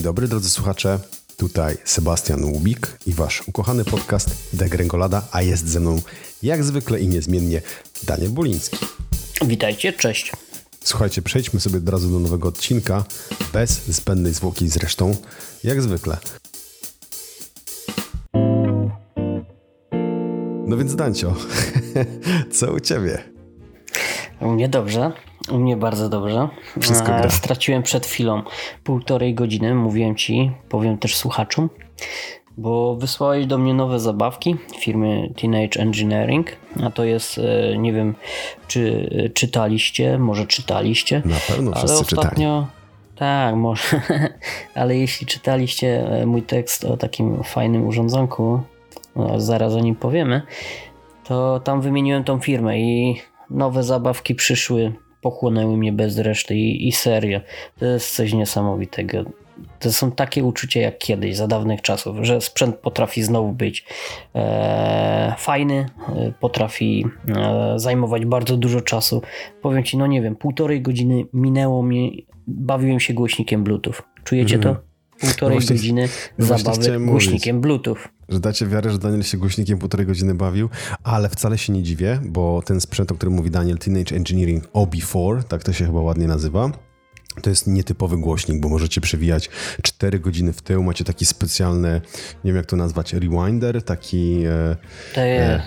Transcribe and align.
Dzień 0.00 0.04
dobry 0.04 0.28
drodzy 0.28 0.50
słuchacze, 0.50 0.98
tutaj 1.36 1.76
Sebastian 1.84 2.44
Łubik 2.44 2.98
i 3.06 3.12
wasz 3.12 3.48
ukochany 3.48 3.84
podcast 3.84 4.48
Degrengolada, 4.52 5.22
a 5.32 5.42
jest 5.42 5.68
ze 5.68 5.80
mną 5.80 6.00
jak 6.42 6.64
zwykle 6.64 7.00
i 7.00 7.08
niezmiennie 7.08 7.62
Daniel 8.02 8.30
Buliński. 8.30 8.78
Witajcie, 9.46 9.92
cześć. 9.92 10.32
Słuchajcie, 10.84 11.22
przejdźmy 11.22 11.60
sobie 11.60 11.78
od 11.78 11.88
razu 11.88 12.10
do 12.10 12.18
nowego 12.18 12.48
odcinka, 12.48 13.04
bez 13.52 13.86
zbędnej 13.86 14.34
zwłoki 14.34 14.68
zresztą, 14.68 15.16
jak 15.64 15.82
zwykle. 15.82 16.16
No 20.66 20.76
więc 20.76 20.96
Dancio, 20.96 21.36
co 22.58 22.72
u 22.72 22.80
ciebie? 22.80 23.24
U 24.40 24.48
mnie 24.50 24.68
dobrze, 24.68 25.12
u 25.48 25.58
mnie 25.58 25.76
bardzo 25.76 26.08
dobrze. 26.08 26.48
Wszystko 26.80 27.06
gra. 27.06 27.30
Straciłem 27.30 27.82
przed 27.82 28.06
chwilą 28.06 28.42
półtorej 28.84 29.34
godziny, 29.34 29.74
mówiłem 29.74 30.16
ci, 30.16 30.50
powiem 30.68 30.98
też 30.98 31.16
słuchaczom, 31.16 31.70
bo 32.56 32.96
wysłałeś 32.96 33.46
do 33.46 33.58
mnie 33.58 33.74
nowe 33.74 34.00
zabawki 34.00 34.56
firmy 34.78 35.32
Teenage 35.36 35.80
Engineering, 35.80 36.56
a 36.82 36.90
to 36.90 37.04
jest, 37.04 37.38
e, 37.38 37.78
nie 37.78 37.92
wiem, 37.92 38.14
czy 38.68 39.10
czytaliście, 39.34 40.18
może 40.18 40.46
czytaliście. 40.46 41.22
Na 41.24 41.36
pewno 41.48 41.72
ale 41.74 41.86
wszyscy 41.86 42.04
czytali. 42.04 42.26
ostatnio, 42.26 42.66
tak, 43.16 43.54
może, 43.54 43.82
ale 44.74 44.96
jeśli 44.96 45.26
czytaliście 45.26 46.06
e, 46.08 46.26
mój 46.26 46.42
tekst 46.42 46.84
o 46.84 46.96
takim 46.96 47.42
fajnym 47.44 47.86
urządzonku, 47.86 48.60
no, 49.16 49.40
zaraz 49.40 49.72
o 49.74 49.80
nim 49.80 49.94
powiemy, 49.96 50.42
to 51.24 51.60
tam 51.60 51.80
wymieniłem 51.80 52.24
tą 52.24 52.40
firmę 52.40 52.80
i 52.80 53.20
nowe 53.50 53.82
zabawki 53.82 54.34
przyszły, 54.34 54.92
pochłonęły 55.20 55.76
mnie 55.76 55.92
bez 55.92 56.18
reszty 56.18 56.56
i, 56.56 56.88
i 56.88 56.92
serio, 56.92 57.40
to 57.78 57.86
jest 57.86 58.14
coś 58.16 58.32
niesamowitego. 58.32 59.24
To 59.78 59.92
są 59.92 60.12
takie 60.12 60.44
uczucia 60.44 60.80
jak 60.80 60.98
kiedyś, 60.98 61.36
za 61.36 61.46
dawnych 61.48 61.82
czasów, 61.82 62.16
że 62.22 62.40
sprzęt 62.40 62.76
potrafi 62.76 63.22
znowu 63.22 63.52
być 63.52 63.84
e, 64.34 65.34
fajny, 65.38 65.86
e, 66.16 66.32
potrafi 66.40 67.06
e, 67.36 67.72
zajmować 67.76 68.24
bardzo 68.26 68.56
dużo 68.56 68.80
czasu. 68.80 69.22
Powiem 69.62 69.84
ci, 69.84 69.96
no 69.98 70.06
nie 70.06 70.22
wiem, 70.22 70.36
półtorej 70.36 70.82
godziny 70.82 71.24
minęło 71.32 71.82
mi, 71.82 72.26
bawiłem 72.46 73.00
się 73.00 73.14
głośnikiem 73.14 73.64
Bluetooth. 73.64 73.94
Czujecie 74.24 74.56
Mhm. 74.56 74.74
to? 74.74 74.80
Półtorej 75.20 75.56
No 75.58 75.60
właśnie- 75.60 75.76
godziny 75.76 76.08
no 76.38 76.46
zabawy 76.46 77.00
głośnikiem 77.00 77.60
Bluetooth. 77.60 77.96
Że 78.30 78.40
dacie 78.40 78.66
wiarę, 78.66 78.90
że 78.90 78.98
Daniel 78.98 79.22
się 79.22 79.38
głośnikiem 79.38 79.78
półtorej 79.78 80.06
godziny 80.06 80.34
bawił, 80.34 80.68
ale 81.02 81.28
wcale 81.28 81.58
się 81.58 81.72
nie 81.72 81.82
dziwię, 81.82 82.20
bo 82.24 82.62
ten 82.66 82.80
sprzęt, 82.80 83.12
o 83.12 83.14
którym 83.14 83.34
mówi 83.34 83.50
Daniel, 83.50 83.78
Teenage 83.78 84.16
Engineering 84.16 84.64
OB4, 84.72 85.42
tak 85.42 85.64
to 85.64 85.72
się 85.72 85.86
chyba 85.86 86.00
ładnie 86.00 86.26
nazywa, 86.26 86.70
to 87.42 87.50
jest 87.50 87.66
nietypowy 87.66 88.16
głośnik, 88.18 88.60
bo 88.60 88.68
możecie 88.68 89.00
przewijać 89.00 89.50
4 89.82 90.18
godziny 90.18 90.52
w 90.52 90.62
tył, 90.62 90.82
macie 90.82 91.04
taki 91.04 91.26
specjalny, 91.26 92.00
nie 92.44 92.50
wiem 92.52 92.56
jak 92.56 92.66
to 92.66 92.76
nazwać, 92.76 93.12
rewinder, 93.12 93.82
taki... 93.82 94.44
E, 94.46 94.76
To 95.14 95.20
jest. 95.20 95.64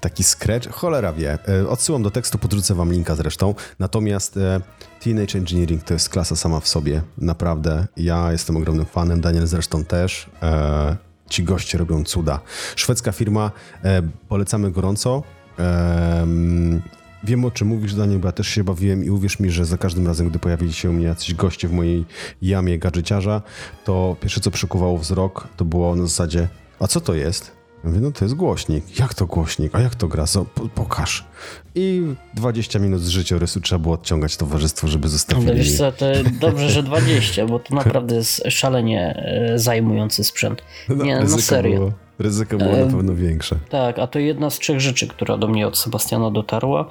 taki 0.00 0.24
scratch, 0.24 0.68
cholera 0.68 1.12
wie. 1.12 1.38
E, 1.48 1.68
Odsyłam 1.68 2.02
do 2.02 2.10
tekstu, 2.10 2.38
podrzucę 2.38 2.74
wam 2.74 2.92
linka 2.92 3.14
zresztą. 3.14 3.54
Natomiast 3.78 4.36
e, 4.36 4.60
Teenage 5.00 5.38
Engineering 5.38 5.82
to 5.84 5.94
jest 5.94 6.08
klasa 6.08 6.36
sama 6.36 6.60
w 6.60 6.68
sobie, 6.68 7.02
naprawdę. 7.18 7.86
Ja 7.96 8.32
jestem 8.32 8.56
ogromnym 8.56 8.86
fanem, 8.86 9.20
Daniel 9.20 9.46
zresztą 9.46 9.84
też. 9.84 10.30
Ci 11.28 11.42
goście 11.44 11.78
robią 11.78 12.04
cuda. 12.04 12.40
Szwedzka 12.76 13.12
firma, 13.12 13.50
e, 13.84 14.02
polecamy 14.28 14.70
gorąco. 14.70 15.22
E, 15.58 16.26
Wiem 17.24 17.44
o 17.44 17.50
czym 17.50 17.68
mówisz, 17.68 17.94
Daniel, 17.94 18.18
bo 18.18 18.28
ja 18.28 18.32
też 18.32 18.48
się 18.48 18.64
bawiłem 18.64 19.04
i 19.04 19.10
uwierz 19.10 19.40
mi, 19.40 19.50
że 19.50 19.64
za 19.64 19.78
każdym 19.78 20.06
razem, 20.06 20.28
gdy 20.28 20.38
pojawili 20.38 20.72
się 20.72 20.90
u 20.90 20.92
mnie 20.92 21.06
jacyś 21.06 21.34
goście 21.34 21.68
w 21.68 21.72
mojej 21.72 22.04
jamie 22.42 22.78
gadżeciarza, 22.78 23.42
to 23.84 24.16
pierwsze 24.20 24.40
co 24.40 24.50
przykuwało 24.50 24.98
wzrok, 24.98 25.48
to 25.56 25.64
było 25.64 25.96
na 25.96 26.02
zasadzie, 26.02 26.48
a 26.80 26.86
co 26.86 27.00
to 27.00 27.14
jest? 27.14 27.52
Ja 27.84 27.90
Mówię, 27.90 28.00
no 28.00 28.12
to 28.12 28.24
jest 28.24 28.34
głośnik. 28.34 28.98
Jak 28.98 29.14
to 29.14 29.26
głośnik? 29.26 29.74
A 29.74 29.80
jak 29.80 29.94
to 29.94 30.08
gra? 30.08 30.26
So, 30.26 30.44
po, 30.44 30.68
pokaż. 30.68 31.24
I 31.78 32.02
20 32.34 32.78
minut 32.78 33.00
z 33.00 33.08
życiorysu 33.08 33.60
trzeba 33.60 33.78
było 33.78 33.94
odciągać 33.94 34.36
towarzystwo, 34.36 34.88
żeby 34.88 35.08
zostawili. 35.08 35.54
wiesz 35.54 35.76
co, 35.76 35.92
to 35.92 36.06
dobrze, 36.40 36.70
że 36.70 36.82
20, 36.82 37.46
bo 37.46 37.58
to 37.58 37.74
naprawdę 37.74 38.14
jest 38.14 38.42
szalenie 38.48 39.22
e, 39.52 39.58
zajmujący 39.58 40.24
sprzęt. 40.24 40.62
Nie, 40.88 41.14
no 41.14 41.20
ryzyko 41.20 41.42
serio. 41.42 41.78
Było, 41.78 41.92
ryzyko 42.18 42.58
było 42.58 42.70
E, 42.70 42.84
na 42.84 42.92
pewno 42.92 43.14
większe. 43.14 43.56
Tak, 43.70 43.98
a 43.98 44.06
to 44.06 44.18
jedna 44.18 44.50
z 44.50 44.58
trzech 44.58 44.80
rzeczy, 44.80 45.08
która 45.08 45.38
do 45.38 45.48
mnie 45.48 45.66
od 45.66 45.78
Sebastiana 45.78 46.30
dotarła 46.30 46.90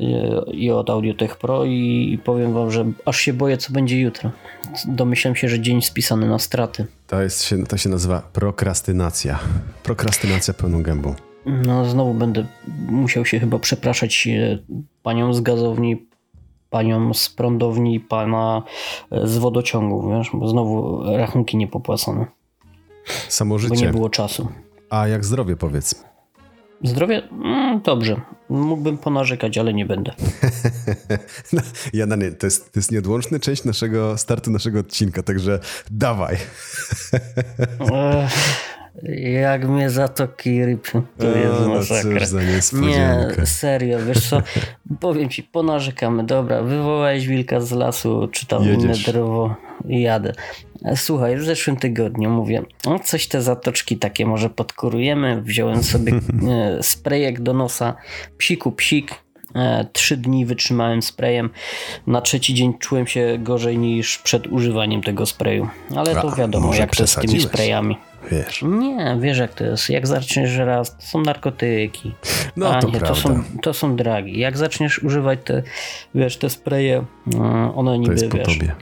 e, 0.00 0.04
i 0.52 0.70
od 0.70 0.90
Audiotech 0.90 1.36
Pro 1.36 1.64
i, 1.64 2.18
powiem 2.24 2.52
wam, 2.52 2.70
że 2.70 2.92
aż 3.04 3.20
się 3.20 3.32
boję, 3.32 3.56
co 3.56 3.72
będzie 3.72 4.00
jutro. 4.00 4.30
Domyślam 4.88 5.36
się, 5.36 5.48
że 5.48 5.60
dzień 5.60 5.82
spisany 5.82 6.28
na 6.28 6.38
straty. 6.38 6.86
To, 7.06 7.22
jest, 7.22 7.44
się, 7.44 7.66
to 7.66 7.76
się 7.76 7.88
nazywa 7.88 8.22
prokrastynacja. 8.32 9.38
Prokrastynacja 9.82 10.54
pełną 10.54 10.82
gębą. 10.82 11.14
No 11.46 11.84
znowu 11.84 12.14
będę 12.14 12.46
musiał 12.88 13.24
się 13.24 13.40
chyba 13.40 13.58
przepraszać 13.58 14.28
e, 14.28 14.58
panią 15.02 15.34
z 15.34 15.40
gazowni, 15.40 16.06
panią 16.70 17.14
z 17.14 17.28
prądowni, 17.28 18.00
pana 18.00 18.62
e, 19.10 19.26
z 19.26 19.38
wodociągu, 19.38 20.10
wiesz, 20.10 20.30
bo 20.34 20.48
znowu 20.48 21.02
rachunki 21.16 21.56
niepopłacone, 21.56 22.26
Samo 23.28 23.54
bo 23.54 23.60
nie 23.60 23.68
życie. 23.68 23.90
było 23.90 24.10
czasu. 24.10 24.48
A 24.90 25.08
jak 25.08 25.24
zdrowie 25.24 25.56
powiedz? 25.56 26.04
Zdrowie? 26.84 27.22
Mm, 27.30 27.80
dobrze. 27.80 28.20
Mógłbym 28.48 28.98
ponarzekać, 28.98 29.58
ale 29.58 29.74
nie 29.74 29.86
będę. 29.86 30.12
No, 31.52 31.60
ja 31.92 32.06
na 32.06 32.16
nie, 32.16 32.32
to 32.32 32.46
jest, 32.46 32.72
to 32.72 32.80
jest 32.80 32.92
nieodłączna 32.92 33.38
część 33.38 33.64
naszego 33.64 34.18
startu 34.18 34.50
naszego 34.50 34.80
odcinka, 34.80 35.22
także 35.22 35.60
dawaj. 35.90 36.36
Jak 39.32 39.68
mnie 39.68 39.90
zatoki 39.90 40.64
rypią, 40.64 41.02
to 41.18 41.26
jest 41.26 41.60
O, 41.60 41.68
masakra. 41.68 42.26
za 42.26 42.40
Nie, 42.72 43.26
serio, 43.44 43.98
wiesz 44.06 44.28
co, 44.28 44.42
powiem 45.00 45.28
ci, 45.28 45.42
ponarzekamy, 45.42 46.24
dobra, 46.24 46.62
wywołałeś 46.62 47.26
wilka 47.26 47.60
z 47.60 47.72
lasu, 47.72 48.28
czy 48.32 48.46
tam 48.46 48.64
inne 48.64 48.94
i 49.88 50.02
jadę. 50.02 50.32
Słuchaj, 50.96 51.36
w 51.36 51.44
zeszłym 51.44 51.76
tygodniu 51.76 52.30
mówię, 52.30 52.62
no 52.86 52.98
coś 52.98 53.28
te 53.28 53.42
zatoczki 53.42 53.96
takie 53.96 54.26
może 54.26 54.50
podkurujemy, 54.50 55.42
wziąłem 55.42 55.82
sobie 55.82 56.12
e, 56.48 56.82
sprayek 56.82 57.40
do 57.40 57.54
nosa, 57.54 57.96
psiku 58.38 58.72
psik, 58.72 59.14
e, 59.54 59.86
trzy 59.92 60.16
dni 60.16 60.46
wytrzymałem 60.46 61.02
sprayem, 61.02 61.50
na 62.06 62.20
trzeci 62.20 62.54
dzień 62.54 62.78
czułem 62.78 63.06
się 63.06 63.38
gorzej 63.38 63.78
niż 63.78 64.18
przed 64.18 64.46
używaniem 64.46 65.02
tego 65.02 65.26
sprayu, 65.26 65.68
ale 65.96 66.14
to 66.14 66.30
wiadomo, 66.30 66.74
jak 66.74 66.96
to 66.96 67.06
z 67.06 67.14
tymi 67.14 67.40
sprayami. 67.40 67.96
Wiesz. 68.30 68.62
Nie, 68.62 69.16
wiesz 69.20 69.38
jak 69.38 69.54
to 69.54 69.64
jest. 69.64 69.90
Jak 69.90 70.06
zaczniesz 70.06 70.56
raz, 70.56 70.96
to 70.96 71.02
są 71.02 71.20
narkotyki. 71.20 72.14
No, 72.56 72.74
A 72.76 72.80
to 72.80 72.86
nie, 72.86 72.92
to 72.92 72.98
prawda. 72.98 73.20
są, 73.22 73.42
to 73.62 73.74
są 73.74 73.96
dragi. 73.96 74.38
Jak 74.38 74.58
zaczniesz 74.58 75.02
używać 75.02 75.38
te, 75.44 75.62
wiesz, 76.14 76.36
te 76.36 76.50
spreje, 76.50 77.04
mm, 77.34 77.70
one 77.78 77.98
niby, 77.98 78.28
po 78.28 78.36
wiesz, 78.38 78.58
tobie. 78.58 78.72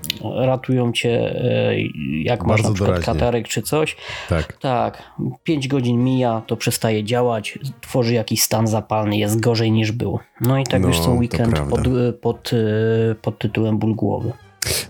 ratują 0.47 0.93
cię, 0.93 1.43
e, 1.71 1.75
jak 2.23 2.41
masz 2.43 2.49
Bardzo 2.49 2.69
na 2.69 2.75
przykład 2.75 2.91
doraźnie. 3.01 3.15
katarek 3.15 3.49
czy 3.49 3.63
coś. 3.63 3.97
Tak. 4.29 4.53
Tak, 4.53 5.03
5 5.45 5.69
godzin 5.69 6.05
mija, 6.05 6.43
to 6.47 6.57
przestaje 6.57 7.05
działać, 7.05 7.59
tworzy 7.81 8.15
jakiś 8.15 8.43
stan 8.43 8.67
zapalny, 8.67 9.17
jest 9.17 9.41
gorzej 9.41 9.73
niż 9.73 9.93
było. 9.93 10.21
No 10.41 10.59
i 10.59 10.65
tak 10.65 10.83
No, 10.83 10.89
już 10.89 10.97
to 10.99 11.05
co 11.05 11.11
weekend 11.11 11.61
pod, 11.61 11.81
pod, 12.21 12.51
e, 12.53 13.15
pod 13.15 13.39
tytułem 13.39 13.79
ból 13.79 13.95
głowy. 13.95 14.33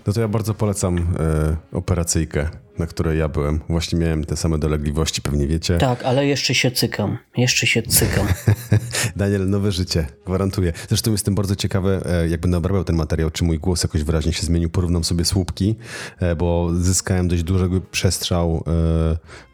No 0.07 0.13
to 0.13 0.21
ja 0.21 0.27
bardzo 0.27 0.53
polecam 0.53 0.97
e, 0.97 1.77
operacyjkę, 1.77 2.49
na 2.79 2.87
której 2.87 3.19
ja 3.19 3.27
byłem. 3.27 3.59
Właśnie 3.69 3.99
miałem 3.99 4.23
te 4.23 4.37
same 4.37 4.57
dolegliwości, 4.57 5.21
pewnie 5.21 5.47
wiecie. 5.47 5.77
Tak, 5.77 6.03
ale 6.03 6.25
jeszcze 6.25 6.55
się 6.55 6.71
cykam, 6.71 7.17
jeszcze 7.37 7.67
się 7.67 7.83
cykam. 7.83 8.27
Daniel, 9.15 9.49
nowe 9.49 9.71
życie, 9.71 10.07
gwarantuję. 10.25 10.73
Zresztą 10.89 11.11
jestem 11.11 11.35
bardzo 11.35 11.55
ciekawy, 11.55 12.01
e, 12.05 12.27
jak 12.27 12.41
będę 12.41 12.57
obrabiał 12.57 12.83
ten 12.83 12.95
materiał, 12.95 13.31
czy 13.31 13.43
mój 13.43 13.59
głos 13.59 13.83
jakoś 13.83 14.03
wyraźnie 14.03 14.33
się 14.33 14.43
zmienił. 14.43 14.69
Porównam 14.69 15.03
sobie 15.03 15.25
słupki, 15.25 15.75
e, 16.19 16.35
bo 16.35 16.69
zyskałem 16.73 17.27
dość 17.27 17.43
duży 17.43 17.69
przestrzał 17.91 18.63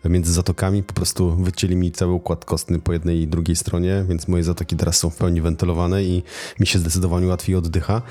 e, 0.06 0.10
między 0.10 0.34
zatokami. 0.34 0.84
Po 0.84 0.94
prostu 0.94 1.36
wycięli 1.36 1.76
mi 1.76 1.92
cały 1.92 2.12
układ 2.12 2.46
kostny 2.46 2.80
po 2.80 2.94
jednej 2.94 3.22
i 3.22 3.28
drugiej 3.28 3.56
stronie, 3.56 4.06
więc 4.10 4.28
moje 4.28 4.44
zatoki 4.44 4.76
teraz 4.76 4.98
są 4.98 5.10
w 5.10 5.16
pełni 5.16 5.42
wentylowane 5.42 6.04
i 6.04 6.24
mi 6.60 6.68
się 6.68 6.80
zdecydowanie 6.80 7.28
łatwiej 7.28 7.56
oddycha. 7.56 8.02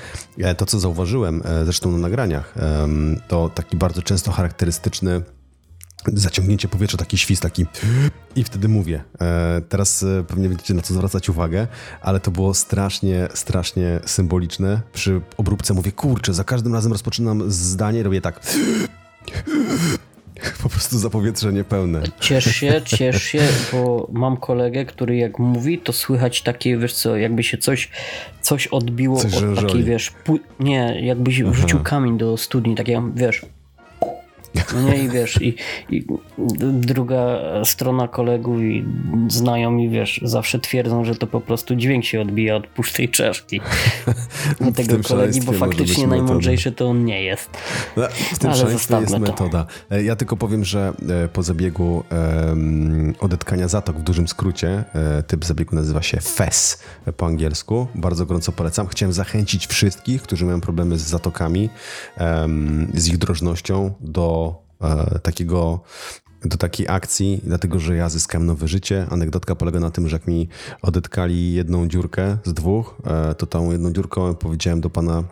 To, 0.57 0.65
co 0.65 0.79
zauważyłem, 0.79 1.43
zresztą 1.63 1.91
na 1.91 1.97
nagraniach, 1.97 2.55
to 3.27 3.49
taki 3.49 3.77
bardzo 3.77 4.01
często 4.01 4.31
charakterystyczny 4.31 4.96
zaciągnięcie 6.13 6.67
powietrza, 6.67 6.97
taki 6.97 7.17
świst, 7.17 7.41
taki 7.41 7.65
i 8.35 8.43
wtedy 8.43 8.67
mówię. 8.67 9.03
E, 9.21 9.61
teraz 9.69 10.03
e, 10.03 10.23
pewnie 10.27 10.49
będziecie 10.49 10.73
na 10.73 10.81
co 10.81 10.93
zwracać 10.93 11.29
uwagę, 11.29 11.67
ale 12.01 12.19
to 12.19 12.31
było 12.31 12.53
strasznie, 12.53 13.27
strasznie 13.33 13.99
symboliczne. 14.05 14.81
Przy 14.93 15.21
obróbce 15.37 15.73
mówię, 15.73 15.91
kurczę, 15.91 16.33
za 16.33 16.43
każdym 16.43 16.73
razem 16.73 16.91
rozpoczynam 16.91 17.51
zdanie 17.51 17.99
i 17.99 18.03
robię 18.03 18.21
tak. 18.21 18.39
Po 20.63 20.69
prostu 20.69 20.99
zapowietrzenie 20.99 21.63
pełne. 21.63 22.01
Ciesz 22.19 22.45
się, 22.45 22.81
ciesz 22.85 23.23
się, 23.23 23.41
bo 23.71 24.07
mam 24.11 24.37
kolegę, 24.37 24.85
który 24.85 25.15
jak 25.15 25.39
mówi, 25.39 25.79
to 25.79 25.93
słychać 25.93 26.41
takie, 26.41 26.77
wiesz 26.77 26.93
co, 26.93 27.17
jakby 27.17 27.43
się 27.43 27.57
coś, 27.57 27.89
coś 28.41 28.67
odbiło 28.67 29.19
Coś 29.19 29.35
od 29.35 29.55
takiej, 29.55 29.83
wiesz, 29.83 30.13
nie, 30.59 31.05
jakbyś 31.05 31.43
wrzucił 31.43 31.79
kamień 31.79 32.17
do 32.17 32.37
studni, 32.37 32.75
takie, 32.75 33.11
wiesz, 33.15 33.45
No 34.73 34.81
nie, 34.81 35.03
i 35.03 35.09
wiesz, 35.09 35.41
i, 35.41 35.55
i 35.89 36.05
druga 36.71 37.39
strona 37.63 38.07
kolegów 38.07 38.61
i 38.61 38.85
znajomi, 39.27 39.89
wiesz, 39.89 40.21
zawsze 40.23 40.59
twierdzą, 40.59 41.05
że 41.05 41.15
to 41.15 41.27
po 41.27 41.41
prostu 41.41 41.75
dźwięk 41.75 42.05
się 42.05 42.21
odbija 42.21 42.55
od 42.55 42.67
pustej 42.67 43.09
czaszki 43.09 43.61
u 44.67 44.71
tego 44.71 44.99
kolegi, 45.07 45.41
bo 45.41 45.51
faktycznie 45.51 46.07
najmądrzejszy 46.07 46.71
to 46.71 46.89
on 46.89 47.05
nie 47.05 47.23
jest. 47.23 47.49
No, 47.97 48.07
w 48.33 48.39
tym 48.39 48.49
Ale 48.49 48.71
jest 48.71 48.89
to. 48.89 49.19
metoda. 49.19 49.65
E, 49.91 50.03
ja 50.03 50.15
tylko 50.15 50.37
powiem, 50.37 50.65
że 50.65 50.93
e, 51.09 51.27
po 51.27 51.43
zabiegu 51.43 52.03
um, 52.47 53.15
odetkania 53.19 53.67
zatok 53.67 53.97
w 53.97 54.03
dużym 54.03 54.27
skrócie, 54.27 54.83
e, 54.93 55.23
typ 55.23 55.45
zabiegu 55.45 55.75
nazywa 55.75 56.01
się 56.01 56.17
FES 56.21 56.83
po 57.17 57.25
angielsku. 57.25 57.87
Bardzo 57.95 58.25
gorąco 58.25 58.51
polecam. 58.51 58.87
Chciałem 58.87 59.13
zachęcić 59.13 59.67
wszystkich, 59.67 60.21
którzy 60.21 60.45
mają 60.45 60.61
problemy 60.61 60.97
z 60.97 61.01
zatokami, 61.01 61.69
um, 62.19 62.91
z 62.93 63.07
ich 63.07 63.17
drożnością 63.17 63.93
do 63.99 64.46
takiego 65.21 65.81
do 66.45 66.57
takiej 66.57 66.87
akcji, 66.89 67.41
dlatego 67.43 67.79
że 67.79 67.95
ja 67.95 68.09
zyskałem 68.09 68.47
nowe 68.47 68.67
życie. 68.67 69.07
Anegdotka 69.09 69.55
polega 69.55 69.79
na 69.79 69.91
tym, 69.91 70.07
że 70.07 70.15
jak 70.15 70.27
mi 70.27 70.47
odetkali 70.81 71.53
jedną 71.53 71.87
dziurkę 71.87 72.37
z 72.43 72.53
dwóch, 72.53 72.95
e, 73.05 73.35
to 73.35 73.45
tą 73.45 73.71
jedną 73.71 73.91
dziurką 73.91 74.35
powiedziałem 74.35 74.81
do 74.81 74.89
pana 74.89 75.23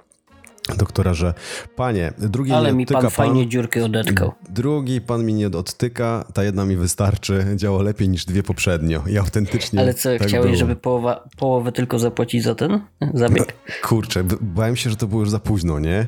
doktora, 0.77 1.13
że 1.13 1.33
panie, 1.75 2.13
drugi 2.17 2.51
Ale 2.51 2.73
mi 2.73 2.85
pan, 2.85 3.01
pan 3.01 3.11
fajnie 3.11 3.47
dziurkę 3.47 3.85
odetkał. 3.85 4.31
Drugi 4.49 5.01
pan 5.01 5.25
mi 5.25 5.33
nie 5.33 5.47
odtyka, 5.47 6.25
ta 6.33 6.43
jedna 6.43 6.65
mi 6.65 6.77
wystarczy, 6.77 7.45
działa 7.55 7.83
lepiej 7.83 8.09
niż 8.09 8.25
dwie 8.25 8.43
poprzednio. 8.43 9.03
I 9.07 9.17
autentycznie 9.17 9.79
Ale 9.79 9.93
co, 9.93 10.09
tak 10.17 10.27
chciałeś, 10.27 10.45
było. 10.45 10.57
żeby 10.57 10.75
połowa, 10.75 11.29
połowę 11.37 11.71
tylko 11.71 11.99
zapłacić 11.99 12.43
za 12.43 12.55
ten 12.55 12.81
zabieg? 13.13 13.55
No, 13.67 13.73
kurczę, 13.89 14.23
bałem 14.41 14.75
się, 14.75 14.89
że 14.89 14.95
to 14.95 15.07
było 15.07 15.21
już 15.21 15.29
za 15.29 15.39
późno, 15.39 15.79
nie? 15.79 16.07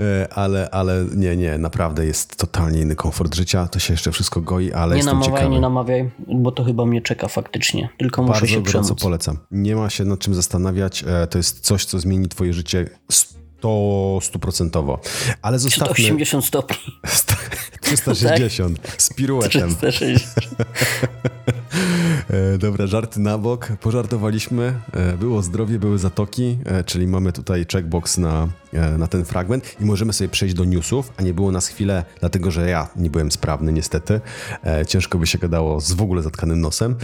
E, 0.00 0.28
ale, 0.32 0.70
ale 0.70 1.04
nie, 1.16 1.36
nie, 1.36 1.58
naprawdę 1.58 2.06
jest 2.06 2.36
totalnie 2.36 2.80
inny 2.80 2.96
komfort 2.96 3.34
życia, 3.34 3.68
to 3.68 3.78
się 3.78 3.92
jeszcze 3.92 4.12
wszystko 4.12 4.40
goi, 4.40 4.72
ale 4.72 4.94
nie 4.94 4.96
jestem 4.96 5.14
namawiaj, 5.14 5.34
ciekawy. 5.34 5.54
Nie 5.54 5.60
namawiaj, 5.60 6.10
bo 6.28 6.52
to 6.52 6.64
chyba 6.64 6.86
mnie 6.86 7.02
czeka 7.02 7.28
faktycznie, 7.28 7.88
tylko 7.98 8.22
muszę 8.22 8.32
Bardzo 8.32 8.46
się 8.46 8.62
przemóc. 8.62 8.88
Bardzo 8.88 9.04
polecam. 9.04 9.38
Nie 9.50 9.76
ma 9.76 9.90
się 9.90 10.04
nad 10.04 10.18
czym 10.18 10.34
zastanawiać, 10.34 11.04
e, 11.06 11.26
to 11.26 11.38
jest 11.38 11.60
coś, 11.60 11.84
co 11.84 11.98
zmieni 11.98 12.28
twoje 12.28 12.52
życie 12.52 12.88
to 13.60 14.18
stuprocentowo. 14.22 15.00
Ale 15.42 15.58
zostawmy... 15.58 15.94
180 15.94 16.44
stopni. 16.44 16.76
360 17.80 18.82
tak? 18.82 19.02
z 19.02 19.14
piruetem. 19.14 19.76
360. 19.76 20.46
E, 22.30 22.58
dobra, 22.58 22.86
żarty 22.86 23.20
na 23.20 23.38
bok. 23.38 23.68
Pożartowaliśmy. 23.80 24.74
E, 24.92 25.16
było 25.16 25.42
zdrowie, 25.42 25.78
były 25.78 25.98
zatoki, 25.98 26.58
e, 26.64 26.84
czyli 26.84 27.06
mamy 27.06 27.32
tutaj 27.32 27.66
checkbox 27.72 28.18
na, 28.18 28.48
na 28.98 29.06
ten 29.06 29.24
fragment 29.24 29.76
i 29.80 29.84
możemy 29.84 30.12
sobie 30.12 30.28
przejść 30.28 30.54
do 30.54 30.64
newsów, 30.64 31.12
a 31.16 31.22
nie 31.22 31.34
było 31.34 31.52
nas 31.52 31.68
chwilę, 31.68 32.04
dlatego 32.20 32.50
że 32.50 32.70
ja 32.70 32.88
nie 32.96 33.10
byłem 33.10 33.32
sprawny 33.32 33.72
niestety. 33.72 34.20
Ciężko 34.88 35.18
by 35.18 35.26
się 35.26 35.38
gadało 35.38 35.80
z 35.80 35.92
w 35.92 36.02
ogóle 36.02 36.22
zatkanym 36.22 36.60
nosem. 36.60 36.96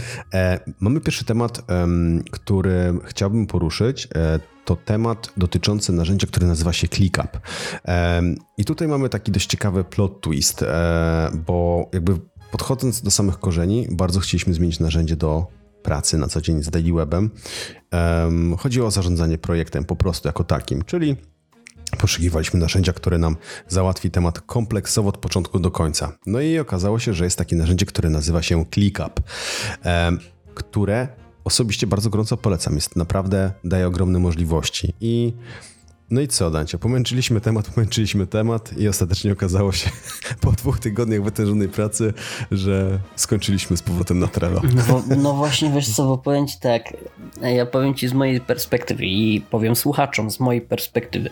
Mamy 0.79 1.01
pierwszy 1.01 1.25
temat, 1.25 1.61
który 2.31 2.93
chciałbym 3.05 3.47
poruszyć 3.47 4.07
to 4.65 4.75
temat 4.75 5.33
dotyczący 5.37 5.93
narzędzia, 5.93 6.27
które 6.27 6.47
nazywa 6.47 6.73
się 6.73 6.87
ClickUp. 6.87 7.39
I 8.57 8.65
tutaj 8.65 8.87
mamy 8.87 9.09
taki 9.09 9.31
dość 9.31 9.47
ciekawy 9.47 9.83
plot 9.83 10.21
twist, 10.21 10.65
bo 11.47 11.89
jakby 11.93 12.13
podchodząc 12.51 13.01
do 13.01 13.11
samych 13.11 13.39
korzeni, 13.39 13.87
bardzo 13.91 14.19
chcieliśmy 14.19 14.53
zmienić 14.53 14.79
narzędzie 14.79 15.15
do 15.15 15.47
pracy 15.83 16.17
na 16.17 16.27
co 16.27 16.41
dzień 16.41 16.63
z 16.63 16.69
Daily 16.69 16.93
Webem. 16.93 17.29
Chodzi 18.57 18.81
o 18.81 18.91
zarządzanie 18.91 19.37
projektem 19.37 19.83
po 19.83 19.95
prostu 19.95 20.27
jako 20.27 20.43
takim, 20.43 20.81
czyli 20.81 21.15
poszukiwaliśmy 21.97 22.59
narzędzia, 22.59 22.93
które 22.93 23.17
nam 23.17 23.37
załatwi 23.67 24.11
temat 24.11 24.41
kompleksowo 24.41 25.09
od 25.09 25.17
początku 25.17 25.59
do 25.59 25.71
końca. 25.71 26.17
No 26.25 26.41
i 26.41 26.59
okazało 26.59 26.99
się, 26.99 27.13
że 27.13 27.23
jest 27.23 27.37
takie 27.37 27.55
narzędzie, 27.55 27.85
które 27.85 28.09
nazywa 28.09 28.41
się 28.41 28.65
ClickUp, 28.73 29.21
które 30.53 31.07
osobiście 31.43 31.87
bardzo 31.87 32.09
gorąco 32.09 32.37
polecam. 32.37 32.75
Jest 32.75 32.95
naprawdę, 32.95 33.51
daje 33.63 33.87
ogromne 33.87 34.19
możliwości 34.19 34.93
i 35.01 35.33
no 36.11 36.21
i 36.21 36.27
co, 36.27 36.51
Dancio? 36.51 36.79
Pomęczyliśmy 36.79 37.41
temat, 37.41 37.69
pomęczyliśmy 37.69 38.27
temat 38.27 38.77
i 38.77 38.87
ostatecznie 38.87 39.31
okazało 39.31 39.71
się 39.71 39.89
po 40.41 40.51
dwóch 40.51 40.79
tygodniach 40.79 41.23
wytężonej 41.23 41.69
pracy, 41.69 42.13
że 42.51 42.99
skończyliśmy 43.15 43.77
z 43.77 43.81
powrotem 43.81 44.19
na 44.19 44.27
Trello. 44.27 44.61
No, 44.89 45.03
no 45.17 45.33
właśnie, 45.33 45.69
wiesz 45.69 45.89
co, 45.89 46.05
bo 46.05 46.17
powiem 46.17 46.47
ci 46.47 46.59
tak, 46.59 46.83
ja 47.41 47.65
powiem 47.65 47.93
ci 47.93 48.07
z 48.07 48.13
mojej 48.13 48.41
perspektywy 48.41 49.05
i 49.05 49.41
powiem 49.41 49.75
słuchaczom 49.75 50.31
z 50.31 50.39
mojej 50.39 50.61
perspektywy. 50.61 51.29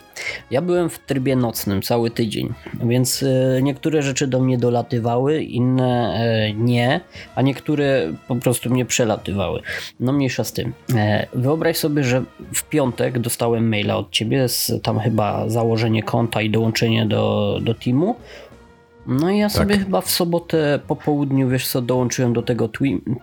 Ja 0.52 0.62
byłem 0.62 0.90
w 0.90 1.00
trybie 1.00 1.36
nocnym 1.36 1.82
cały 1.82 2.12
tydzień, 2.12 2.54
więc 2.84 3.24
e, 3.24 3.62
niektóre 3.62 4.02
rzeczy 4.02 4.28
do 4.28 4.40
mnie 4.40 4.58
dolatywały, 4.58 5.44
inne 5.44 6.14
e, 6.14 6.54
nie, 6.54 7.02
a 7.36 7.42
niektóre 7.42 8.14
po 8.28 8.36
prostu 8.36 8.70
mnie 8.70 8.86
przelatywały. 8.86 9.62
No 10.00 10.14
mniejsza 10.14 10.44
z 10.44 10.54
tym. 10.54 10.74
E, 10.96 11.28
wyobraź 11.34 11.78
sobie, 11.78 12.04
że 12.04 12.24
w 12.54 12.64
piątek 12.64 13.20
dostałem 13.20 13.70
maila 13.70 13.98
od 13.98 14.12
ciebie 14.12 14.50
z 14.50 14.69
tam 14.84 15.00
chyba 15.00 15.50
założenie 15.50 16.04
konta 16.04 16.42
i 16.42 16.50
dołączenie 16.50 17.06
do, 17.06 17.58
do 17.62 17.74
teamu. 17.74 18.16
No 19.08 19.30
i 19.30 19.38
ja 19.38 19.50
sobie 19.50 19.76
tak. 19.76 19.84
chyba 19.84 20.02
w 20.02 20.10
sobotę 20.10 20.80
po 20.88 20.96
południu, 20.96 21.50
wiesz 21.50 21.68
co, 21.68 21.82
dołączyłem 21.82 22.34
do 22.34 22.42
tego 22.42 22.70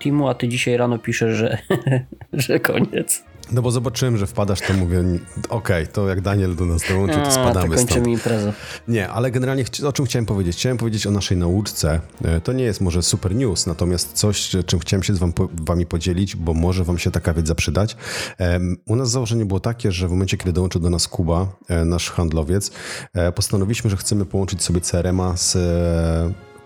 teamu, 0.01 0.29
a 0.29 0.35
ty 0.35 0.49
dzisiaj 0.49 0.77
rano 0.77 0.99
piszesz, 0.99 1.37
że, 1.37 1.59
że 2.33 2.61
koniec. 2.61 3.25
No 3.53 3.63
bo 3.63 3.71
zobaczyłem, 3.71 4.17
że 4.17 4.27
wpadasz, 4.27 4.61
to 4.61 4.75
mówię, 4.75 5.01
okej, 5.01 5.21
okay, 5.49 5.87
to 5.87 6.09
jak 6.09 6.21
Daniel 6.21 6.57
do 6.57 6.67
nas 6.67 6.83
dołączy, 6.89 7.17
to 7.25 7.31
spadamy 7.31 7.69
to 7.69 7.77
kończymy 7.77 8.11
imprezę. 8.11 8.53
Nie, 8.89 9.09
ale 9.09 9.31
generalnie 9.31 9.65
o 9.87 9.93
czym 9.93 10.07
chciałem 10.07 10.27
powiedzieć? 10.27 10.57
Chciałem 10.57 10.79
powiedzieć 10.79 11.07
o 11.07 11.11
naszej 11.11 11.37
nauczce. 11.37 12.01
E, 12.25 12.41
to 12.41 12.53
nie 12.53 12.65
jest 12.65 12.81
może 12.81 13.03
super 13.03 13.35
news, 13.35 13.67
natomiast 13.67 14.13
coś, 14.13 14.57
czym 14.67 14.79
chciałem 14.79 15.03
się 15.03 15.15
z 15.15 15.19
wam, 15.19 15.33
wami 15.53 15.87
podzielić, 15.87 16.37
bo 16.37 16.55
może 16.55 16.85
wam 16.85 16.99
się 16.99 17.11
taka 17.11 17.35
wiedza 17.35 17.55
przydać. 17.55 17.97
U 18.87 18.97
nas 18.97 19.11
założenie 19.11 19.45
było 19.45 19.61
takie, 19.61 19.93
że 19.93 20.09
w 20.09 20.11
momencie, 20.11 20.37
kiedy 20.37 20.53
dołączył 20.53 20.81
do 20.81 20.91
nas 20.91 21.09
Kuba, 21.09 21.47
e, 21.69 21.85
nasz 21.85 22.11
handlowiec, 22.11 22.71
e, 23.15 23.33
postanowiliśmy, 23.33 23.91
że 23.91 23.97
chcemy 23.97 24.25
połączyć 24.25 24.63
sobie 24.63 24.81
CRM-a 24.81 25.37
z 25.37 25.57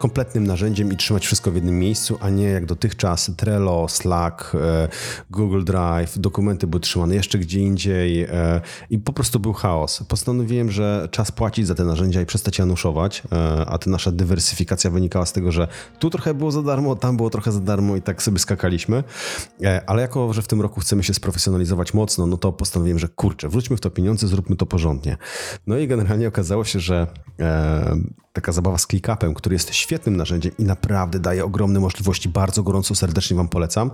kompletnym 0.00 0.46
narzędziem 0.46 0.92
i 0.92 0.96
trzymać 0.96 1.26
wszystko 1.26 1.50
w 1.50 1.54
jednym 1.54 1.78
miejscu, 1.78 2.18
a 2.20 2.30
nie 2.30 2.44
jak 2.44 2.66
dotychczas 2.66 3.30
Trello, 3.36 3.88
Slack, 3.88 4.54
e, 4.54 4.88
Google 5.30 5.64
Drive, 5.64 6.18
dokumenty 6.18 6.66
były 6.66 6.80
trzymane 6.80 7.14
jeszcze 7.14 7.38
gdzie 7.38 7.60
indziej 7.60 8.22
e, 8.22 8.60
i 8.90 8.98
po 8.98 9.12
prostu 9.12 9.40
był 9.40 9.52
chaos. 9.52 10.04
Postanowiłem, 10.08 10.70
że 10.70 11.08
czas 11.10 11.32
płacić 11.32 11.66
za 11.66 11.74
te 11.74 11.84
narzędzia 11.84 12.20
i 12.20 12.26
przestać 12.26 12.58
januszować, 12.58 13.22
e, 13.32 13.66
a 13.66 13.78
ta 13.78 13.90
nasza 13.90 14.12
dywersyfikacja 14.12 14.90
wynikała 14.90 15.26
z 15.26 15.32
tego, 15.32 15.52
że 15.52 15.68
tu 15.98 16.10
trochę 16.10 16.34
było 16.34 16.50
za 16.50 16.62
darmo, 16.62 16.96
tam 16.96 17.16
było 17.16 17.30
trochę 17.30 17.52
za 17.52 17.60
darmo 17.60 17.96
i 17.96 18.02
tak 18.02 18.22
sobie 18.22 18.38
skakaliśmy, 18.38 19.04
ale 19.86 20.02
jako, 20.02 20.32
że 20.32 20.42
w 20.42 20.48
tym 20.48 20.60
roku 20.60 20.80
chcemy 20.80 21.04
się 21.04 21.14
sprofesjonalizować 21.14 21.94
mocno, 21.94 22.26
no 22.26 22.36
to 22.36 22.52
postanowiłem, 22.52 22.98
że 22.98 23.08
kurczę, 23.08 23.48
wróćmy 23.48 23.76
w 23.76 23.80
to 23.80 23.90
pieniądze, 23.90 24.28
zróbmy 24.28 24.56
to 24.56 24.66
porządnie. 24.66 25.16
No 25.66 25.78
i 25.78 25.88
generalnie 25.88 26.28
okazało 26.28 26.64
się, 26.64 26.80
że 26.80 27.06
taka 28.32 28.52
zabawa 28.52 28.78
z 28.78 28.86
ClickUpem, 28.86 29.34
który 29.34 29.54
jest 29.54 29.70
świetnym 29.90 30.16
narzędziem 30.16 30.52
i 30.58 30.64
naprawdę 30.64 31.18
daje 31.18 31.44
ogromne 31.44 31.80
możliwości. 31.80 32.28
Bardzo 32.28 32.62
gorąco, 32.62 32.94
serdecznie 32.94 33.36
Wam 33.36 33.48
polecam. 33.48 33.90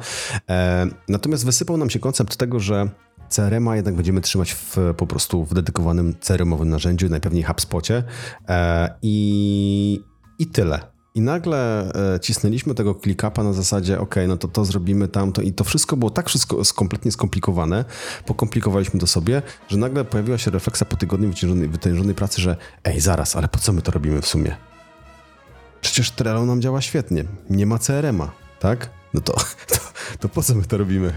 E, 0.51 0.87
natomiast 1.09 1.45
wysypał 1.45 1.77
nam 1.77 1.91
się 1.91 1.99
koncept 1.99 2.37
tego, 2.37 2.61
że 2.61 2.89
CRM-a 3.29 3.77
jednak 3.77 3.95
będziemy 3.95 4.21
trzymać 4.21 4.55
w, 4.55 4.77
po 4.97 5.07
prostu 5.07 5.45
w 5.45 5.55
dedykowanym 5.55 6.15
CRM-owym 6.21 6.69
narzędziu, 6.69 7.09
najpewniej 7.09 7.43
HubSpocie 7.43 8.03
e, 8.49 8.95
i, 9.03 10.01
i 10.39 10.47
tyle. 10.47 10.81
I 11.15 11.21
nagle 11.21 11.93
e, 12.15 12.21
cisnęliśmy 12.21 12.75
tego 12.75 12.95
ClickUpa 12.95 13.43
na 13.43 13.53
zasadzie, 13.53 14.01
ok, 14.01 14.15
no 14.29 14.37
to 14.37 14.49
to 14.49 14.65
zrobimy 14.65 15.09
tamto 15.09 15.43
i 15.43 15.53
to 15.53 15.65
wszystko 15.65 15.97
było 15.97 16.11
tak 16.11 16.29
wszystko 16.29 16.63
kompletnie 16.75 17.13
skomplikowane, 17.13 17.85
pokomplikowaliśmy 18.27 19.01
to 19.01 19.07
sobie, 19.07 19.43
że 19.69 19.77
nagle 19.77 20.05
pojawiła 20.05 20.39
się 20.39 20.51
refleksja 20.51 20.87
po 20.87 20.97
tygodniu 20.97 21.31
wytężonej, 21.69 22.15
pracy, 22.15 22.41
że 22.41 22.57
ej, 22.85 23.01
zaraz, 23.01 23.37
ale 23.37 23.49
po 23.49 23.59
co 23.59 23.73
my 23.73 23.83
to 23.83 23.91
robimy 23.91 24.23
w 24.23 24.27
sumie? 24.27 24.57
Przecież 25.81 26.11
Trello 26.11 26.47
nam 26.47 26.61
działa 26.61 26.81
świetnie, 26.81 27.25
nie 27.51 27.67
ma 27.67 27.79
CRM-a, 27.79 28.33
tak? 28.61 28.91
No 29.15 29.21
to, 29.21 29.33
to, 29.73 29.77
to 30.21 30.29
po 30.29 30.43
co 30.43 30.55
my 30.55 30.63
to 30.63 30.79
robimy? 30.79 31.13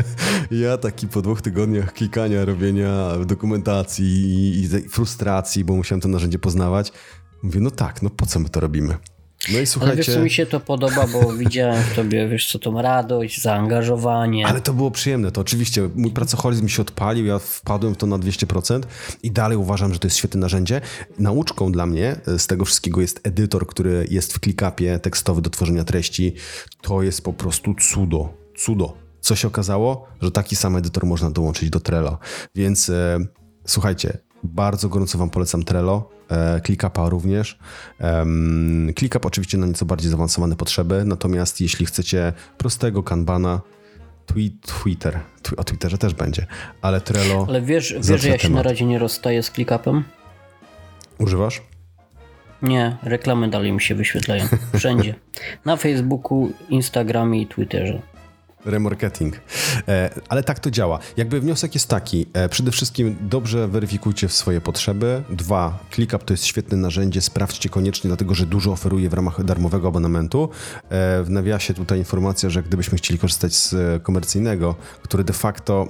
ja 0.64 0.78
taki 0.78 1.08
po 1.08 1.22
dwóch 1.22 1.42
tygodniach 1.42 1.92
klikania, 1.92 2.44
robienia 2.44 3.10
dokumentacji 3.26 4.06
i, 4.06 4.62
i 4.62 4.88
frustracji, 4.88 5.64
bo 5.64 5.76
musiałem 5.76 6.00
to 6.00 6.08
narzędzie 6.08 6.38
poznawać, 6.38 6.92
mówię, 7.42 7.60
no 7.60 7.70
tak, 7.70 8.02
no 8.02 8.10
po 8.10 8.26
co 8.26 8.40
my 8.40 8.48
to 8.48 8.60
robimy? 8.60 8.96
No 9.52 9.60
i 9.60 9.66
słuchajcie... 9.66 9.92
Ale 9.92 10.02
wiesz, 10.02 10.14
co 10.14 10.20
mi 10.20 10.30
się 10.30 10.46
to 10.46 10.60
podoba, 10.60 11.06
bo 11.06 11.32
widziałem 11.42 11.82
w 11.82 11.94
tobie, 11.94 12.28
wiesz 12.28 12.52
co, 12.52 12.58
tą 12.58 12.82
radość, 12.82 13.42
zaangażowanie. 13.42 14.46
Ale 14.46 14.60
to 14.60 14.72
było 14.72 14.90
przyjemne, 14.90 15.32
to 15.32 15.40
oczywiście 15.40 15.88
mój 15.94 16.10
pracoholizm 16.10 16.68
się 16.68 16.82
odpalił, 16.82 17.26
ja 17.26 17.38
wpadłem 17.38 17.94
w 17.94 17.96
to 17.96 18.06
na 18.06 18.18
200% 18.18 18.80
i 19.22 19.30
dalej 19.30 19.56
uważam, 19.56 19.92
że 19.92 19.98
to 19.98 20.06
jest 20.06 20.16
świetne 20.16 20.40
narzędzie. 20.40 20.80
Nauczką 21.18 21.72
dla 21.72 21.86
mnie 21.86 22.16
z 22.38 22.46
tego 22.46 22.64
wszystkiego 22.64 23.00
jest 23.00 23.20
edytor, 23.22 23.66
który 23.66 24.06
jest 24.10 24.34
w 24.34 24.40
ClickUpie 24.40 24.98
tekstowy 24.98 25.42
do 25.42 25.50
tworzenia 25.50 25.84
treści. 25.84 26.34
To 26.82 27.02
jest 27.02 27.24
po 27.24 27.32
prostu 27.32 27.74
cudo, 27.74 28.34
cudo. 28.56 28.96
Co 29.20 29.36
się 29.36 29.48
okazało? 29.48 30.06
Że 30.22 30.30
taki 30.30 30.56
sam 30.56 30.76
edytor 30.76 31.06
można 31.06 31.30
dołączyć 31.30 31.70
do 31.70 31.80
Trello. 31.80 32.18
Więc 32.54 32.90
e, 32.90 33.18
słuchajcie, 33.66 34.18
Bardzo 34.44 34.88
gorąco 34.88 35.18
Wam 35.18 35.30
polecam 35.30 35.62
Trello, 35.62 36.10
e, 36.30 36.60
ClickUpa 36.60 37.08
również. 37.08 37.58
ClickUp 38.98 39.26
oczywiście 39.26 39.58
na 39.58 39.66
nieco 39.66 39.84
bardziej 39.84 40.10
zaawansowane 40.10 40.56
potrzeby, 40.56 41.04
natomiast 41.04 41.60
jeśli 41.60 41.86
chcecie 41.86 42.32
prostego 42.58 43.02
Kanbana, 43.02 43.60
Twitter, 44.66 45.20
tw 45.42 45.54
o 45.56 45.64
Twitterze 45.64 45.98
też 45.98 46.14
będzie, 46.14 46.46
ale 46.82 47.00
Trello... 47.00 47.46
Ale 47.48 47.62
wiesz, 47.62 47.94
wiesz 48.00 48.22
że 48.22 48.28
ja 48.28 48.38
się 48.38 48.48
temat. 48.48 48.64
na 48.64 48.70
razie 48.70 48.84
nie 48.84 48.98
rozstaję 48.98 49.42
z 49.42 49.50
ClickUpem? 49.50 50.04
Używasz? 51.18 51.62
Nie, 52.62 52.96
reklamy 53.02 53.50
dalej 53.50 53.72
mi 53.72 53.80
się 53.80 53.94
wyświetlają. 53.94 54.44
Wszędzie. 54.76 55.14
Na 55.64 55.76
Facebooku, 55.76 56.52
Instagramie 56.68 57.42
i 57.42 57.46
Twitterze. 57.46 58.02
Remarketing. 58.64 59.40
E, 59.88 60.10
ale 60.28 60.42
tak 60.42 60.58
to 60.58 60.70
działa. 60.70 60.98
Jakby 61.16 61.40
wniosek 61.40 61.74
jest 61.74 61.88
taki. 61.88 62.26
E, 62.32 62.48
przede 62.48 62.70
wszystkim 62.70 63.16
dobrze 63.20 63.68
weryfikujcie 63.68 64.28
swoje 64.28 64.60
potrzeby. 64.60 65.22
Dwa, 65.30 65.78
ClickUp 65.94 66.24
to 66.24 66.32
jest 66.32 66.44
świetne 66.44 66.76
narzędzie. 66.76 67.20
Sprawdźcie 67.20 67.68
koniecznie, 67.68 68.08
dlatego 68.08 68.34
że 68.34 68.46
dużo 68.46 68.72
oferuje 68.72 69.08
w 69.08 69.14
ramach 69.14 69.44
darmowego 69.44 69.88
abonamentu. 69.88 70.48
E, 70.88 71.22
w 71.22 71.30
nawiasie 71.30 71.74
tutaj 71.74 71.98
informacja, 71.98 72.50
że 72.50 72.62
gdybyśmy 72.62 72.98
chcieli 72.98 73.18
korzystać 73.18 73.54
z 73.54 74.02
komercyjnego, 74.02 74.74
który 75.02 75.24
de 75.24 75.32
facto 75.32 75.88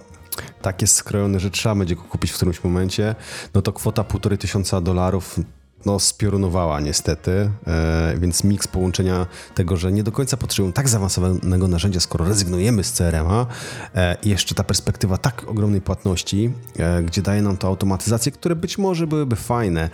tak 0.62 0.82
jest 0.82 0.94
skrojony, 0.94 1.40
że 1.40 1.50
trzeba 1.50 1.74
będzie 1.74 1.96
go 1.96 2.02
kupić 2.02 2.30
w 2.30 2.34
którymś 2.34 2.64
momencie, 2.64 3.14
no 3.54 3.62
to 3.62 3.72
kwota 3.72 4.04
półtorej 4.04 4.38
tysiąca 4.38 4.80
dolarów 4.80 5.40
no, 5.86 6.00
spiorunowała 6.00 6.80
niestety, 6.80 7.50
e, 7.66 8.14
więc 8.18 8.44
miks 8.44 8.68
połączenia 8.68 9.26
tego, 9.54 9.76
że 9.76 9.92
nie 9.92 10.02
do 10.02 10.12
końca 10.12 10.36
potrzebują 10.36 10.72
tak 10.72 10.88
zaawansowanego 10.88 11.68
narzędzia, 11.68 12.00
skoro 12.00 12.24
rezygnujemy 12.24 12.84
z 12.84 12.92
CRM-a 12.92 13.46
e, 13.94 14.16
i 14.22 14.28
jeszcze 14.28 14.54
ta 14.54 14.64
perspektywa 14.64 15.18
tak 15.18 15.48
ogromnej 15.48 15.80
płatności, 15.80 16.52
e, 16.78 17.02
gdzie 17.02 17.22
daje 17.22 17.42
nam 17.42 17.56
to 17.56 17.68
automatyzację, 17.68 18.32
które 18.32 18.56
być 18.56 18.78
może 18.78 19.06
byłyby 19.06 19.36
fajne, 19.36 19.90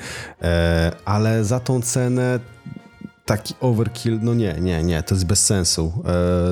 ale 1.05 1.45
za 1.45 1.61
tą 1.61 1.83
cenę 1.83 2.41
taki 3.27 3.55
overkill, 3.61 4.19
no 4.23 4.35
nie, 4.35 4.57
nie, 4.61 4.83
nie, 4.83 5.03
to 5.03 5.15
jest 5.15 5.27
bez 5.27 5.47
sensu. 5.47 5.93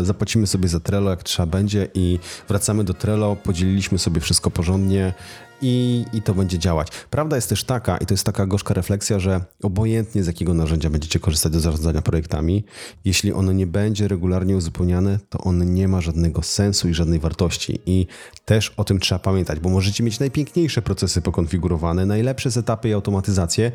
Zapłacimy 0.03 0.47
sobie 0.47 0.69
za 0.69 0.81
Trello 0.81 1.11
jak 1.11 1.23
trzeba 1.23 1.47
będzie 1.47 1.89
i 1.95 2.19
wracamy 2.49 2.85
do 2.85 2.95
Trello, 2.95 3.37
podzieliliśmy 3.37 3.99
sobie 3.99 4.21
wszystko 4.21 4.51
porządnie, 4.51 5.15
i, 5.63 6.05
i 6.13 6.23
to 6.23 6.35
będzie 6.35 6.59
działać. 6.59 6.89
Prawda 7.11 7.37
jest 7.37 7.49
też 7.49 7.65
taka, 7.65 7.97
i 7.97 8.07
to 8.07 8.15
jest 8.15 8.25
taka 8.25 8.47
gorzka 8.47 8.75
refleksja, 8.75 9.19
że 9.19 9.41
obojętnie 9.63 10.23
z 10.23 10.27
jakiego 10.27 10.55
narzędzia 10.55 10.91
będziecie 10.91 11.21
korzystać 11.21 11.53
do 11.53 11.61
zarządzania 11.61 12.03
projektami, 12.03 12.65
jeśli 13.05 13.33
ono 13.33 13.53
nie 13.53 13.67
będzie 13.67 14.09
regularnie 14.09 14.57
uzupełniane, 14.57 15.19
to 15.29 15.39
on 15.39 15.75
nie 15.75 15.89
ma 15.89 16.01
żadnego 16.01 16.43
sensu 16.43 16.89
i 16.89 16.95
żadnej 16.95 17.19
wartości. 17.19 17.81
I 17.87 18.07
też 18.45 18.71
o 18.77 18.85
tym 18.85 19.01
trzeba 19.01 19.19
pamiętać, 19.19 19.61
bo 19.61 19.69
możecie 19.69 20.05
mieć 20.05 20.21
najpiękniejsze 20.21 20.83
procesy 20.83 21.23
pokonfigurowane, 21.23 22.07
najlepsze 22.07 22.51
setupy 22.51 22.89
i 22.89 22.93
automatyzacje, 22.93 23.73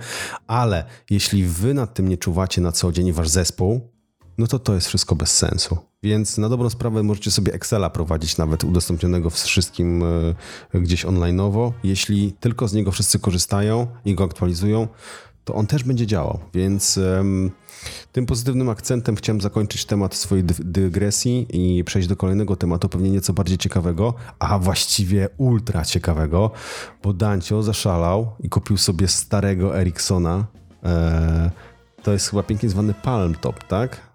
ale 0.47 0.85
jeśli 1.09 1.43
wy 1.43 1.73
nad 1.73 1.93
tym 1.93 2.07
nie 2.07 2.17
czuwacie 2.17 2.61
na 2.61 2.71
co 2.71 2.91
dzień 2.91 3.11
wasz 3.11 3.29
zespół, 3.29 3.92
no 4.37 4.47
to 4.47 4.59
to 4.59 4.75
jest 4.75 4.87
wszystko 4.87 5.15
bez 5.15 5.37
sensu. 5.37 5.77
Więc 6.03 6.37
na 6.37 6.49
dobrą 6.49 6.69
sprawę 6.69 7.03
możecie 7.03 7.31
sobie 7.31 7.53
Excela 7.53 7.89
prowadzić 7.89 8.37
nawet 8.37 8.63
udostępnionego 8.63 9.29
wszystkim 9.29 10.03
e, 10.73 10.79
gdzieś 10.81 11.05
online'owo. 11.05 11.71
Jeśli 11.83 12.33
tylko 12.39 12.67
z 12.67 12.73
niego 12.73 12.91
wszyscy 12.91 13.19
korzystają 13.19 13.87
i 14.05 14.15
go 14.15 14.23
aktualizują, 14.23 14.87
to 15.43 15.53
on 15.53 15.67
też 15.67 15.83
będzie 15.83 16.07
działał. 16.07 16.39
Więc 16.53 16.99
tym 18.11 18.25
pozytywnym 18.25 18.69
akcentem 18.69 19.15
chciałem 19.15 19.41
zakończyć 19.41 19.85
temat 19.85 20.15
swojej 20.15 20.43
dygresji 20.59 21.47
i 21.49 21.83
przejść 21.83 22.07
do 22.07 22.15
kolejnego 22.15 22.55
tematu, 22.55 22.89
pewnie 22.89 23.09
nieco 23.09 23.33
bardziej 23.33 23.57
ciekawego, 23.57 24.13
a 24.39 24.59
właściwie 24.59 25.29
ultra 25.37 25.85
ciekawego, 25.85 26.51
bo 27.03 27.13
Dancio 27.13 27.63
zaszalał 27.63 28.35
i 28.39 28.49
kupił 28.49 28.77
sobie 28.77 29.07
starego 29.07 29.79
Ericssona. 29.79 30.45
E, 30.83 31.51
to 32.03 32.13
jest 32.13 32.29
chyba 32.29 32.43
pięknie 32.43 32.69
zwany 32.69 32.93
Palm 32.93 33.35
Top, 33.35 33.63
tak? 33.63 34.12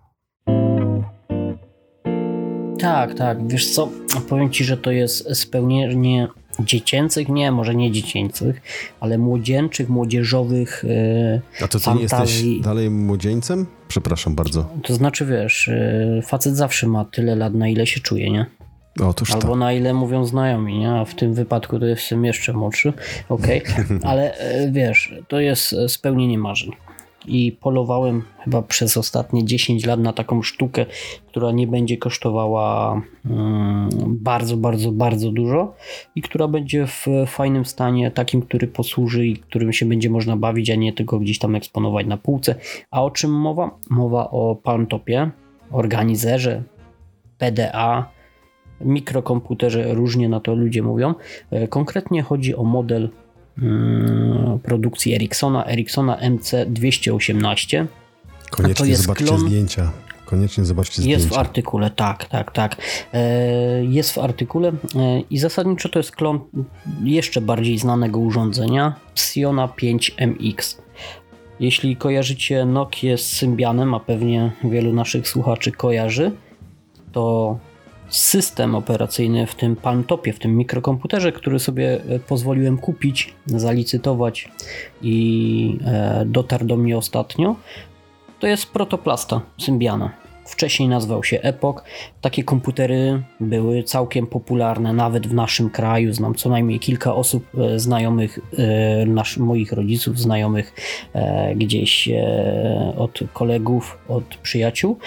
Tak, 2.79 3.15
tak. 3.15 3.49
Wiesz 3.49 3.71
co, 3.71 3.89
powiem 4.29 4.51
ci, 4.51 4.65
że 4.65 4.77
to 4.77 4.91
jest 4.91 5.37
spełnienie 5.37 6.29
dziecięcych, 6.61 7.29
nie, 7.29 7.53
może 7.53 7.75
nie 7.75 7.93
dziecięcych, 7.93 8.63
ale 9.01 9.19
młodzieńczych, 9.19 9.89
młodzieżowych 9.89 10.85
yy, 10.89 11.65
A 11.65 11.69
to 11.69 11.81
ty 11.81 11.91
nie 11.95 12.03
jesteś 12.03 12.45
dalej 12.61 12.91
młodzieńcem? 12.91 13.67
Przepraszam 13.89 14.35
bardzo. 14.35 14.71
To 14.83 14.95
znaczy, 14.95 15.27
wiesz, 15.27 15.71
yy, 16.15 16.23
facet 16.23 16.57
zawsze 16.57 16.87
ma 16.87 17.05
tyle 17.05 17.37
lat, 17.37 17.55
na 17.55 17.69
ile 17.69 17.87
się 17.87 18.01
czuje, 18.01 18.31
nie? 18.31 18.47
Otóż 19.01 19.31
Albo 19.31 19.49
tak. 19.49 19.59
na 19.59 19.73
ile 19.73 19.95
mówią 19.95 20.25
znajomi, 20.25 20.79
nie? 20.79 20.91
A 20.91 21.05
w 21.05 21.15
tym 21.15 21.35
wypadku 21.35 21.79
to 21.79 21.87
jestem 21.87 22.25
jeszcze 22.25 22.53
młodszy, 22.53 22.93
okej, 23.29 23.63
okay. 23.63 23.99
ale 24.11 24.37
yy, 24.61 24.73
wiesz, 24.73 25.15
to 25.29 25.41
jest 25.41 25.75
spełnienie 25.89 26.39
marzeń 26.39 26.73
i 27.29 27.53
polowałem 27.53 28.23
chyba 28.45 28.63
przez 28.63 28.97
ostatnie 28.97 29.45
10 29.45 29.87
lat 29.87 30.01
na 30.01 30.13
taką 30.13 30.43
sztukę, 30.43 30.87
która 31.27 31.53
nie 31.53 31.67
będzie 31.67 31.97
kosztowała 31.97 33.01
mm, 33.27 33.89
bardzo, 34.09 34.57
bardzo, 34.57 34.93
bardzo 34.93 35.31
dużo 35.31 35.75
i 36.15 36.23
która 36.23 36.49
będzie 36.49 36.87
w 36.87 37.07
fajnym 37.27 37.65
stanie, 37.65 38.11
takim, 38.11 38.43
który 38.43 38.69
posłuży 38.69 39.27
i 39.27 39.37
którym 39.37 39.73
się 39.73 39.87
będzie 39.87 40.11
można 40.11 40.37
bawić, 40.37 40.71
a 40.71 40.75
nie 40.75 40.93
tylko 40.93 41.19
gdzieś 41.19 41.39
tam 41.39 41.55
eksponować 41.55 42.07
na 42.07 42.17
półce. 42.17 42.55
A 42.91 43.05
o 43.05 43.11
czym 43.11 43.31
mowa? 43.31 43.79
Mowa 43.91 44.31
o 44.31 44.57
Palmtopie, 44.57 45.31
organizerze, 45.71 46.63
PDA, 47.39 48.11
mikrokomputerze, 48.81 49.95
różnie 49.95 50.29
na 50.29 50.41
to 50.41 50.55
ludzie 50.55 50.83
mówią. 50.83 51.15
E, 51.51 51.69
konkretnie 51.69 52.23
chodzi 52.23 52.57
o 52.57 52.65
model 52.65 53.09
produkcji 54.63 55.15
Ericssona, 55.15 55.67
Ericssona 55.67 56.19
MC218. 56.21 57.87
Koniecznie 58.51 58.97
zobaczcie 58.97 59.25
klon... 59.25 59.41
zdjęcia. 59.41 59.91
Koniecznie 60.25 60.65
zobaczcie 60.65 61.03
zdjęcia. 61.03 61.19
Jest 61.19 61.35
w 61.35 61.39
artykule, 61.39 61.91
tak, 61.91 62.25
tak, 62.25 62.53
tak. 62.53 62.77
E, 63.13 63.85
jest 63.85 64.13
w 64.13 64.19
artykule 64.19 64.69
e, 64.69 64.75
i 65.31 65.39
zasadniczo 65.39 65.89
to 65.89 65.99
jest 65.99 66.17
klon 66.17 66.41
jeszcze 67.05 67.41
bardziej 67.41 67.79
znanego 67.79 68.19
urządzenia 68.19 68.95
Psiona 69.15 69.69
5MX. 69.69 70.79
Jeśli 71.61 71.97
kojarzycie 71.97 72.65
Nokia 72.65 73.17
z 73.17 73.23
Symbianem, 73.23 73.95
a 73.95 74.01
pewnie 74.01 74.53
wielu 74.65 74.93
naszych 74.93 75.29
słuchaczy 75.29 75.73
kojarzy, 75.73 76.33
to 77.13 77.59
system 78.09 78.75
operacyjny 78.75 79.47
w 79.47 79.55
tym 79.55 79.77
Palmtopie, 79.77 80.33
w 80.33 80.39
tym 80.39 80.57
mikrokomputerze, 80.57 81.33
który 81.33 81.59
sobie 81.59 82.01
e, 82.09 82.19
pozwoliłem 82.19 82.79
kupić, 82.79 83.35
zalicytować 83.47 84.49
i 85.03 85.79
e, 85.85 86.25
dotarł 86.27 86.67
do 86.67 86.77
mnie 86.77 86.99
ostatnio, 86.99 87.57
to 88.41 88.47
jest 88.47 88.67
protoplasta 88.67 89.41
Symbiana. 89.59 90.28
Wcześniej 90.49 90.89
nazywał 90.89 91.25
się 91.25 91.41
Epoch. 91.41 91.85
Takie 92.21 92.45
komputery 92.45 93.23
były 93.41 93.83
całkiem 93.83 94.27
popularne 94.27 94.93
nawet 94.93 95.27
w 95.27 95.35
naszym 95.35 95.71
kraju. 95.71 96.13
Znam 96.13 96.35
co 96.35 96.49
najmniej 96.49 96.81
kilka 96.81 97.15
osób 97.15 97.47
e, 97.59 97.79
znajomych, 97.79 98.39
e, 98.59 99.07
nasz, 99.07 99.37
moich 99.37 99.73
rodziców, 99.73 100.19
znajomych 100.19 100.75
e, 101.13 101.55
gdzieś 101.55 102.09
od 102.97 103.21
kolegów, 103.33 103.99
od 104.09 104.25
przyjaciół, 104.25 104.99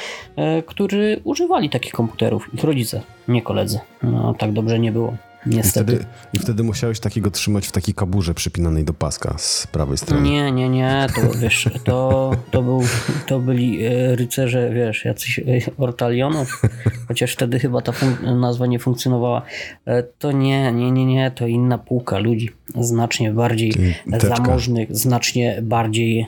którzy 0.65 1.19
używali 1.23 1.69
takich 1.69 1.93
komputerów. 1.93 2.53
Ich 2.53 2.63
rodzice, 2.63 3.01
nie 3.27 3.41
koledzy. 3.41 3.79
No, 4.03 4.33
tak 4.33 4.51
dobrze 4.51 4.79
nie 4.79 4.91
było. 4.91 5.30
Niestety. 5.45 5.93
I 5.93 5.95
wtedy, 5.95 6.09
I 6.33 6.39
wtedy 6.39 6.63
musiałeś 6.63 6.99
takiego 6.99 7.31
trzymać 7.31 7.67
w 7.67 7.71
takiej 7.71 7.93
kaburze 7.93 8.33
przypinanej 8.33 8.83
do 8.83 8.93
paska 8.93 9.35
z 9.37 9.67
prawej 9.67 9.97
strony. 9.97 10.29
Nie, 10.29 10.51
nie, 10.51 10.69
nie, 10.69 11.07
to 11.15 11.37
wiesz, 11.37 11.69
to, 11.83 12.31
to, 12.51 12.61
był, 12.61 12.81
to 13.27 13.39
byli 13.39 13.85
e, 13.85 14.15
rycerze, 14.15 14.71
wiesz, 14.73 15.05
jacyś 15.05 15.39
e, 15.39 15.43
ortalionów, 15.77 16.61
chociaż 17.07 17.33
wtedy 17.33 17.59
chyba 17.59 17.81
ta 17.81 17.91
nazwa 18.21 18.65
nie 18.65 18.79
funkcjonowała. 18.79 19.41
E, 19.85 20.03
to 20.03 20.31
nie, 20.31 20.71
nie, 20.71 20.91
nie, 20.91 21.05
nie, 21.05 21.31
to 21.31 21.47
inna 21.47 21.77
półka 21.77 22.19
ludzi, 22.19 22.49
znacznie 22.79 23.31
bardziej 23.31 23.73
zamożnych, 24.17 24.95
znacznie 24.95 25.59
bardziej 25.63 26.27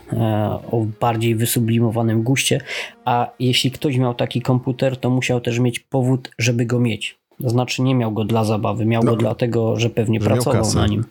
o 0.72 0.86
bardziej 1.00 1.36
wysublimowanym 1.36 2.24
guście, 2.24 2.62
a 3.06 3.32
jeśli 3.40 3.72
ktoś 3.72 3.98
miał 3.98 4.14
taki 4.14 4.42
komputer, 4.42 4.98
to 4.98 5.10
musiał 5.10 5.42
też 5.42 5.60
mieć 5.60 5.80
powód, 5.80 6.32
żeby 6.38 6.66
go 6.66 6.80
mieć. 6.80 7.23
To 7.42 7.50
znaczy 7.50 7.82
nie 7.82 7.96
miał 7.96 8.12
go 8.12 8.24
dla 8.24 8.44
zabawy, 8.44 8.86
miał 8.86 9.04
no, 9.04 9.12
go 9.12 9.18
dlatego, 9.18 9.80
że 9.80 9.90
pewnie 9.90 10.20
że 10.20 10.26
pracował 10.26 10.74
na 10.76 10.88
nim. 10.88 11.04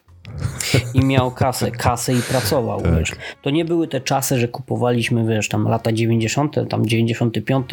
I 0.94 1.04
miał 1.04 1.30
kasę, 1.30 1.70
kasę 1.70 2.14
i 2.14 2.22
pracował, 2.22 2.80
tak. 2.80 2.98
wiesz. 2.98 3.12
To 3.42 3.50
nie 3.50 3.64
były 3.64 3.88
te 3.88 4.00
czasy, 4.00 4.38
że 4.38 4.48
kupowaliśmy, 4.48 5.26
wiesz, 5.26 5.48
tam 5.48 5.68
lata 5.68 5.92
90., 5.92 6.56
tam 6.68 6.86
95, 6.86 7.66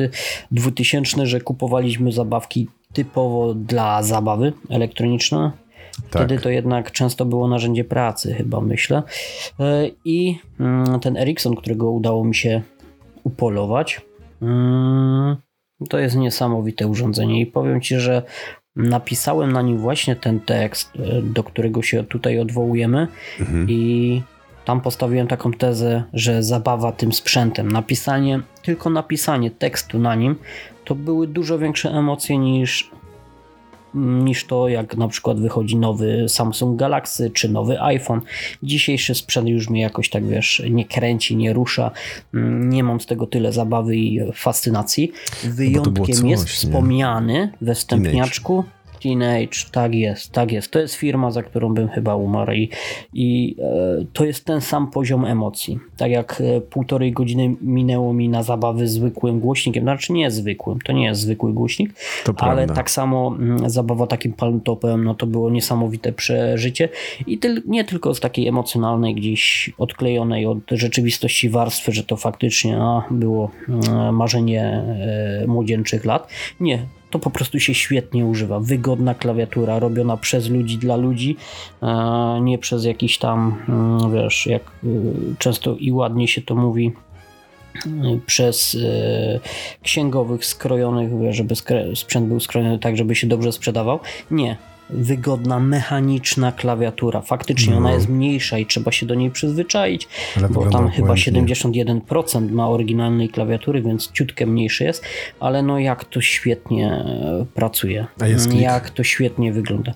2000, 0.51 1.25
że 1.25 1.41
kupowaliśmy 1.41 2.11
zabawki 2.11 2.67
typowo 2.93 3.53
dla 3.53 4.03
zabawy 4.03 4.53
elektronicznej. 4.69 5.49
Wtedy 6.09 6.35
tak. 6.35 6.43
to 6.43 6.49
jednak 6.49 6.91
często 6.91 7.25
było 7.25 7.47
narzędzie 7.47 7.83
pracy, 7.83 8.33
chyba 8.33 8.61
myślę. 8.61 9.03
E, 9.59 9.89
I 10.05 10.39
mm, 10.59 10.99
ten 10.99 11.17
Ericsson, 11.17 11.55
którego 11.55 11.91
udało 11.91 12.25
mi 12.25 12.35
się 12.35 12.61
upolować, 13.23 14.01
mm, 14.41 15.35
to 15.89 15.99
jest 15.99 16.15
niesamowite 16.15 16.87
urządzenie 16.87 17.41
i 17.41 17.45
powiem 17.45 17.81
Ci, 17.81 17.99
że 17.99 18.23
napisałem 18.75 19.51
na 19.51 19.61
nim 19.61 19.77
właśnie 19.77 20.15
ten 20.15 20.39
tekst, 20.39 20.91
e, 20.95 21.21
do 21.21 21.43
którego 21.43 21.81
się 21.81 22.03
tutaj 22.03 22.39
odwołujemy 22.39 23.07
i 23.67 24.21
tam 24.65 24.81
postawiłem 24.81 25.27
taką 25.27 25.51
tezę, 25.51 26.03
że 26.13 26.43
zabawa 26.43 26.91
tym 26.91 27.13
sprzętem, 27.13 27.71
napisanie, 27.71 28.39
tylko 28.61 28.89
napisanie 28.89 29.51
tekstu 29.51 29.99
na 29.99 30.15
nim, 30.15 30.35
to 30.85 30.95
były 30.95 31.27
dużo 31.27 31.59
większe 31.59 31.89
emocje 31.89 32.37
niż 32.37 32.91
niż 33.93 34.45
to, 34.45 34.69
jak 34.69 34.97
na 34.97 35.07
przykład 35.07 35.39
wychodzi 35.39 35.75
nowy 35.77 36.25
Samsung 36.29 36.79
Galaxy 36.79 37.31
czy 37.33 37.49
nowy 37.49 37.81
iPhone. 37.81 38.21
Dzisiejszy 38.63 39.15
sprzęt 39.15 39.47
już 39.47 39.69
mnie 39.69 39.81
jakoś 39.81 40.09
tak 40.09 40.27
wiesz, 40.27 40.63
nie 40.69 40.85
kręci, 40.85 41.35
nie 41.35 41.53
rusza. 41.53 41.91
Mm, 42.33 42.69
Nie 42.69 42.83
mam 42.83 43.01
z 43.01 43.05
tego 43.05 43.27
tyle 43.27 43.53
zabawy 43.53 43.97
i 43.97 44.19
fascynacji. 44.33 45.11
Wyjątkiem 45.43 46.05
coś, 46.15 46.25
jest 46.25 46.43
nie? 46.43 46.49
wspomniany 46.49 47.51
we 47.61 47.75
wstępniaczku. 47.75 48.63
Teenage, 49.01 49.69
tak 49.71 49.95
jest, 49.95 50.31
tak 50.31 50.51
jest. 50.51 50.71
To 50.71 50.79
jest 50.79 50.95
firma, 50.95 51.31
za 51.31 51.43
którą 51.43 51.73
bym 51.73 51.87
chyba 51.89 52.15
umarł 52.15 52.51
i, 52.51 52.69
i 53.13 53.55
e, 53.59 54.05
to 54.13 54.25
jest 54.25 54.45
ten 54.45 54.61
sam 54.61 54.91
poziom 54.91 55.25
emocji. 55.25 55.79
Tak 55.97 56.11
jak 56.11 56.41
e, 56.41 56.61
półtorej 56.61 57.11
godziny 57.11 57.55
minęło 57.61 58.13
mi 58.13 58.29
na 58.29 58.43
zabawy 58.43 58.87
zwykłym 58.87 59.39
głośnikiem, 59.39 59.83
znaczy 59.83 60.13
nie 60.13 60.31
zwykłym, 60.31 60.79
to 60.85 60.91
nie 60.91 61.05
jest 61.05 61.21
zwykły 61.21 61.53
głośnik, 61.53 61.93
To 62.25 62.33
ale 62.37 62.55
prawda. 62.55 62.73
tak 62.73 62.91
samo 62.91 63.35
mm, 63.39 63.69
zabawa 63.69 64.07
takim 64.07 64.33
palmtopem, 64.33 65.03
no 65.03 65.15
to 65.15 65.25
było 65.27 65.49
niesamowite 65.49 66.13
przeżycie 66.13 66.89
i 67.27 67.37
tyl, 67.37 67.61
nie 67.65 67.83
tylko 67.83 68.13
z 68.15 68.19
takiej 68.19 68.47
emocjonalnej 68.47 69.15
gdzieś 69.15 69.73
odklejonej 69.77 70.45
od 70.45 70.57
rzeczywistości 70.71 71.49
warstwy, 71.49 71.91
że 71.91 72.03
to 72.03 72.17
faktycznie 72.17 72.77
a, 72.81 73.03
było 73.11 73.51
mm, 73.69 74.15
marzenie 74.15 74.63
e, 74.63 75.47
młodzieńczych 75.47 76.05
lat. 76.05 76.27
Nie, 76.59 76.79
to 77.09 77.19
po 77.19 77.29
prostu 77.29 77.59
się 77.59 77.73
świetnie 77.73 78.25
używa. 78.25 78.59
Wygodna 78.59 79.15
klawiatura, 79.15 79.79
robiona 79.79 80.17
przez 80.17 80.49
ludzi 80.49 80.77
dla 80.77 80.95
ludzi, 80.95 81.37
e, 81.83 82.39
nie 82.41 82.57
przez 82.57 82.85
jakiś 82.85 83.17
tam, 83.17 83.55
mm, 83.69 84.13
wiesz, 84.13 84.47
jak 84.47 84.61
y, 84.83 85.35
często 85.39 85.75
i 85.75 85.91
ładnie 85.91 86.27
się 86.27 86.41
to 86.41 86.55
mówi, 86.55 86.91
y, 87.85 87.89
przez 88.25 88.73
y, 88.73 89.39
księgowych 89.83 90.45
skrojonych, 90.45 91.33
żeby 91.33 91.55
sprzęt 91.95 92.27
był 92.27 92.39
skrojony 92.39 92.79
tak, 92.79 92.97
żeby 92.97 93.15
się 93.15 93.27
dobrze 93.27 93.51
sprzedawał. 93.51 93.99
Nie. 94.31 94.57
Wygodna, 94.89 95.59
mechaniczna 95.59 96.51
klawiatura. 96.51 97.21
Faktycznie 97.21 97.77
ona 97.77 97.91
jest 97.91 98.09
mniejsza 98.09 98.57
i 98.57 98.65
trzeba 98.65 98.91
się 98.91 99.05
do 99.05 99.15
niej 99.15 99.31
przyzwyczaić, 99.31 100.07
Ale 100.37 100.49
bo 100.49 100.65
tam 100.65 100.89
chyba 100.89 101.07
błędnie. 101.07 101.55
71% 101.55 102.51
ma 102.51 102.69
oryginalnej 102.69 103.29
klawiatury, 103.29 103.81
więc 103.81 104.11
ciutkę 104.11 104.45
mniejszy 104.45 104.83
jest, 104.83 105.03
ale 105.39 105.61
no 105.63 105.79
jak 105.79 106.05
to 106.05 106.21
świetnie 106.21 106.91
e, 106.91 107.45
pracuje. 107.53 108.07
Klik? 108.19 108.61
Jak 108.61 108.89
to 108.89 109.03
świetnie 109.03 109.53
wygląda. 109.53 109.93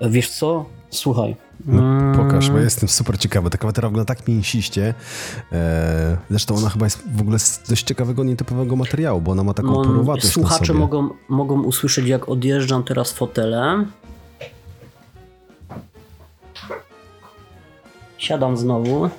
E, 0.00 0.10
Wiesz 0.10 0.30
co? 0.30 0.64
Słuchaj. 0.90 1.36
No, 1.66 1.82
Mm, 1.82 2.14
pokaż, 2.16 2.50
bo 2.50 2.58
jestem 2.58 2.88
super 2.88 3.18
ciekawy. 3.18 3.50
Ta 3.50 3.58
klawiatura 3.58 3.88
wygląda 3.88 4.14
tak 4.14 4.28
mięsiście. 4.28 4.94
E, 5.52 6.16
zresztą 6.30 6.56
ona 6.56 6.68
chyba 6.68 6.86
jest 6.86 7.02
w 7.16 7.20
ogóle 7.20 7.38
z 7.38 7.62
dość 7.68 7.82
ciekawego, 7.82 8.24
nietypowego 8.24 8.76
materiału, 8.76 9.20
bo 9.20 9.32
ona 9.32 9.44
ma 9.44 9.54
taką 9.54 9.68
Mo- 9.68 9.84
porowatość 9.84 10.26
Słuchacze 10.32 10.74
mogą, 10.74 11.08
mogą 11.28 11.62
usłyszeć, 11.62 12.06
jak 12.06 12.28
odjeżdżam 12.28 12.84
teraz 12.84 13.12
fotelem. 13.12 13.86
Siadam 18.24 18.56
znowu, 18.56 19.10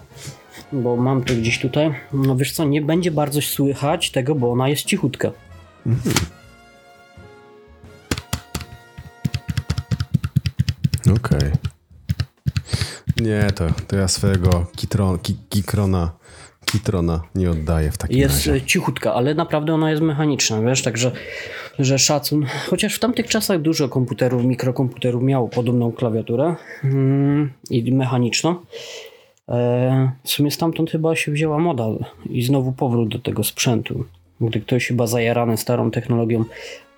bo 0.72 0.96
mam 0.96 1.24
to 1.24 1.34
gdzieś 1.34 1.60
tutaj. 1.60 1.96
No 2.14 2.36
wiesz 2.36 2.52
co, 2.52 2.64
nie 2.64 2.82
będzie 2.82 3.12
bardzo 3.12 3.42
słychać 3.42 4.12
tego, 4.12 4.36
bo 4.36 4.52
ona 4.52 4.70
jest 4.70 4.84
cichutka. 4.86 5.32
Okej. 11.18 11.52
Nie, 13.18 13.52
to, 13.56 13.68
to 13.88 13.96
ja 13.96 14.08
swojego 14.08 14.66
kitron, 14.76 15.20
ki, 15.20 15.38
kikrona, 15.50 16.12
kitrona 16.80 17.22
nie 17.36 17.52
oddaję 17.52 17.92
w 17.92 17.98
takim 17.98 18.18
Jest 18.18 18.48
razie. 18.48 18.54
e, 18.54 18.62
cichutka, 18.62 19.14
ale 19.14 19.36
naprawdę 19.36 19.74
ona 19.74 19.92
jest 19.92 20.04
mechaniczna, 20.04 20.62
wiesz, 20.62 20.82
także 20.82 21.12
że 21.80 22.00
szacun. 22.00 22.46
Chociaż 22.70 22.96
w 22.96 23.00
tamtych 23.00 23.28
czasach 23.28 23.62
dużo 23.62 23.90
komputerów, 23.90 24.44
mikrokomputerów 24.44 25.24
miało 25.24 25.48
podobną 25.48 25.92
klawiaturę 25.92 26.56
mm, 26.84 27.54
i 27.70 27.92
mechaniczną. 27.92 28.56
E, 29.50 30.12
w 30.24 30.30
sumie 30.30 30.52
stamtąd 30.52 30.92
chyba 30.92 31.16
się 31.16 31.32
wzięła 31.32 31.60
moda 31.60 31.86
i 32.30 32.44
znowu 32.44 32.72
powrót 32.72 33.10
do 33.10 33.20
tego 33.20 33.44
sprzętu. 33.44 34.06
Gdy 34.42 34.62
ktoś 34.62 34.88
chyba 34.88 35.08
zajarany 35.08 35.58
starą 35.58 35.92
technologią 35.92 36.46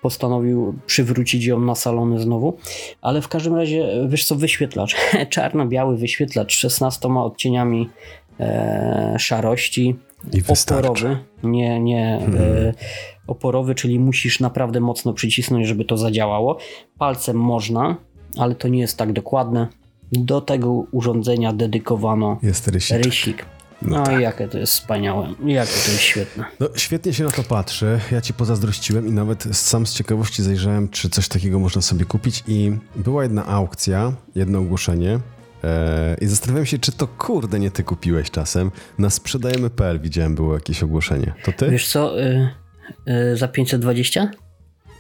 postanowił 0.02 0.74
przywrócić 0.86 1.46
ją 1.46 1.60
na 1.60 1.76
salony 1.76 2.20
znowu. 2.20 2.58
Ale 3.02 3.22
w 3.22 3.28
każdym 3.28 3.56
razie, 3.56 3.88
wiesz 4.08 4.26
co, 4.26 4.36
wyświetlacz. 4.36 4.96
Czarno-biały 5.30 5.98
wyświetlacz 5.98 6.54
16 6.54 7.08
odcieniami 7.08 7.90
e, 8.40 9.16
szarości. 9.20 10.00
I 10.34 10.42
wystarczy. 10.42 10.90
oporowy, 10.90 11.18
nie, 11.44 11.80
nie 11.80 12.20
e, 12.40 12.74
oporowy, 13.28 13.76
czyli 13.76 14.00
musisz 14.00 14.40
naprawdę 14.40 14.80
mocno 14.80 15.14
przycisnąć, 15.14 15.68
żeby 15.68 15.86
to 15.86 15.98
zadziałało. 15.98 16.58
Palcem 16.98 17.38
można, 17.38 17.96
ale 18.38 18.56
to 18.56 18.68
nie 18.68 18.80
jest 18.80 18.98
tak 18.98 19.14
dokładne. 19.14 19.68
Do 20.12 20.42
tego 20.42 20.72
urządzenia 20.92 21.54
dedykowano 21.54 22.40
Jest 22.44 22.68
rysik. 22.68 22.98
rysik. 23.06 23.46
No, 23.82 24.18
i 24.20 24.22
jakie 24.22 24.48
to 24.48 24.58
jest 24.58 24.74
wspaniałe, 24.74 25.28
jakie 25.46 25.72
to 25.72 25.92
jest 25.92 26.00
świetne. 26.00 26.46
No, 26.60 26.68
świetnie 26.76 27.14
się 27.14 27.24
na 27.24 27.32
to 27.32 27.44
patrzy. 27.44 28.00
Ja 28.12 28.22
ci 28.22 28.34
pozazdrościłem 28.34 29.08
i 29.08 29.12
nawet 29.12 29.44
sam 29.52 29.88
z 29.88 29.94
ciekawości 29.94 30.44
zajrzałem, 30.44 30.90
czy 30.90 31.10
coś 31.10 31.28
takiego 31.28 31.60
można 31.60 31.82
sobie 31.82 32.06
kupić. 32.06 32.44
I 32.48 32.72
była 32.96 33.24
jedna 33.24 33.46
aukcja, 33.46 34.14
jedno 34.36 34.60
ogłoszenie. 34.60 35.20
E, 35.64 36.16
I 36.22 36.28
zastanawiałem 36.28 36.66
się, 36.66 36.78
czy 36.80 36.92
to 36.92 37.08
kurde 37.08 37.60
nie 37.60 37.72
ty 37.72 37.84
kupiłeś 37.84 38.32
czasem. 38.32 38.72
Na 39.00 39.10
sprzedajemy.pl 39.10 40.00
widziałem 40.00 40.36
było 40.36 40.54
jakieś 40.54 40.84
ogłoszenie. 40.84 41.34
To 41.44 41.52
ty? 41.52 41.70
Wiesz 41.72 41.88
co, 41.88 42.22
y, 42.22 42.50
y, 43.34 43.38
za 43.38 43.48
520? 43.48 44.32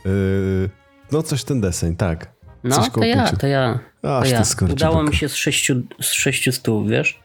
Y, 0.05 0.69
no 1.11 1.23
coś 1.23 1.43
ten 1.43 1.61
deseń, 1.61 1.95
tak. 1.95 2.37
No, 2.63 2.75
Coś 2.75 2.89
to 2.89 3.03
ja, 3.03 3.31
to 3.31 3.47
ja. 3.47 3.79
To 4.01 4.17
Aż 4.17 4.31
ja. 4.31 4.39
ty 4.39 4.45
skurczybyku. 4.45 4.87
Udało 4.87 5.03
mi 5.03 5.15
się 5.15 5.29
z 5.29 5.35
6 5.35 5.71
z 6.01 6.11
sześciu 6.11 6.51
stów, 6.51 6.89
wiesz, 6.89 7.19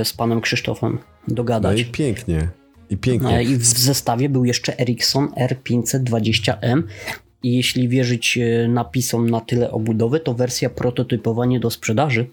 y, 0.00 0.04
z 0.04 0.12
panem 0.12 0.40
Krzysztofem 0.40 0.98
No 1.28 1.34
dogadać. 1.34 1.80
i 1.80 1.84
pięknie. 1.84 2.48
I 2.90 2.96
pięknie. 2.96 3.36
E, 3.36 3.42
I 3.42 3.56
w 3.56 3.66
zestawie 3.66 4.28
był 4.28 4.44
jeszcze 4.44 4.78
Ericsson 4.78 5.28
R520M. 5.28 6.82
I 7.42 7.56
jeśli 7.56 7.88
wierzyć 7.88 8.38
e, 8.38 8.68
napisom 8.68 9.30
na 9.30 9.40
tyle 9.40 9.70
obudowy, 9.70 10.20
to 10.20 10.34
wersja 10.34 10.70
prototypowa 10.70 11.46
nie 11.46 11.60
do 11.60 11.70
sprzedaży. 11.70 12.26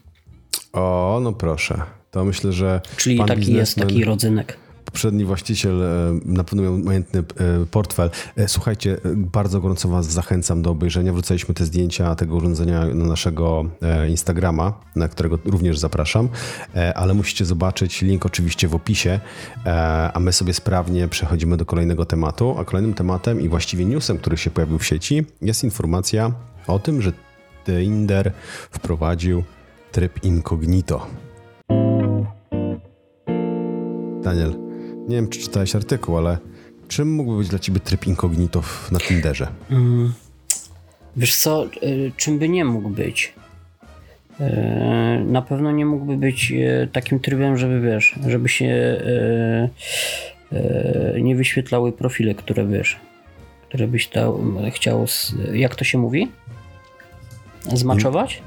O, 0.74 1.20
no 1.24 1.34
proszę. 1.34 1.82
To 2.12 2.26
myślę, 2.26 2.52
że 2.54 2.82
Czyli 2.98 3.18
pan 3.18 3.28
taki 3.28 3.54
jest 3.54 3.76
taki 3.76 4.06
rodzynek. 4.06 4.58
poprzedni 4.86 5.26
właściciel 5.26 5.84
e, 5.84 6.20
na 6.26 6.44
pewno 6.44 6.64
miał 6.64 6.78
majątny 6.78 7.20
e, 7.20 7.24
portfel. 7.72 8.10
E, 8.36 8.48
Słuchajcie, 8.48 8.98
bardzo 9.16 9.60
gorąco 9.62 9.90
Was 9.90 10.06
zachęcam 10.06 10.62
do 10.62 10.70
obejrzenia. 10.70 11.14
Wrzucaliśmy 11.14 11.54
te 11.54 11.66
zdjęcia 11.66 12.16
tego 12.16 12.36
urządzenia 12.36 12.86
na 12.86 13.06
naszego 13.06 13.66
Instagrama, 14.10 14.80
na 14.96 15.08
którego 15.08 15.40
również 15.46 15.80
zapraszam, 15.80 16.30
ale 16.96 17.14
musicie 17.14 17.46
zobaczyć 17.46 18.02
link 18.02 18.26
oczywiście 18.26 18.68
w 18.68 18.76
opisie, 18.76 19.20
a 20.14 20.20
my 20.20 20.34
sobie 20.34 20.54
sprawnie 20.54 21.08
przechodzimy 21.08 21.58
do 21.58 21.66
kolejnego 21.66 22.06
tematu. 22.06 22.56
A 22.60 22.66
kolejnym 22.66 22.94
tematem 22.94 23.42
i 23.42 23.50
właściwie 23.50 23.86
newsem, 23.86 24.18
który 24.18 24.38
się 24.38 24.52
pojawił 24.52 24.80
w 24.80 24.86
sieci, 24.86 25.26
jest 25.42 25.64
informacja 25.64 26.32
o 26.68 26.80
tym, 26.80 27.02
że 27.02 27.12
Tinder 27.66 28.32
wprowadził 28.72 29.44
tryb 29.94 30.24
incognito. 30.24 31.08
Daniel, 34.24 34.54
nie 35.08 35.16
wiem, 35.16 35.28
czy 35.28 35.40
czytałeś 35.40 35.76
artykuł, 35.76 36.18
ale 36.18 36.38
czym 36.88 37.14
mógłby 37.14 37.38
być 37.38 37.48
dla 37.48 37.60
ciebie 37.60 37.80
tryb 37.80 38.08
incognito 38.08 38.64
na 38.92 39.00
Tinderze? 39.00 39.48
Wiesz 41.18 41.36
co, 41.36 41.66
e, 41.66 41.70
czym 42.18 42.40
by 42.40 42.50
nie 42.50 42.66
mógł 42.66 42.90
być? 42.90 43.34
E, 44.40 45.24
Na 45.28 45.42
pewno 45.42 45.72
nie 45.72 45.86
mógłby 45.86 46.18
być 46.18 46.52
e, 46.52 46.88
takim 46.88 47.20
trybem, 47.20 47.58
żeby 47.58 47.82
wiesz, 47.82 48.16
żeby 48.28 48.50
się 48.50 49.02
nie 51.22 51.36
wyświetlały 51.36 51.92
profile, 51.92 52.36
które 52.36 52.68
wiesz, 52.68 53.00
które 53.70 53.88
byś 53.88 54.10
chciał, 54.74 55.06
jak 55.54 55.76
to 55.76 55.84
się 55.84 55.98
mówi? 55.98 56.32
Zmaczować? 57.74 58.42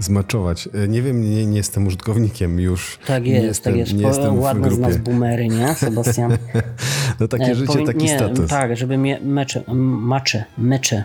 Zmaczować. 0.00 0.68
E, 0.84 0.88
Nie 0.88 1.02
wiem, 1.02 1.20
nie, 1.30 1.46
nie 1.46 1.56
jestem 1.56 1.86
użytkownikiem 1.86 2.60
już. 2.60 2.98
Tak 3.06 3.24
nie 3.24 3.32
jest, 3.32 3.44
jestem, 3.46 3.72
tak 3.72 3.78
jest. 3.80 3.92
Nie 3.94 4.06
jestem 4.06 4.38
Ładne 4.38 4.70
z 4.70 4.78
nas 4.78 4.96
boomery, 4.96 5.48
nie, 5.48 5.74
Sebastian? 5.74 6.36
No 7.20 7.28
takie 7.28 7.44
E, 7.44 7.54
życie, 7.54 7.86
taki 7.86 8.04
nie, 8.04 8.16
status. 8.18 8.50
Tak, 8.50 8.76
żeby 8.76 8.98
mnie 8.98 9.20
mecze, 9.22 9.62
macze, 9.72 10.44
mecze. 10.58 11.04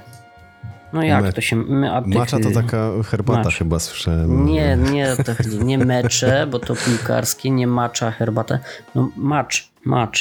No 0.94 1.04
jak 1.04 1.24
Me- 1.24 1.34
to 1.34 1.42
się... 1.42 1.56
My, 1.56 1.90
tych- 2.06 2.14
Macza 2.16 2.40
to 2.40 2.52
taka 2.52 2.90
herbata 3.04 3.44
Macz. 3.44 3.58
chyba 3.58 3.80
słyszałem. 3.80 4.46
Nie, 4.46 4.78
nie, 4.92 5.08
to 5.26 5.36
chodzi. 5.36 5.60
Nie 5.66 5.78
mecze, 5.78 6.48
bo 6.52 6.60
to 6.60 6.76
piłkarskie, 6.76 7.52
nie 7.52 7.68
macza, 7.68 8.12
herbatę. 8.12 8.60
No 8.96 9.10
macz, 9.16 9.70
Match. 9.86 10.20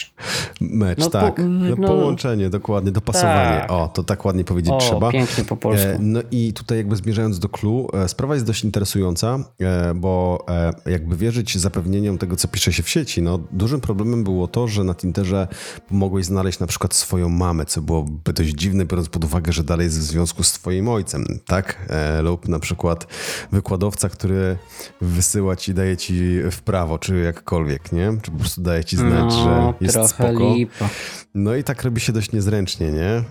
Mecz, 0.61 0.99
No, 0.99 1.11
tak. 1.11 1.35
po- 1.35 1.43
no, 1.43 1.77
no- 1.79 1.87
połączenie, 1.89 2.51
dokładnie, 2.51 2.93
dopasowanie. 2.93 3.61
Tak. 3.61 3.71
O, 3.73 3.89
to 3.89 4.03
tak 4.05 4.25
ładnie 4.25 4.45
powiedzieć 4.45 4.73
O, 4.73 4.79
trzeba. 4.79 5.11
pięknie 5.13 5.45
po 5.45 5.57
polsku. 5.57 5.87
E, 5.89 5.99
No 6.01 6.21
i 6.31 6.53
tutaj 6.53 6.79
jakby 6.79 6.97
zmierzając 6.97 7.39
do 7.39 7.49
clue, 7.49 7.89
e, 7.95 8.09
sprawa 8.09 8.35
jest 8.35 8.47
dość 8.47 8.65
interesująca, 8.65 9.39
e, 9.61 9.95
bo 9.95 10.45
e, 10.49 10.91
jakby 10.91 11.17
wierzyć 11.17 11.59
zapewnieniom 11.59 12.19
tego, 12.19 12.37
co 12.37 12.49
pisze 12.49 12.73
się 12.73 12.83
w 12.83 12.89
sieci, 12.89 13.23
no 13.23 13.39
dużym 13.53 13.81
problemem 13.81 14.25
było 14.25 14.49
to, 14.49 14.69
że 14.69 14.85
na 14.85 14.95
Tinderze 14.95 15.49
mogłeś 15.91 16.25
znaleźć 16.27 16.59
na 16.59 16.67
przykład 16.67 16.95
swoją 16.95 17.29
mamę, 17.29 17.65
co 17.65 17.83
byłoby 17.83 18.33
dość 18.33 18.51
dziwne, 18.55 18.85
biorąc 18.85 19.09
pod 19.09 19.25
uwagę, 19.25 19.53
że 19.53 19.65
dalej 19.65 19.85
jest 19.85 19.99
w 19.99 20.03
związku 20.03 20.43
z 20.43 20.53
twoim 20.53 20.89
ojcem, 20.89 21.25
tak? 21.47 21.87
E, 21.91 22.23
Lub 22.23 22.49
na 22.49 22.59
przykład 22.59 23.07
wykładowca, 23.53 24.09
który 24.09 24.57
wysyła 25.01 25.57
ci, 25.57 25.75
daje 25.75 25.97
ci 25.97 26.15
w 26.51 26.63
prawo, 26.63 26.99
czy 26.99 27.17
jakkolwiek, 27.21 27.93
nie? 27.93 28.13
Czy 28.23 28.31
po 28.31 28.39
prostu 28.39 28.61
daje 28.63 28.85
ci 28.85 28.97
znać, 28.97 29.33
że 29.33 29.54
No, 29.61 29.75
jest 29.81 29.95
trochę 29.95 30.09
spoko. 30.09 30.55
lipa. 30.55 30.89
No 31.35 31.55
i 31.55 31.65
tak 31.65 31.83
robi 31.83 32.01
się 32.01 32.13
dość 32.13 32.33
niezręcznie, 32.33 32.93
nie? 32.93 33.11
E, 33.11 33.25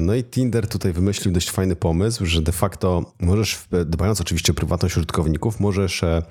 No 0.00 0.14
i 0.14 0.24
Tinder 0.24 0.68
tutaj 0.68 0.92
wymyślił 0.92 1.34
dość 1.34 1.50
fajny 1.50 1.76
pomysł, 1.76 2.26
że 2.26 2.42
de 2.42 2.52
facto 2.52 3.12
możesz, 3.20 3.64
dbając 3.86 4.20
oczywiście 4.20 4.52
o 4.52 4.54
prywatność 4.54 4.96
użytkowników, 4.96 5.60
możesz 5.60 6.02
e, 6.02 6.22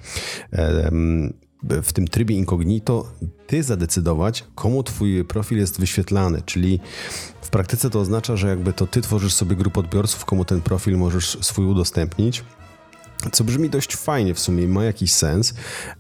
w 1.83 1.93
tym 1.93 2.07
trybie 2.07 2.35
incognito 2.35 3.11
ty 3.47 3.63
zadecydować, 3.63 4.43
komu 4.55 4.83
twój 4.83 5.25
profil 5.25 5.57
jest 5.57 5.79
wyświetlany, 5.79 6.41
czyli 6.45 6.79
w 7.41 7.49
praktyce 7.49 7.89
to 7.89 7.99
oznacza, 7.99 8.35
że 8.35 8.47
jakby 8.47 8.73
to 8.73 8.87
ty 8.87 9.01
tworzysz 9.01 9.33
sobie 9.33 9.55
grupę 9.55 9.79
odbiorców, 9.79 10.25
komu 10.25 10.45
ten 10.45 10.61
profil 10.61 10.97
możesz 10.97 11.37
swój 11.41 11.65
udostępnić. 11.65 12.43
Co 13.31 13.43
brzmi 13.43 13.69
dość 13.69 13.95
fajnie 13.95 14.33
w 14.33 14.39
sumie, 14.39 14.67
ma 14.67 14.83
jakiś 14.83 15.13
sens. 15.13 15.53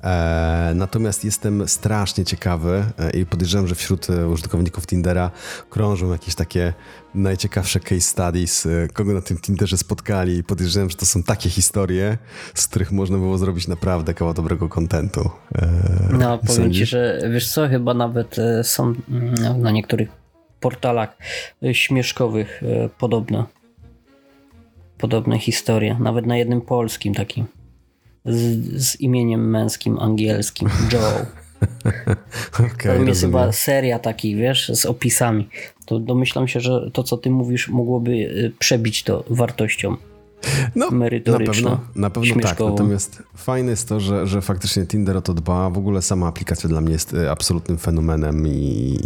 E, 0.03 0.71
natomiast 0.75 1.25
jestem 1.25 1.67
strasznie 1.67 2.25
ciekawy 2.25 2.83
e, 2.99 3.09
i 3.09 3.25
podejrzewam, 3.25 3.67
że 3.67 3.75
wśród 3.75 4.09
e, 4.09 4.27
użytkowników 4.27 4.87
Tindera 4.87 5.31
krążą 5.69 6.11
jakieś 6.11 6.35
takie 6.35 6.73
najciekawsze 7.15 7.79
case 7.79 8.01
studies, 8.01 8.65
e, 8.65 8.87
kogo 8.93 9.13
na 9.13 9.21
tym 9.21 9.37
Tinderze 9.37 9.77
spotkali 9.77 10.37
i 10.37 10.43
podejrzewam, 10.43 10.89
że 10.89 10.95
to 10.95 11.05
są 11.05 11.23
takie 11.23 11.49
historie, 11.49 12.17
z 12.53 12.67
których 12.67 12.91
można 12.91 13.17
było 13.17 13.37
zrobić 13.37 13.67
naprawdę 13.67 14.13
kawał 14.13 14.33
dobrego 14.33 14.69
kontentu. 14.69 15.29
E, 15.55 15.69
No, 16.11 16.37
powiem 16.37 16.73
ci, 16.73 16.85
że 16.85 17.21
wiesz 17.31 17.51
co, 17.51 17.67
chyba 17.67 17.93
nawet 17.93 18.35
są 18.63 18.93
mm, 19.09 19.61
na 19.61 19.71
niektórych 19.71 20.09
portalach 20.59 21.17
śmieszkowych 21.73 22.61
podobne. 22.97 23.43
Podobne 24.97 25.39
historie. 25.39 25.97
Nawet 25.99 26.25
na 26.25 26.37
jednym 26.37 26.61
polskim 26.61 27.13
takim. 27.13 27.45
Z, 28.25 28.83
z 28.83 29.01
imieniem 29.01 29.49
męskim, 29.49 29.99
angielskim. 29.99 30.69
Joe. 30.93 31.25
Okej, 32.73 32.99
To 32.99 33.03
jest 33.03 33.21
chyba 33.21 33.51
seria 33.51 33.99
takich, 33.99 34.37
wiesz, 34.37 34.71
z 34.73 34.85
opisami. 34.85 35.49
To 35.85 35.99
domyślam 35.99 36.47
się, 36.47 36.59
że 36.59 36.91
to, 36.93 37.03
co 37.03 37.17
ty 37.17 37.29
mówisz, 37.29 37.69
mogłoby 37.69 38.11
e, 38.11 38.49
przebić 38.59 39.03
to 39.03 39.23
wartością. 39.29 39.97
No, 40.75 40.91
na 41.31 41.39
pewno, 41.39 41.79
na 41.95 42.09
pewno 42.09 42.35
tak. 42.41 42.59
Natomiast 42.59 43.23
fajne 43.35 43.71
jest 43.71 43.89
to, 43.89 43.99
że, 43.99 44.27
że 44.27 44.41
faktycznie 44.41 44.85
Tinder 44.85 45.17
o 45.17 45.21
to 45.21 45.33
dba. 45.33 45.69
W 45.69 45.77
ogóle 45.77 46.01
sama 46.01 46.27
aplikacja 46.27 46.69
dla 46.69 46.81
mnie 46.81 46.91
jest 46.93 47.13
e, 47.13 47.31
absolutnym 47.31 47.77
fenomenem 47.77 48.47
i, 48.47 48.51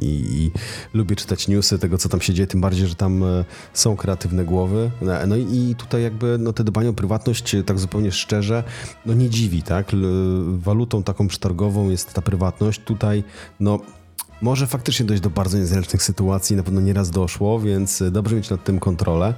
i, 0.02 0.42
i 0.42 0.52
lubię 0.94 1.16
czytać 1.16 1.48
newsy 1.48 1.80
tego, 1.80 1.98
co 1.98 2.10
tam 2.10 2.22
się 2.22 2.34
dzieje, 2.34 2.48
tym 2.48 2.62
bardziej, 2.62 2.88
że 2.88 2.96
tam 2.96 3.24
e, 3.24 3.46
są 3.74 3.96
kreatywne 3.96 4.46
głowy. 4.46 4.92
E, 5.02 5.28
No 5.28 5.36
i, 5.36 5.42
i 5.56 5.76
tutaj 5.76 6.04
jakby 6.04 6.38
no, 6.40 6.54
te 6.54 6.64
dbanie 6.64 6.90
o 6.90 6.94
prywatność, 6.94 7.56
e, 7.56 7.64
tak 7.64 7.80
zupełnie 7.80 8.12
szczerze, 8.12 8.64
no 9.06 9.14
nie 9.14 9.30
dziwi, 9.30 9.64
tak? 9.64 9.92
Walutą 10.48 11.04
taką 11.04 11.28
przetargową 11.28 11.90
jest 11.90 12.14
ta 12.14 12.22
prywatność. 12.22 12.82
Tutaj, 12.86 13.24
no 13.60 13.80
może 14.42 14.68
faktycznie 14.68 15.06
dojść 15.06 15.24
do 15.24 15.30
bardzo 15.30 15.58
niezręcznych 15.58 16.04
sytuacji, 16.04 16.56
na 16.56 16.64
pewno 16.64 16.82
nieraz 16.82 17.10
doszło, 17.10 17.60
więc 17.60 18.04
dobrze 18.12 18.36
mieć 18.36 18.50
nad 18.50 18.64
tym 18.64 18.80
kontrolę. 18.80 19.34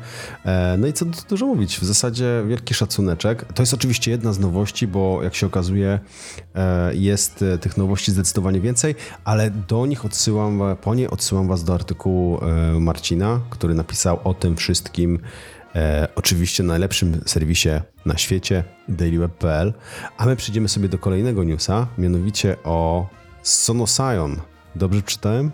E, 0.46 0.78
No 0.78 0.88
i 0.88 0.94
co 0.94 1.06
dużo 1.30 1.46
mówić, 1.46 1.80
w 1.80 1.84
zasadzie 1.84 2.44
wielki 2.48 2.74
szacuneczek. 2.74 3.54
To 3.54 3.62
jest 3.62 3.74
oczywiście 3.74 4.12
jedna 4.12 4.34
z 4.34 4.40
nowości, 4.40 4.88
bo 4.88 5.24
jak 5.24 5.36
się 5.36 5.48
okazuje 5.48 6.00
e, 6.56 6.96
jest 6.96 7.42
e, 7.42 7.58
tych 7.58 7.78
nowości 7.78 8.12
zdecydowanie 8.12 8.62
więcej, 8.62 8.96
ale 9.26 9.52
do 9.52 9.86
nich 9.86 10.06
odsyłam, 10.06 10.62
po 10.82 10.96
nie 10.96 11.10
odsyłam 11.10 11.48
was 11.48 11.64
do 11.64 11.74
artykułu 11.74 12.40
e, 12.44 12.80
Marcina, 12.80 13.40
który 13.50 13.74
napisał 13.74 14.20
o 14.24 14.34
tym 14.34 14.56
wszystkim 14.56 15.20
E, 15.76 16.08
oczywiście 16.16 16.64
na 16.64 16.68
najlepszym 16.74 17.22
serwisie 17.26 17.70
na 18.06 18.18
świecie 18.18 18.64
dailyweb.pl, 18.88 19.74
a 20.18 20.26
my 20.26 20.36
przejdziemy 20.36 20.70
sobie 20.70 20.90
do 20.90 20.98
kolejnego 20.98 21.44
newsa, 21.44 21.88
mianowicie 21.98 22.56
o 22.64 23.08
Sonosion. 23.44 24.40
Dobrze 24.76 25.02
czytałem? 25.02 25.52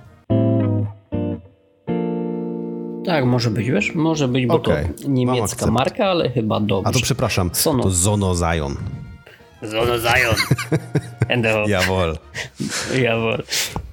Tak, 3.05 3.25
może 3.25 3.51
być, 3.51 3.69
wiesz? 3.69 3.95
Może 3.95 4.27
być, 4.27 4.45
bo 4.45 4.53
Okej, 4.53 4.85
to 4.85 5.09
niemiecka 5.09 5.71
marka, 5.71 6.05
ale 6.05 6.29
chyba 6.29 6.59
dobrze. 6.59 6.89
A 6.89 6.91
to 6.91 6.99
przepraszam, 6.99 7.49
Sono. 7.53 7.83
to 7.83 7.89
Zonozion. 7.89 8.75
Zono 9.61 9.97
Zion. 9.97 10.35
Endo. 11.27 11.67
Jawohl. 11.67 12.17
Jawohl. 13.01 13.43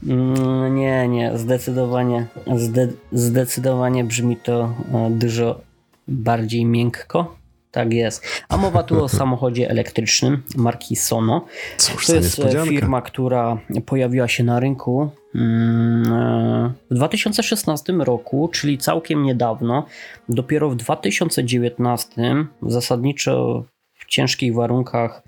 Mm, 0.07 0.77
Nie, 0.77 1.09
nie, 1.09 1.39
zdecydowanie, 1.39 2.27
zde, 2.57 2.89
zdecydowanie 3.13 4.05
brzmi 4.05 4.37
to 4.37 4.75
e, 4.95 5.11
dużo 5.11 5.61
bardziej 6.09 6.65
miękko. 6.65 7.37
Tak 7.73 7.93
jest. 7.93 8.45
A 8.49 8.57
mowa 8.57 8.83
tu 8.83 9.05
o 9.05 9.09
samochodzie 9.09 9.71
elektrycznym 9.71 10.43
marki 10.57 10.97
Sono. 10.97 11.45
Cóż 11.77 12.07
To 12.07 12.15
jest 12.15 12.39
e, 12.39 12.67
firma, 12.67 13.03
która 13.03 13.59
pojawiła 13.87 14.29
się 14.29 14.45
na 14.45 14.61
rynku 14.61 15.11
mm, 15.35 16.13
e, 16.13 16.73
w 16.91 16.95
2016 16.95 17.93
roku, 17.93 18.49
czyli 18.53 18.79
całkiem 18.79 19.23
niedawno. 19.23 19.87
Dopiero 20.29 20.71
w 20.71 20.77
2019 20.77 22.47
zasadniczo 22.63 23.65
w 23.95 24.07
ciężkich 24.07 24.55
warunkach 24.55 25.23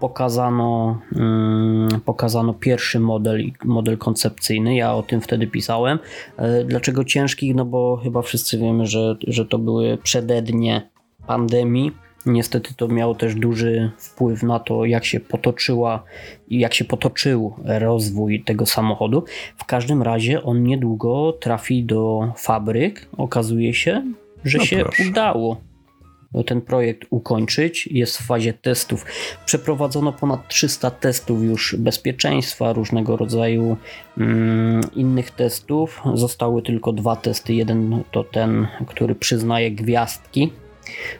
pokazano, 0.00 1.00
mm, 1.16 2.00
pokazano 2.04 2.54
pierwszy 2.54 3.00
model, 3.00 3.42
model 3.64 3.98
koncepcyjny. 3.98 4.76
Ja 4.76 4.94
o 4.94 5.02
tym 5.02 5.20
wtedy 5.20 5.46
pisałem. 5.46 5.98
E, 6.36 6.64
Dlaczego 6.64 7.04
ciężkich? 7.04 7.54
No 7.54 7.64
bo 7.64 7.96
chyba 7.96 8.22
wszyscy 8.22 8.58
wiemy, 8.58 8.86
że, 8.86 9.16
że 9.26 9.46
to 9.46 9.58
były 9.58 9.98
przedednie 10.02 10.90
pandemii. 11.28 11.92
Niestety 12.26 12.74
to 12.74 12.88
miało 12.88 13.14
też 13.14 13.34
duży 13.34 13.90
wpływ 13.98 14.42
na 14.42 14.58
to, 14.60 14.84
jak 14.84 15.04
się 15.04 15.20
potoczyła 15.20 16.02
i 16.48 16.58
jak 16.58 16.74
się 16.74 16.84
potoczył 16.84 17.54
rozwój 17.64 18.44
tego 18.44 18.66
samochodu. 18.66 19.24
W 19.56 19.64
każdym 19.64 20.02
razie 20.02 20.42
on 20.42 20.62
niedługo 20.62 21.32
trafi 21.32 21.84
do 21.84 22.32
fabryk. 22.36 23.08
Okazuje 23.16 23.74
się, 23.74 24.02
że 24.44 24.58
No 24.58 24.64
się 24.64 24.78
proszę. 24.78 25.02
udało 25.10 25.60
ten 26.46 26.60
projekt 26.60 27.06
ukończyć. 27.10 27.86
Jest 27.86 28.18
w 28.18 28.26
fazie 28.26 28.52
testów. 28.52 29.06
Przeprowadzono 29.46 30.12
ponad 30.12 30.48
300 30.48 30.90
testów 30.90 31.42
już 31.42 31.76
bezpieczeństwa, 31.78 32.72
różnego 32.72 33.16
rodzaju 33.16 33.76
mm, 34.18 34.80
innych 34.96 35.30
testów. 35.30 36.02
Zostały 36.14 36.62
tylko 36.62 36.92
dwa 36.92 37.16
testy. 37.16 37.54
Jeden 37.54 38.02
to 38.10 38.24
ten, 38.24 38.66
który 38.86 39.14
przyznaje 39.14 39.70
gwiazdki, 39.70 40.52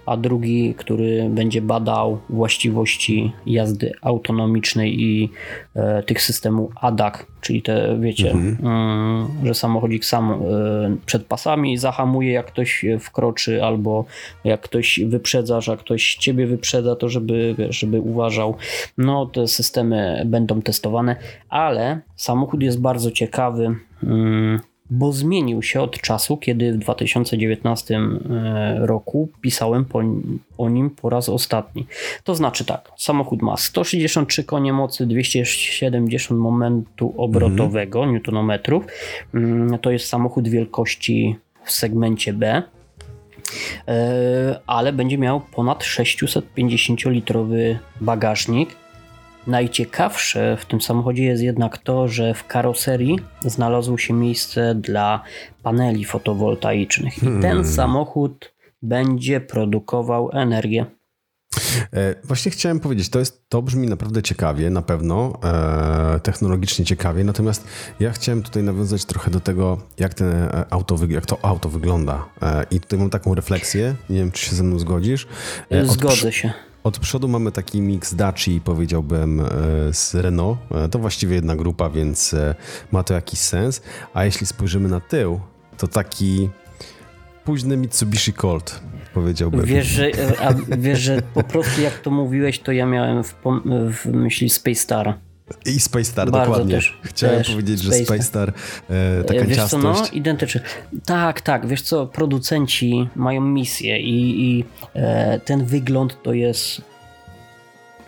a 0.07 0.17
drugi, 0.17 0.75
który 0.75 1.29
będzie 1.31 1.63
badał 1.63 2.19
właściwości 2.29 3.33
jazdy 3.47 3.93
autonomicznej 4.03 5.03
i 5.03 5.31
e, 5.75 6.03
tych 6.03 6.23
systemów 6.23 6.73
ADAC, 6.81 7.15
czyli 7.41 7.63
te, 7.63 7.99
wiecie, 8.01 8.31
mm, 8.31 9.29
że 9.45 9.55
samochodzik 9.55 10.05
sam 10.05 10.33
e, 10.33 10.37
przed 11.07 11.27
pasami 11.27 11.79
zahamuje, 11.79 12.33
jak 12.33 12.47
ktoś 12.47 12.85
wkroczy, 13.01 13.65
albo 13.65 14.05
jak 14.45 14.61
ktoś 14.61 15.01
wyprzedza, 15.07 15.61
że 15.61 15.73
jak 15.73 15.81
ktoś 15.81 16.15
ciebie 16.15 16.47
wyprzedza, 16.47 16.97
to 16.97 17.09
żeby, 17.09 17.55
żeby 17.71 18.01
uważał. 18.01 18.57
No, 18.99 19.27
te 19.27 19.49
systemy 19.49 20.23
będą 20.27 20.63
testowane, 20.63 21.17
ale 21.49 22.01
samochód 22.17 22.63
jest 22.63 22.81
bardzo 22.81 23.11
ciekawy. 23.11 23.77
Mm, 24.03 24.61
bo 24.90 25.12
zmienił 25.12 25.62
się 25.62 25.81
od 25.81 26.01
czasu, 26.01 26.37
kiedy 26.37 26.72
w 26.72 26.77
2019 26.77 27.96
e, 27.96 28.79
roku 28.87 29.29
pisałem 29.40 29.85
po, 29.85 30.03
o 30.59 30.68
nim 30.68 30.90
po 30.90 31.11
raz 31.11 31.29
ostatni. 31.29 31.87
To 32.24 32.35
znaczy 32.35 32.64
tak, 32.64 32.92
samochód 32.96 33.42
ma 33.42 33.57
163 33.57 34.44
konie 34.44 34.72
mocy, 34.72 35.07
270 35.07 36.40
momentu 36.40 37.14
obrotowego, 37.16 38.07
newtonometrów. 38.07 38.85
Mm, 39.35 39.79
To 39.79 39.90
jest 39.90 40.07
samochód 40.07 40.48
wielkości 40.48 41.37
w 41.64 41.72
segmencie 41.72 42.33
B, 42.33 42.62
e, 43.88 44.61
ale 44.66 44.92
będzie 44.92 45.18
miał 45.18 45.40
ponad 45.40 45.85
650-litrowy 45.85 47.77
bagażnik. 48.01 48.88
Najciekawsze 49.49 50.57
w 50.61 50.67
tym 50.67 50.81
samochodzie 50.81 51.25
jest 51.25 51.43
jednak 51.43 51.79
to, 51.79 52.09
że 52.09 52.35
w 52.35 52.47
karoserii 52.47 53.19
znalazło 53.43 53.99
się 53.99 54.15
miejsce 54.15 54.75
dla 54.75 55.23
paneli 55.63 56.05
fotowoltaicznych 56.05 57.23
i 57.23 57.27
ten 57.43 57.65
samochód 57.65 58.55
będzie 58.83 59.41
produkował 59.41 60.31
energię. 60.33 60.87
E, 61.93 62.15
właśnie 62.25 62.51
chciałem 62.51 62.81
powiedzieć, 62.81 63.09
to, 63.09 63.19
jest, 63.19 63.49
to 63.49 63.63
brzmi 63.63 63.87
naprawdę 63.87 64.23
ciekawie, 64.23 64.71
na 64.71 64.83
pewno, 64.83 65.39
e, 65.45 66.21
technologicznie 66.21 66.85
ciekawie, 66.85 67.25
natomiast 67.25 67.65
ja 68.01 68.13
chciałem 68.13 68.43
tutaj 68.43 68.63
nawiązać 68.63 69.05
trochę 69.05 69.31
do 69.31 69.41
tego, 69.41 69.79
jak, 69.99 70.15
ten 70.15 70.33
e, 70.33 70.65
auto, 70.71 70.97
jak 71.09 71.27
to 71.27 71.39
auto 71.43 71.69
wygląda. 71.69 72.29
I 72.71 72.81
tutaj 72.81 72.99
mam 72.99 73.11
taką 73.11 73.35
refleksję, 73.35 73.95
nie 74.11 74.19
wiem, 74.19 74.33
czy 74.33 74.47
się 74.47 74.57
ze 74.57 74.63
mną 74.63 74.79
zgodzisz. 74.79 75.27
Zgodzę 75.85 76.33
się. 76.33 76.53
Od 76.85 76.99
przodu 76.99 77.29
mamy 77.29 77.53
taki 77.53 77.81
mix 77.81 78.14
Daci, 78.14 78.61
powiedziałbym, 78.64 79.43
z 79.93 80.14
Renault. 80.14 80.59
To 80.91 80.99
właściwie 80.99 81.35
jedna 81.35 81.57
grupa, 81.57 81.91
więc 81.91 82.35
ma 82.93 83.03
to 83.03 83.14
jakiś 83.14 83.41
sens. 83.41 83.83
A 84.14 84.25
jeśli 84.25 84.47
spojrzymy 84.47 84.88
na 84.88 85.01
tył, 85.01 85.41
to 85.77 85.88
taki 85.88 86.51
późny 87.45 87.77
Mitsubishi 87.77 88.33
Colt, 88.33 88.81
powiedziałbym. 89.14 89.64
Wiesz, 89.64 89.87
że, 89.87 90.11
a 90.41 90.55
wiesz, 90.79 91.01
że 91.01 91.23
po 91.35 91.43
prostu 91.43 91.81
jak 91.81 91.99
to 91.99 92.11
mówiłeś, 92.11 92.59
to 92.61 92.73
ja 92.73 92.87
miałem 92.87 93.25
w, 93.25 93.35
w 93.91 94.07
myśli 94.07 94.51
Space 94.51 94.81
Star. 94.81 95.19
I 95.67 95.81
Space 95.81 96.05
Star, 96.05 96.31
Bardzo 96.31 96.51
dokładnie. 96.51 96.75
Też, 96.75 96.99
Chciałem 97.03 97.39
też 97.39 97.51
powiedzieć, 97.51 97.81
Space 97.81 97.99
że 97.99 98.05
Space 98.05 98.23
Star, 98.23 98.53
e, 98.91 99.25
taka 99.25 99.45
wiesz 99.45 99.57
ciastość. 99.57 99.99
Co, 99.99 100.03
no, 100.03 100.09
identyczny. 100.13 100.61
Tak, 101.05 101.41
tak, 101.41 101.67
wiesz 101.67 101.83
co, 101.83 102.07
producenci 102.07 103.09
mają 103.17 103.41
misję 103.41 104.01
i, 104.01 104.45
i 104.45 104.65
e, 104.95 105.41
ten 105.41 105.65
wygląd 105.65 106.23
to 106.23 106.33
jest 106.33 106.83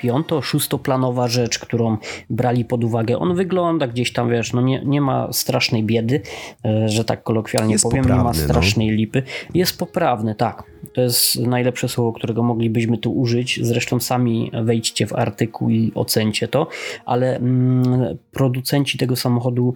piąto, 0.02 0.42
szóstoplanowa 0.42 1.28
rzecz, 1.28 1.58
którą 1.58 1.96
brali 2.30 2.64
pod 2.64 2.84
uwagę. 2.84 3.18
On 3.18 3.34
wygląda 3.34 3.86
gdzieś 3.86 4.12
tam, 4.12 4.30
wiesz, 4.30 4.52
no 4.52 4.62
nie, 4.62 4.82
nie 4.84 5.00
ma 5.00 5.32
strasznej 5.32 5.84
biedy, 5.84 6.20
e, 6.64 6.88
że 6.88 7.04
tak 7.04 7.22
kolokwialnie 7.22 7.72
jest 7.72 7.84
powiem, 7.84 8.02
poprawny, 8.02 8.22
nie 8.22 8.24
ma 8.24 8.30
no. 8.30 8.44
strasznej 8.44 8.86
no. 8.86 8.94
lipy. 8.94 9.22
Jest 9.54 9.78
poprawny, 9.78 10.34
tak. 10.34 10.62
To 10.94 11.00
jest 11.00 11.40
najlepsze 11.40 11.88
słowo, 11.88 12.12
którego 12.12 12.42
moglibyśmy 12.42 12.98
tu 12.98 13.12
użyć. 13.12 13.60
Zresztą 13.62 14.00
sami 14.00 14.50
wejdźcie 14.64 15.06
w 15.06 15.12
artykuł 15.12 15.70
i 15.70 15.92
ocencie 15.94 16.48
to, 16.48 16.66
ale 17.06 17.36
mm, 17.36 18.18
producenci 18.32 18.98
tego 18.98 19.16
samochodu 19.16 19.74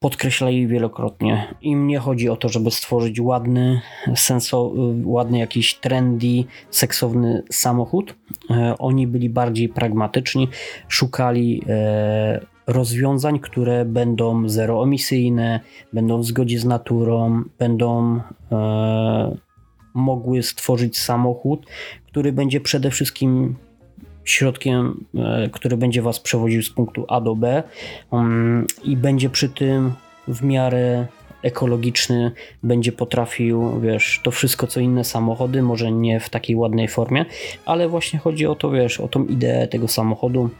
podkreślali 0.00 0.66
wielokrotnie. 0.66 1.54
Im 1.62 1.86
nie 1.86 1.98
chodzi 1.98 2.28
o 2.28 2.36
to, 2.36 2.48
żeby 2.48 2.70
stworzyć 2.70 3.20
ładny, 3.20 3.80
senso, 4.14 4.72
ładny 5.04 5.38
jakiś 5.38 5.74
trendy, 5.74 6.44
seksowny 6.70 7.42
samochód. 7.50 8.14
E, 8.50 8.74
oni 8.78 9.06
byli 9.06 9.30
bardziej 9.30 9.68
pragmatyczni, 9.68 10.48
szukali 10.88 11.62
e, 11.68 12.40
rozwiązań, 12.66 13.38
które 13.38 13.84
będą 13.84 14.48
zeroemisyjne, 14.48 15.60
będą 15.92 16.20
w 16.20 16.24
zgodzie 16.24 16.58
z 16.58 16.64
naturą, 16.64 17.42
będą 17.58 18.20
e, 18.52 19.36
mogły 19.94 20.42
stworzyć 20.42 20.98
samochód, 20.98 21.66
który 22.06 22.32
będzie 22.32 22.60
przede 22.60 22.90
wszystkim 22.90 23.56
środkiem, 24.30 25.04
e, 25.14 25.48
który 25.52 25.76
będzie 25.76 26.02
Was 26.02 26.20
przewoził 26.20 26.62
z 26.62 26.70
punktu 26.70 27.04
A 27.08 27.20
do 27.20 27.36
B 27.36 27.62
um, 28.10 28.66
i 28.84 28.96
będzie 28.96 29.30
przy 29.30 29.48
tym 29.48 29.92
w 30.28 30.42
miarę 30.42 31.06
ekologiczny, 31.42 32.32
będzie 32.62 32.92
potrafił, 32.92 33.80
wiesz, 33.80 34.20
to 34.24 34.30
wszystko 34.30 34.66
co 34.66 34.80
inne 34.80 35.04
samochody, 35.04 35.62
może 35.62 35.92
nie 35.92 36.20
w 36.20 36.30
takiej 36.30 36.56
ładnej 36.56 36.88
formie, 36.88 37.24
ale 37.66 37.88
właśnie 37.88 38.18
chodzi 38.18 38.46
o 38.46 38.54
to, 38.54 38.70
wiesz, 38.70 39.00
o 39.00 39.08
tą 39.08 39.24
ideę 39.24 39.68
tego 39.68 39.88
samochodu. 39.88 40.50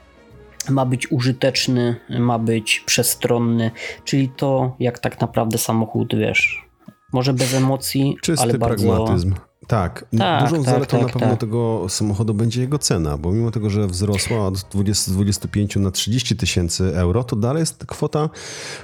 Ma 0.71 0.87
być 0.87 1.13
użyteczny, 1.13 1.97
ma 2.19 2.39
być 2.39 2.83
przestronny, 2.87 3.71
czyli 4.05 4.29
to, 4.29 4.77
jak 4.81 4.99
tak 4.99 5.21
naprawdę 5.21 5.59
samochód, 5.59 6.17
wiesz, 6.17 6.67
może 7.13 7.35
bez 7.35 7.55
emocji, 7.55 8.17
Czysty 8.23 8.43
ale 8.43 8.59
bardzo... 8.59 8.89
pragmatyzm. 8.89 9.35
Tak, 9.69 10.05
tak 10.19 10.45
dużą 10.45 10.57
tak, 10.57 10.73
zaletą 10.75 10.99
tak, 10.99 11.07
na 11.07 11.13
pewno 11.13 11.29
tak. 11.29 11.41
tego 11.41 11.87
samochodu 11.89 12.35
będzie 12.35 12.61
jego 12.61 12.79
cena, 12.79 13.19
bo 13.19 13.33
mimo 13.33 13.51
tego, 13.51 13.71
że 13.71 13.87
wzrosła 13.87 14.47
od 14.47 14.67
20, 14.71 15.13
25 15.13 15.77
na 15.77 15.91
30 15.91 16.37
tysięcy 16.37 16.97
euro, 16.97 17.25
to 17.25 17.37
dalej 17.37 17.61
jest 17.61 17.87
kwota, 17.87 18.31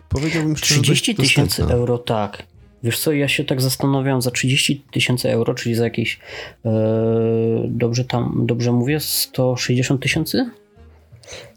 powiedziałbym 0.09 0.57
szczerze, 0.57 0.83
30 0.83 1.15
tysięcy 1.15 1.65
euro, 1.65 1.99
tak. 1.99 2.43
Wiesz 2.83 2.99
co, 2.99 3.13
ja 3.13 3.29
się 3.29 3.45
tak 3.45 3.61
zastanawiam, 3.61 4.23
za 4.23 4.31
30 4.31 4.85
tysięcy 4.93 5.31
euro, 5.31 5.55
czyli 5.55 5.75
za 5.75 5.85
jakieś, 5.85 6.19
e, 6.65 6.71
dobrze 7.69 8.05
tam, 8.05 8.43
dobrze 8.47 8.73
mówię, 8.73 9.01
160 9.01 10.03
tysięcy? 10.03 10.51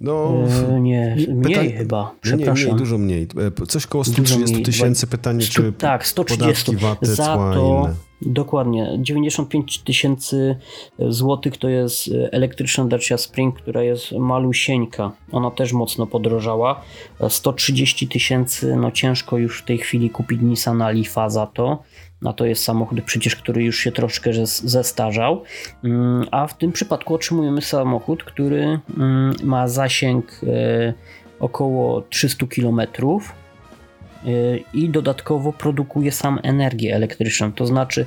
No, 0.02 0.44
e, 0.70 0.82
nie, 0.82 1.18
mniej 1.28 1.72
chyba, 1.72 2.12
przepraszam. 2.22 2.72
Nie, 2.72 2.78
dużo 2.78 2.98
mniej. 2.98 3.28
E, 3.62 3.66
coś 3.66 3.88
koło 3.88 4.04
130 4.04 4.64
tysięcy, 4.64 5.08
pytanie 5.08 5.42
czy 5.42 5.74
Tak, 5.74 6.08
130. 6.08 6.66
Podatki, 6.66 6.86
waty, 6.86 7.16
za 7.16 7.36
to, 7.36 7.84
inne. 7.86 8.07
Dokładnie. 8.22 8.98
95 9.00 9.80
tysięcy 9.80 10.56
złotych 11.00 11.58
to 11.58 11.70
jest 11.70 12.10
elektryczna 12.32 12.86
Dacia 12.86 13.18
Spring, 13.18 13.56
która 13.56 13.84
jest 13.84 14.12
malusieńka. 14.12 15.12
Ona 15.32 15.52
też 15.52 15.74
mocno 15.74 16.08
podrożała. 16.08 16.82
130 17.30 18.08
tysięcy, 18.08 18.76
no 18.76 18.92
ciężko 18.92 19.38
już 19.38 19.62
w 19.62 19.66
tej 19.66 19.78
chwili 19.78 20.10
kupić 20.10 20.42
Nissana 20.42 20.92
Leafa 20.92 21.30
za 21.30 21.48
to. 21.48 21.84
A 22.26 22.34
to 22.34 22.46
jest 22.46 22.64
samochód 22.64 23.02
przecież, 23.02 23.36
który 23.36 23.64
już 23.64 23.78
się 23.78 23.92
troszkę 23.92 24.32
zestarzał. 24.46 25.44
Mm, 25.84 26.28
a 26.32 26.48
w 26.48 26.58
tym 26.58 26.72
przypadku 26.72 27.16
otrzymujemy 27.16 27.62
samochód, 27.62 28.24
który 28.24 28.80
mm, 28.98 29.34
ma 29.44 29.68
zasięg 29.68 30.42
e, 30.48 30.94
około 31.40 32.02
300 32.02 32.48
kilometrów 32.48 33.34
i 34.74 34.90
dodatkowo 34.90 35.54
produkuje 35.54 36.12
sam 36.12 36.40
energię 36.44 36.96
elektryczną. 36.96 37.52
To 37.52 37.66
znaczy 37.66 38.06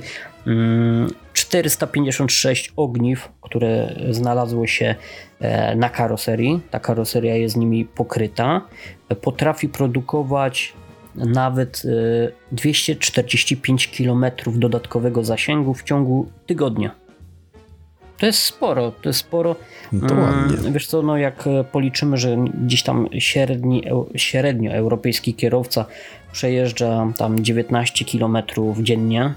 456 1.33 2.67
mm, 2.67 2.73
ogniw, 2.77 3.29
które 3.41 3.95
znalazło 4.09 4.67
się 4.67 4.95
e, 5.39 5.75
na 5.75 5.89
karoserii. 5.89 6.59
Ta 6.71 6.79
karoseria 6.79 7.35
jest 7.35 7.57
nimi 7.57 7.85
pokryta. 7.85 8.61
Potrafi 9.21 9.69
produkować 9.69 10.73
nawet 11.15 11.83
245 12.51 13.87
km 13.97 14.25
dodatkowego 14.55 15.23
zasięgu 15.23 15.73
w 15.73 15.83
ciągu 15.83 16.31
tygodnia. 16.45 17.00
To 18.21 18.25
jest 18.25 18.43
sporo, 18.43 18.91
to 18.91 19.09
jest 19.09 19.19
sporo. 19.19 19.55
No 19.91 20.07
to 20.07 20.15
ładnie. 20.15 20.57
Mm, 20.57 20.73
wiesz 20.73 20.87
co, 20.87 21.01
no 21.01 21.17
jak 21.17 21.47
e, 21.47 21.63
policzymy, 21.63 22.17
że 22.17 22.37
gdzieś 22.65 22.83
tam 22.83 23.07
średni, 23.19 23.83
średnio 24.15 24.71
europejski 24.71 25.33
kierowca 25.33 25.85
przejeżdża 26.31 27.13
tam 27.17 27.43
19 27.43 28.05
km 28.05 28.37
dziennie, 28.81 29.33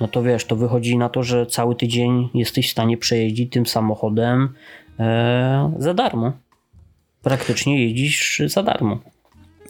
no 0.00 0.08
to 0.08 0.22
wiesz, 0.22 0.44
to 0.44 0.56
wychodzi 0.56 0.98
na 0.98 1.08
to, 1.08 1.22
że 1.22 1.46
cały 1.46 1.76
tydzień 1.76 2.28
jesteś 2.34 2.68
w 2.68 2.72
stanie 2.72 2.96
przejeździć 2.96 3.52
tym 3.52 3.66
samochodem 3.66 4.54
e, 4.98 5.72
za 5.78 5.94
darmo. 5.94 6.32
Praktycznie 7.22 7.84
jeździsz 7.84 8.42
za 8.46 8.62
darmo. 8.62 8.98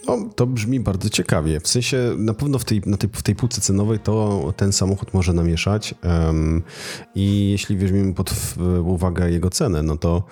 No, 0.06 0.30
to 0.36 0.46
brzmi 0.46 0.80
bardzo 0.80 1.10
ciekawie. 1.10 1.60
W 1.60 1.68
sensie 1.68 2.14
na 2.18 2.34
pewno 2.34 2.58
w 2.58 2.64
tej, 2.64 2.82
na 2.86 2.96
tej, 2.96 3.10
w 3.12 3.22
tej 3.22 3.34
półce 3.34 3.60
cenowej 3.60 3.98
to 3.98 4.54
ten 4.56 4.72
samochód 4.72 5.14
może 5.14 5.32
namieszać 5.32 5.94
um, 6.04 6.62
i 7.14 7.50
jeśli 7.50 7.76
weźmiemy 7.76 8.14
pod 8.14 8.34
uwagę 8.84 9.30
jego 9.30 9.50
cenę, 9.50 9.82
no 9.82 9.96
to 9.96 10.22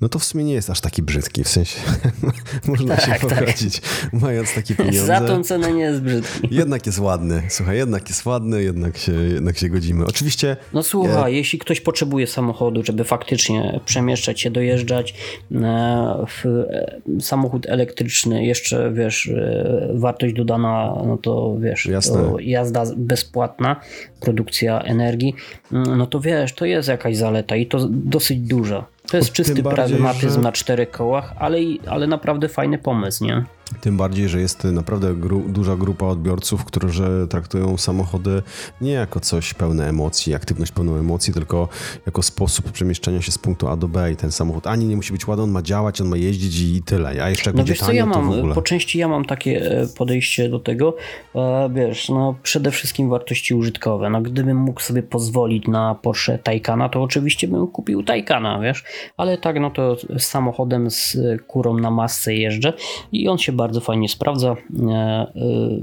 no 0.00 0.08
to 0.08 0.18
w 0.18 0.24
sumie 0.24 0.44
nie 0.44 0.54
jest 0.54 0.70
aż 0.70 0.80
taki 0.80 1.02
brzydki, 1.02 1.44
w 1.44 1.48
sensie 1.48 1.78
można 2.68 2.96
tak, 2.96 3.04
się 3.04 3.10
tak. 3.10 3.20
pogodzić, 3.20 3.80
mając 4.12 4.54
takie 4.54 4.74
pieniądze. 4.74 5.06
Za 5.06 5.20
tą 5.20 5.44
cenę 5.44 5.72
nie 5.72 5.80
jest 5.80 6.00
brzydki. 6.00 6.48
Jednak 6.50 6.86
jest 6.86 6.98
ładny, 6.98 7.42
słuchaj, 7.48 7.76
jednak 7.76 8.08
jest 8.08 8.26
ładny, 8.26 8.62
jednak 8.62 8.98
się, 8.98 9.12
jednak 9.12 9.58
się 9.58 9.68
godzimy. 9.68 10.04
Oczywiście... 10.06 10.56
No 10.72 10.82
słuchaj, 10.82 11.32
je... 11.32 11.38
jeśli 11.38 11.58
ktoś 11.58 11.80
potrzebuje 11.80 12.26
samochodu, 12.26 12.84
żeby 12.84 13.04
faktycznie 13.04 13.80
przemieszczać 13.84 14.40
się, 14.40 14.50
dojeżdżać 14.50 15.14
e, 15.52 16.26
w 16.28 16.46
e, 16.46 17.20
samochód 17.20 17.66
elektryczny, 17.66 18.44
jeszcze 18.44 18.92
wiesz, 18.92 19.28
e, 19.28 19.88
wartość 19.94 20.34
dodana, 20.34 21.02
no 21.06 21.18
to 21.22 21.56
wiesz, 21.60 21.86
Jasne. 21.86 22.14
To 22.14 22.38
jazda 22.40 22.84
bezpłatna, 22.96 23.80
produkcja 24.20 24.80
energii, 24.80 25.34
mm, 25.72 25.98
no 25.98 26.06
to 26.06 26.20
wiesz, 26.20 26.52
to 26.54 26.64
jest 26.64 26.88
jakaś 26.88 27.16
zaleta 27.16 27.56
i 27.56 27.66
to 27.66 27.88
dosyć 27.90 28.38
duża. 28.40 28.84
To 29.10 29.16
jest 29.16 29.32
czysty 29.32 29.62
bardziej, 29.62 29.84
pragmatyzm 29.84 30.34
że... 30.34 30.40
na 30.40 30.52
czterech 30.52 30.90
kołach, 30.90 31.34
ale, 31.38 31.58
ale 31.86 32.06
naprawdę 32.06 32.48
fajny 32.48 32.78
pomysł, 32.78 33.24
nie? 33.24 33.44
Tym 33.80 33.96
bardziej, 33.96 34.28
że 34.28 34.40
jest 34.40 34.64
naprawdę 34.64 35.14
gru 35.14 35.44
duża 35.48 35.76
grupa 35.76 36.06
odbiorców, 36.06 36.64
którzy 36.64 37.26
traktują 37.30 37.76
samochody 37.76 38.42
nie 38.80 38.92
jako 38.92 39.20
coś 39.20 39.54
pełne 39.54 39.88
emocji, 39.88 40.34
aktywność 40.34 40.72
pełną 40.72 40.96
emocji, 40.96 41.34
tylko 41.34 41.68
jako 42.06 42.22
sposób 42.22 42.72
przemieszczania 42.72 43.22
się 43.22 43.32
z 43.32 43.38
punktu 43.38 43.68
A 43.68 43.76
do 43.76 43.88
B 43.88 44.12
i 44.12 44.16
ten 44.16 44.32
samochód 44.32 44.66
ani 44.66 44.86
nie 44.86 44.96
musi 44.96 45.12
być 45.12 45.26
ładny, 45.26 45.44
on 45.44 45.50
ma 45.50 45.62
działać, 45.62 46.00
on 46.00 46.08
ma 46.08 46.16
jeździć 46.16 46.60
i 46.60 46.82
tyle. 46.82 47.08
A 47.08 47.30
jeszcze 47.30 47.50
jak 47.50 47.54
no 47.54 47.58
będzie 47.58 47.72
wiesz 47.72 47.80
co, 47.80 47.92
ja 47.92 48.06
mam, 48.06 48.52
po 48.54 48.62
części 48.62 48.98
ja 48.98 49.08
mam 49.08 49.24
takie 49.24 49.80
e, 49.80 49.86
podejście 49.86 50.48
do 50.48 50.58
tego, 50.58 50.96
e, 51.34 51.70
wiesz, 51.74 52.08
no 52.08 52.34
przede 52.42 52.70
wszystkim 52.70 53.10
wartości 53.10 53.54
użytkowe. 53.54 54.10
No 54.10 54.22
gdybym 54.22 54.56
mógł 54.56 54.80
sobie 54.80 55.02
pozwolić 55.02 55.68
na 55.68 55.94
Porsche 55.94 56.38
Taycana, 56.38 56.88
to 56.88 57.02
oczywiście 57.02 57.48
bym 57.48 57.66
kupił 57.66 58.02
Taycana, 58.02 58.60
wiesz, 58.60 58.84
ale 59.16 59.38
tak, 59.38 59.60
no 59.60 59.70
to 59.70 59.96
samochodem 60.18 60.90
z 60.90 61.16
kurą 61.46 61.78
na 61.78 61.90
masce 61.90 62.34
jeżdżę 62.34 62.72
i 63.12 63.28
on 63.28 63.38
się 63.38 63.52
bardzo 63.58 63.80
fajnie 63.80 64.08
sprawdza. 64.08 64.56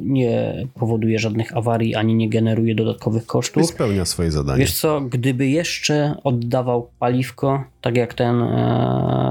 Nie 0.01 0.67
powoduje 0.73 1.19
żadnych 1.19 1.57
awarii 1.57 1.95
ani 1.95 2.15
nie 2.15 2.29
generuje 2.29 2.75
dodatkowych 2.75 3.23
I 3.23 3.25
kosztów. 3.25 3.65
spełnia 3.65 4.05
swoje 4.05 4.31
zadanie. 4.31 4.59
Wiesz 4.59 4.79
co, 4.79 5.01
gdyby 5.01 5.47
jeszcze 5.47 6.15
oddawał 6.23 6.89
paliwko, 6.99 7.63
tak 7.81 7.97
jak 7.97 8.13
ten 8.13 8.35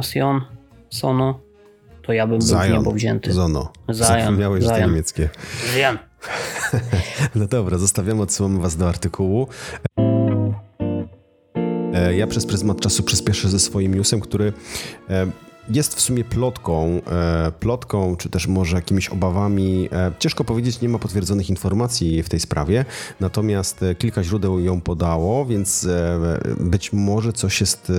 Sion, 0.03 0.41
Sono, 0.91 1.41
to 2.07 2.13
ja 2.13 2.27
bym 2.27 2.39
był 2.39 2.59
w 2.59 2.69
niebo 2.71 2.93
wzięty. 2.93 3.33
Zono. 3.33 3.73
Zion, 3.93 4.39
to 4.39 4.61
Zion. 4.61 4.81
niemieckie. 4.81 5.29
Wiem. 5.77 5.99
No 7.35 7.47
dobra, 7.47 7.79
zostawiamy, 7.79 8.23
odsyłamy 8.23 8.61
was 8.61 8.77
do 8.77 8.89
artykułu. 8.89 9.47
E, 11.95 12.17
Ja 12.17 12.27
przez 12.27 12.47
pryzmat 12.47 12.81
czasu 12.81 13.03
przyspieszę 13.03 13.49
ze 13.49 13.59
swoim 13.59 13.95
newsem, 13.95 14.21
który 14.21 14.53
e, 15.11 15.27
jest 15.69 15.95
w 15.95 16.01
sumie 16.01 16.25
plotką, 16.25 17.01
e, 17.07 17.53
plotką, 17.61 18.17
czy 18.17 18.29
też 18.29 18.47
może 18.47 18.77
jakimiś 18.77 19.09
obawami. 19.09 19.89
E, 19.93 20.13
Ciężko 20.19 20.45
powiedzieć, 20.45 20.81
nie 20.81 20.89
ma 20.89 20.99
potwierdzonych 20.99 21.51
informacji 21.51 22.23
w 22.23 22.29
tej 22.29 22.41
sprawie, 22.41 22.85
natomiast 23.21 23.83
e, 23.83 23.95
kilka 23.95 24.25
źródeł 24.25 24.61
ją 24.61 24.81
podało, 24.81 25.47
więc 25.47 25.89
być 26.61 26.93
może 26.93 27.33
coś 27.33 27.61
jest, 27.61 27.93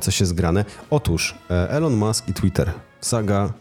coś 0.00 0.20
jest 0.20 0.34
grane. 0.34 0.64
Otóż 0.90 1.34
Elon 1.48 1.96
Musk 1.96 2.28
i 2.28 2.34
Twitter. 2.34 2.72
Saga, 3.00 3.52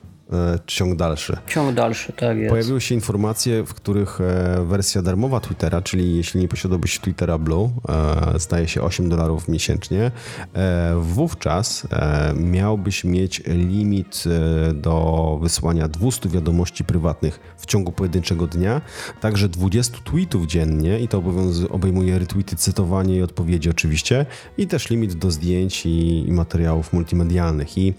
ciąg 0.66 0.96
dalszy. 0.96 1.38
Ciąg 1.48 1.76
dalszy, 1.76 2.14
tak 2.14 2.38
jest. 2.38 2.50
Pojawiły 2.50 2.82
się 2.82 2.96
informacje, 2.96 3.64
w 3.64 3.74
których 3.74 4.22
e, 4.22 4.66
wersja 4.66 5.02
darmowa 5.02 5.40
Twittera, 5.40 5.82
czyli 5.82 6.18
jeśli 6.18 6.40
nie 6.40 6.48
posiadałbyś 6.48 7.00
Twittera 7.00 7.38
Blue, 7.38 7.70
e, 7.90 8.40
zdaje 8.40 8.68
się 8.68 8.82
8 8.82 9.10
dolarów 9.10 9.48
miesięcznie, 9.48 10.12
e, 10.54 10.96
wówczas 11.02 11.88
e, 11.92 12.34
miałbyś 12.36 13.04
mieć 13.04 13.42
limit 13.48 14.24
e, 14.26 14.74
do 14.74 15.38
wysłania 15.42 15.88
200 15.88 16.30
wiadomości 16.30 16.84
prywatnych 16.84 17.40
w 17.58 17.66
ciągu 17.66 17.92
pojedynczego 17.92 18.48
dnia, 18.48 18.82
także 19.22 19.50
20 19.50 19.98
tweetów 20.04 20.48
dziennie 20.48 21.00
i 21.00 21.08
to 21.08 21.24
obejmuje 21.70 22.20
retweety, 22.20 22.56
cytowanie 22.56 23.16
i 23.16 23.22
odpowiedzi 23.22 23.70
oczywiście 23.70 24.26
i 24.58 24.68
też 24.68 24.90
limit 24.90 25.14
do 25.14 25.32
zdjęć 25.32 25.86
i, 25.86 26.28
i 26.28 26.32
materiałów 26.32 26.94
multimedialnych 26.94 27.78
i 27.78 27.94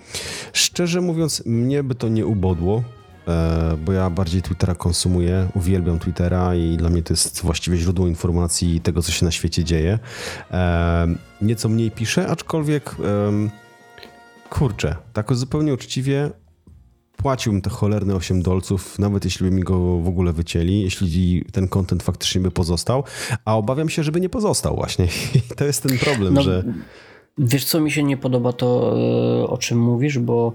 szczerze 0.53 1.01
mówiąc 1.01 1.43
mnie 1.47 1.83
by 1.83 1.95
to 1.95 2.09
nie 2.09 2.20
ubodło, 2.27 2.83
e, 3.29 3.77
bo 3.85 3.93
ja 3.93 4.11
bardziej 4.11 4.43
Twittera 4.43 4.75
konsumuję, 4.75 5.49
uwielbiam 5.55 5.99
Twittera 5.99 6.55
i 6.55 6.77
dla 6.77 6.91
mnie 6.91 7.03
to 7.03 7.13
jest 7.13 7.43
właściwie 7.43 7.77
źródło 7.77 8.07
informacji 8.09 8.75
i 8.75 8.81
tego, 8.81 9.03
co 9.03 9.13
się 9.13 9.25
na 9.25 9.31
świecie 9.31 9.65
dzieje. 9.65 9.99
E, 10.51 11.07
Nieco 11.43 11.69
mniej 11.69 11.91
piszę, 11.91 12.29
aczkolwiek 12.29 12.97
kurczę, 14.51 14.97
tak 15.13 15.35
zupełnie 15.35 15.75
uczciwie 15.75 16.31
płaciłbym 17.17 17.63
te 17.63 17.71
cholerne 17.71 18.15
8 18.15 18.43
dolców, 18.43 18.99
nawet 18.99 19.25
jeśli 19.25 19.51
by 19.51 19.57
mi 19.57 19.63
go 19.63 19.99
w 19.99 20.09
ogóle 20.09 20.33
wycięli, 20.33 20.81
jeśli 20.83 21.45
ten 21.53 21.69
content 21.69 22.03
faktycznie 22.03 22.41
by 22.41 22.51
pozostał, 22.51 23.05
a 23.45 23.57
obawiam 23.57 23.89
się, 23.89 24.03
żeby 24.03 24.21
nie 24.21 24.29
pozostał 24.29 24.77
właśnie. 24.77 25.05
I 25.51 25.55
to 25.57 25.65
jest 25.65 25.83
ten 25.83 25.99
problem, 25.99 26.35
No, 26.35 26.43
że... 26.43 26.65
Wiesz, 27.39 27.65
co 27.65 27.81
mi 27.81 27.91
się 27.91 28.03
nie 28.03 28.17
podoba, 28.17 28.53
to 28.53 28.97
e, 29.43 29.47
o 29.47 29.59
czym 29.59 29.81
mówisz, 29.81 30.19
bo 30.19 30.53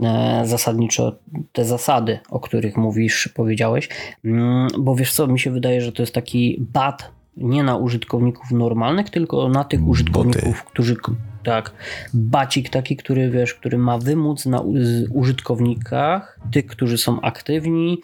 e, 0.00 0.42
zasadniczo 0.46 1.16
te 1.52 1.64
zasady, 1.64 2.18
o 2.30 2.40
których 2.40 2.76
mówisz, 2.76 3.28
powiedziałeś, 3.34 3.88
mm, 4.24 4.68
bo 4.78 4.94
wiesz 4.94 5.12
co, 5.12 5.26
mi 5.26 5.40
się 5.40 5.50
wydaje, 5.50 5.80
że 5.80 5.92
to 5.92 6.02
jest 6.02 6.14
taki 6.14 6.56
bad 6.60 7.10
nie 7.36 7.62
na 7.62 7.76
użytkowników 7.76 8.50
normalnych, 8.50 9.10
tylko 9.10 9.48
na 9.48 9.64
tych 9.64 9.86
użytkowników, 9.86 10.64
którzy 10.64 10.96
tak, 11.44 11.72
bacik 12.14 12.68
taki, 12.68 12.96
który 12.96 13.30
wiesz, 13.30 13.54
który 13.54 13.78
ma 13.78 13.98
wymóc 13.98 14.46
na 14.46 14.62
użytkownikach, 15.10 16.40
tych, 16.52 16.66
którzy 16.66 16.98
są 16.98 17.20
aktywni, 17.20 17.98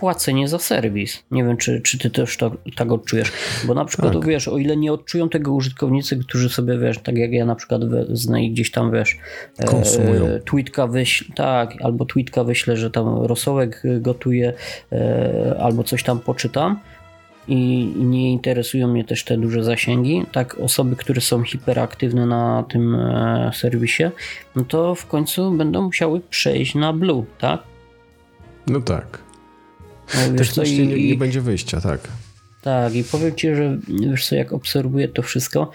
płacenie 0.00 0.48
za 0.48 0.58
serwis. 0.58 1.22
Nie 1.30 1.44
wiem, 1.44 1.56
czy, 1.56 1.80
czy 1.80 1.98
ty 1.98 2.10
też 2.10 2.36
to, 2.36 2.50
tak 2.76 2.92
odczujesz. 2.92 3.32
Bo 3.64 3.74
na 3.74 3.84
przykład, 3.84 4.12
Tak. 4.12 4.26
wiesz, 4.26 4.48
o 4.48 4.58
ile 4.58 4.76
nie 4.76 4.92
odczują 4.92 5.28
tego 5.28 5.52
użytkownicy, 5.52 6.16
którzy 6.16 6.48
sobie, 6.48 6.78
wiesz, 6.78 6.98
tak 6.98 7.16
jak 7.16 7.32
ja 7.32 7.44
na 7.44 7.54
przykład 7.54 7.84
wezmę 7.84 8.44
i 8.44 8.50
gdzieś 8.50 8.70
tam, 8.70 8.92
wiesz, 8.92 9.18
e, 9.58 9.64
Konsumują. 9.64 10.26
tweetka 10.44 10.86
wyślę, 10.86 11.34
tak, 11.34 11.74
albo 11.82 12.04
tweetka 12.04 12.44
wyślę, 12.44 12.76
że 12.76 12.90
tam 12.90 13.22
rosołek 13.22 13.82
gotuje, 14.00 14.52
e, 14.92 15.56
albo 15.60 15.84
coś 15.84 16.02
tam 16.02 16.20
poczytam, 16.20 16.80
i 17.48 17.92
i 17.96 18.04
nie 18.04 18.32
interesują 18.32 18.88
mnie 18.88 19.04
też 19.04 19.24
te 19.24 19.36
duże 19.36 19.64
zasięgi, 19.64 20.26
tak 20.32 20.58
osoby, 20.58 20.96
które 20.96 21.20
są 21.20 21.42
hiperaktywne 21.42 22.26
na 22.26 22.64
tym 22.68 22.94
e, 22.94 23.50
serwisie, 23.54 24.04
no 24.56 24.64
to 24.64 24.94
w 24.94 25.06
końcu 25.06 25.50
będą 25.52 25.82
musiały 25.82 26.20
przejść 26.30 26.74
na 26.74 26.92
Blue, 26.92 27.24
tak? 27.38 27.62
No 28.66 28.80
tak. 28.80 29.23
No, 30.14 30.20
wiesz 30.38 30.52
co, 30.52 30.60
Technicznie 30.60 30.84
i- 30.84 30.88
nie, 31.02 31.08
nie 31.08 31.16
będzie 31.18 31.40
wyjścia, 31.40 31.80
tak. 31.80 32.00
Tak, 32.62 32.94
i 32.94 33.04
powiem 33.04 33.34
Ci, 33.34 33.54
że 33.54 33.78
wiesz 34.10 34.28
co, 34.28 34.34
jak 34.34 34.52
obserwuję 34.52 35.08
to 35.08 35.22
wszystko, 35.22 35.70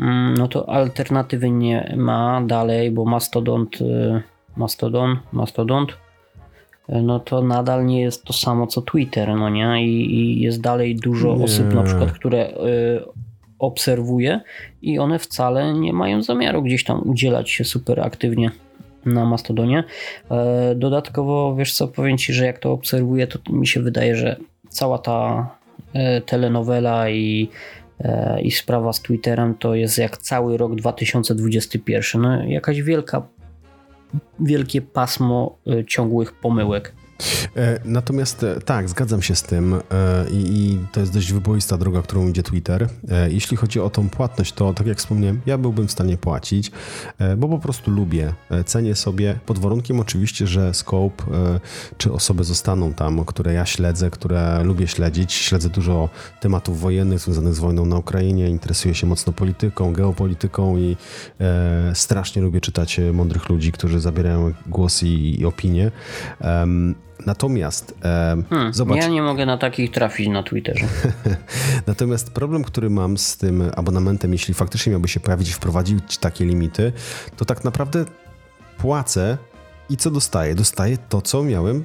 mm, 0.00 0.34
no 0.34 0.48
to 0.48 0.68
alternatywy 0.68 1.50
nie 1.50 1.94
ma 1.98 2.42
dalej, 2.46 2.90
bo 2.90 3.04
Mastodont, 3.04 3.80
y, 3.80 4.22
Mastodon, 4.56 5.16
Mastodont, 5.32 5.90
y, 5.92 7.02
no 7.02 7.20
to 7.20 7.42
nadal 7.42 7.86
nie 7.86 8.00
jest 8.00 8.24
to 8.24 8.32
samo 8.32 8.66
co 8.66 8.82
Twitter, 8.82 9.28
no 9.36 9.48
nie? 9.48 9.86
I, 9.86 10.14
i 10.14 10.40
jest 10.40 10.60
dalej 10.60 10.96
dużo 10.96 11.36
Nie. 11.36 11.44
osób 11.44 11.74
na 11.74 11.82
przykład, 11.82 12.12
które 12.12 12.48
y, 12.48 12.54
obserwuję 13.58 14.40
i 14.82 14.98
one 14.98 15.18
wcale 15.18 15.74
nie 15.74 15.92
mają 15.92 16.22
zamiaru 16.22 16.62
gdzieś 16.62 16.84
tam 16.84 17.08
udzielać 17.08 17.50
się 17.50 17.64
super 17.64 18.00
aktywnie 18.00 18.50
na 19.06 19.24
Mastodonie. 19.24 19.84
E, 20.30 20.74
Dodatkowo, 20.74 21.54
wiesz 21.58 21.72
co, 21.72 21.88
powiem 21.88 22.18
Ci, 22.18 22.32
że 22.32 22.46
jak 22.46 22.58
to 22.58 22.72
obserwuję, 22.72 23.26
to 23.26 23.52
mi 23.52 23.66
się 23.66 23.82
wydaje, 23.82 24.16
że 24.16 24.36
cała 24.68 24.98
ta 24.98 25.50
e, 25.92 26.20
telenowela 26.20 27.10
i, 27.10 27.48
e, 28.00 28.42
i 28.42 28.50
sprawa 28.50 28.92
z 28.92 29.02
Twitterem 29.02 29.54
to 29.54 29.74
jest 29.74 29.98
jak 29.98 30.16
cały 30.16 30.56
rok 30.56 30.74
2021. 30.74 32.22
No, 32.22 32.44
jakaś 32.44 32.82
wielka, 32.82 33.26
wielkie 34.40 34.82
pasmo 34.82 35.58
ciągłych 35.86 36.32
pomyłek. 36.32 36.94
E, 37.56 37.80
Natomiast 37.84 38.42
e, 38.42 38.60
tak, 38.60 38.88
zgadzam 38.88 39.22
się 39.22 39.34
z 39.34 39.42
tym 39.42 39.74
e, 39.74 39.80
i, 40.30 40.78
to 40.92 41.00
jest 41.00 41.12
dość 41.12 41.32
wyboista 41.32 41.78
droga, 41.78 42.02
którą 42.02 42.28
idzie 42.28 42.42
Twitter. 42.42 42.88
Jeśli 43.28 43.56
chodzi 43.56 43.80
o 43.80 43.90
tą 43.90 44.08
płatność, 44.08 44.52
to 44.52 44.74
tak 44.74 44.86
jak 44.86 44.98
wspomniałem, 44.98 45.40
ja 45.46 45.58
byłbym 45.58 45.88
w 45.88 45.92
stanie 45.92 46.16
płacić, 46.16 46.70
bo 47.36 47.48
po 47.48 47.58
prostu 47.58 47.90
lubię, 47.90 48.32
cenię 48.66 48.94
sobie, 48.94 49.38
pod 49.46 49.58
warunkiem 49.58 50.00
oczywiście, 50.00 50.46
że 50.46 50.74
scope 50.74 51.24
czy 51.96 52.12
osoby 52.12 52.44
zostaną 52.44 52.94
tam, 52.94 53.24
które 53.24 53.52
ja 53.54 53.66
śledzę, 53.66 54.10
które 54.10 54.64
lubię 54.64 54.86
śledzić. 54.86 55.32
Śledzę 55.32 55.68
dużo 55.68 56.08
tematów 56.40 56.80
wojennych 56.80 57.20
związanych 57.20 57.54
z 57.54 57.58
wojną 57.58 57.86
na 57.86 57.96
Ukrainie, 57.96 58.48
interesuję 58.48 58.94
się 58.94 59.06
mocno 59.06 59.32
polityką, 59.32 59.92
geopolityką 59.92 60.78
i 60.78 60.96
strasznie 61.94 62.42
lubię 62.42 62.60
czytać 62.60 63.00
mądrych 63.12 63.48
ludzi, 63.48 63.72
którzy 63.72 64.00
zabierają 64.00 64.52
głos 64.66 65.02
i, 65.02 65.40
i 65.40 65.46
opinie. 65.46 65.90
Natomiast 67.26 67.94
em, 68.02 68.44
Hmm, 68.50 68.74
zobacz, 68.74 68.96
Ja 68.96 69.08
nie 69.08 69.22
mogę 69.22 69.46
na 69.46 69.58
takich 69.58 69.90
trafić 69.90 70.28
na 70.28 70.42
Twitterze. 70.42 70.86
Natomiast 71.86 72.30
problem, 72.30 72.64
który 72.64 72.90
mam 72.90 73.18
z 73.18 73.36
tym 73.36 73.70
abonamentem, 73.76 74.32
jeśli 74.32 74.54
faktycznie 74.54 74.90
miałby 74.90 75.08
się 75.08 75.20
pojawić 75.20 75.48
i 75.48 75.52
wprowadzić 75.52 76.18
takie 76.18 76.44
limity, 76.44 76.92
to 77.36 77.44
tak 77.44 77.64
naprawdę 77.64 78.04
płacę 78.78 79.38
i 79.90 79.96
co 79.96 80.10
dostaję? 80.10 80.54
Dostaję 80.54 80.98
to, 81.08 81.22
co 81.22 81.42
miałem 81.42 81.82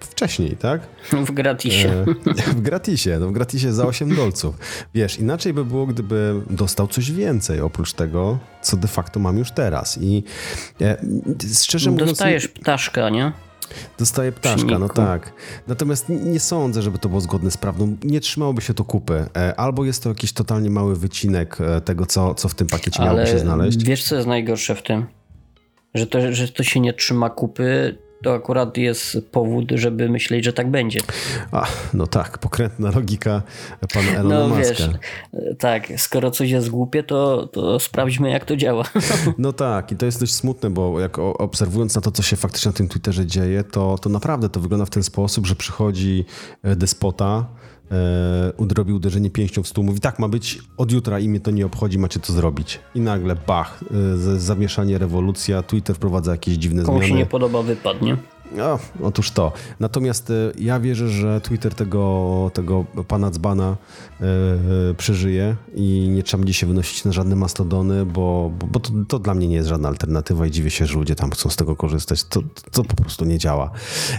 wcześniej, 0.00 0.56
tak? 0.56 0.80
W 1.26 1.32
gratisie. 1.32 2.04
E, 2.26 2.52
w 2.52 2.60
gratisie, 2.60 3.18
no 3.20 3.28
w 3.28 3.32
gratisie 3.32 3.72
za 3.72 3.86
8 3.86 4.14
dolców. 4.14 4.58
Wiesz, 4.94 5.18
inaczej 5.18 5.52
by 5.52 5.64
było, 5.64 5.86
gdyby 5.86 6.42
dostał 6.50 6.86
coś 6.86 7.12
więcej 7.12 7.60
oprócz 7.60 7.92
tego, 7.92 8.38
co 8.62 8.76
de 8.76 8.88
facto 8.88 9.20
mam 9.20 9.38
już 9.38 9.50
teraz. 9.50 9.98
I 10.00 10.24
e, 10.80 10.96
szczerze 11.62 11.90
mówiąc... 11.90 12.10
Dostajesz 12.10 12.48
ptaszka, 12.48 13.10
nie? 13.10 13.32
Dostaje 13.98 14.32
ptaszka, 14.32 14.78
no 14.78 14.88
tak. 14.88 15.32
Natomiast 15.66 16.08
nie 16.08 16.40
sądzę, 16.40 16.82
żeby 16.82 16.98
to 16.98 17.08
było 17.08 17.20
zgodne 17.20 17.50
z 17.50 17.56
prawdą. 17.56 17.96
Nie 18.04 18.20
trzymałoby 18.20 18.62
się 18.62 18.74
to 18.74 18.84
kupy. 18.84 19.24
E, 19.36 19.60
Albo 19.60 19.84
jest 19.84 20.02
to 20.02 20.08
jakiś 20.08 20.32
totalnie 20.32 20.70
mały 20.70 20.96
wycinek 20.96 21.58
e, 21.60 21.80
tego, 21.80 22.06
co, 22.06 22.34
co 22.34 22.48
w 22.48 22.54
tym 22.54 22.66
pakiecie 22.66 23.02
miałoby 23.02 23.20
Ale 23.22 23.30
się 23.30 23.38
znaleźć. 23.38 23.84
wiesz, 23.84 24.04
co 24.04 24.16
jest 24.16 24.28
najgorsze 24.28 24.74
w 24.74 24.82
tym? 24.82 25.06
Że 25.94 26.06
to, 26.06 26.32
że 26.34 26.48
to 26.48 26.62
się 26.62 26.80
nie 26.80 26.92
trzyma 26.94 27.30
kupy, 27.30 27.98
to 28.26 28.34
akurat 28.34 28.76
jest 28.76 29.18
powód, 29.32 29.72
żeby 29.74 30.08
myśleć, 30.08 30.44
że 30.44 30.52
tak 30.52 30.70
będzie. 30.70 31.00
A, 31.52 31.66
no 31.94 32.06
tak, 32.06 32.38
pokrętna 32.38 32.90
logika 32.90 33.42
pana 33.94 34.10
Elona 34.10 34.48
No 34.48 34.48
Muska. 34.48 34.64
wiesz, 34.68 34.88
tak, 35.58 35.92
skoro 35.96 36.30
coś 36.30 36.50
jest 36.50 36.70
głupie, 36.70 37.02
to, 37.02 37.46
to 37.46 37.80
sprawdźmy, 37.80 38.30
jak 38.30 38.44
to 38.44 38.56
działa. 38.56 38.84
No 39.38 39.52
tak, 39.52 39.92
i 39.92 39.96
to 39.96 40.06
jest 40.06 40.20
dość 40.20 40.34
smutne, 40.34 40.70
bo 40.70 41.00
jak 41.00 41.18
obserwując 41.18 41.94
na 41.94 42.00
to, 42.00 42.10
co 42.10 42.22
się 42.22 42.36
faktycznie 42.36 42.68
na 42.68 42.72
tym 42.76 42.88
Twitterze 42.88 43.26
dzieje, 43.26 43.64
to, 43.64 43.98
to 43.98 44.08
naprawdę 44.08 44.48
to 44.48 44.60
wygląda 44.60 44.86
w 44.86 44.90
ten 44.90 45.02
sposób, 45.02 45.46
że 45.46 45.54
przychodzi 45.54 46.24
e, 46.62 46.76
despota, 46.76 47.46
e, 47.90 48.52
udrobi 48.56 48.92
uderzenie 48.92 49.30
pięścią 49.30 49.62
w 49.62 49.68
stół, 49.68 49.84
mówi 49.84 50.00
tak 50.00 50.18
ma 50.18 50.28
być, 50.28 50.58
od 50.76 50.92
jutra 50.92 51.18
i 51.18 51.28
mnie 51.28 51.40
to 51.40 51.50
nie 51.50 51.66
obchodzi, 51.66 51.98
macie 51.98 52.20
to 52.20 52.32
zrobić. 52.32 52.80
I 52.94 53.00
nagle 53.00 53.36
bach, 53.46 53.80
e, 54.14 54.38
zamieszanie, 54.38 54.98
rewolucja, 54.98 55.62
Twitter 55.62 55.96
wprowadza 55.96 56.30
jakieś 56.32 56.54
dziwne 56.54 56.82
Komu 56.82 57.00
się 57.00 57.06
zmiany. 57.06 57.20
nie 57.20 57.26
podoba, 57.26 57.62
wypadnie. 57.62 58.16
No, 58.52 58.78
otóż 59.02 59.30
to. 59.30 59.52
Natomiast 59.80 60.30
e, 60.30 60.52
ja 60.58 60.80
wierzę, 60.80 61.08
że 61.08 61.40
Twitter 61.40 61.74
tego, 61.74 62.50
tego 62.54 62.84
pana 63.08 63.30
dzbana 63.30 63.76
e, 64.20 64.94
przeżyje 64.94 65.56
i 65.74 66.08
nie 66.10 66.22
trzeba 66.22 66.38
będzie 66.38 66.54
się 66.54 66.66
wynosić 66.66 67.04
na 67.04 67.12
żadne 67.12 67.36
mastodony, 67.36 68.06
bo, 68.06 68.52
bo, 68.58 68.66
bo 68.66 68.80
to, 68.80 68.92
to, 69.08 69.18
dla 69.18 69.34
mnie 69.34 69.48
nie 69.48 69.56
jest 69.56 69.68
żadna 69.68 69.88
alternatywa 69.88 70.46
i 70.46 70.50
dziwię 70.50 70.70
się, 70.70 70.86
że 70.86 70.94
ludzie 70.94 71.14
tam 71.14 71.30
chcą 71.30 71.50
z 71.50 71.56
tego 71.56 71.76
korzystać. 71.76 72.24
To, 72.24 72.42
to 72.72 72.84
po 72.84 72.96
prostu 72.96 73.24
nie 73.24 73.38
działa. 73.38 73.70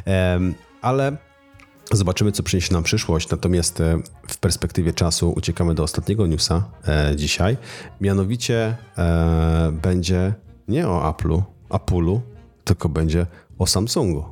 E, 0.07 0.39
ale 0.81 1.17
Zobaczymy, 1.91 2.31
co 2.31 2.43
przyniesie 2.43 2.73
nam 2.73 2.83
przyszłość. 2.83 3.29
Natomiast 3.29 3.81
e, 3.81 3.99
w 4.27 4.37
perspektywie 4.37 4.93
czasu 4.93 5.33
uciekamy 5.37 5.75
do 5.75 5.83
ostatniego 5.83 6.27
newsa 6.27 6.63
e, 6.87 7.15
dzisiaj. 7.15 7.57
Mianowicie 8.01 8.77
e, 8.97 9.71
będzie 9.83 10.33
nie 10.67 10.87
o 10.87 11.11
Apple'u, 11.11 11.41
Apple'u, 11.69 12.19
tylko 12.63 12.89
będzie 12.89 13.25
o 13.59 13.67
Samsungu. 13.67 14.23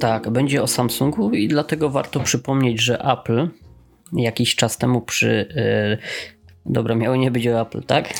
Tak, 0.00 0.30
będzie 0.30 0.62
o 0.62 0.66
Samsungu 0.66 1.30
i 1.30 1.48
dlatego 1.48 1.90
warto 1.90 2.20
przypomnieć, 2.20 2.82
że 2.82 2.98
Apple 2.98 3.48
jakiś 4.12 4.54
czas 4.54 4.78
temu 4.78 5.00
przy. 5.00 5.48
Dobra, 6.66 6.94
miało 6.94 7.16
nie 7.16 7.30
być 7.30 7.48
o 7.48 7.60
Apple, 7.60 7.82
tak? 7.82 8.14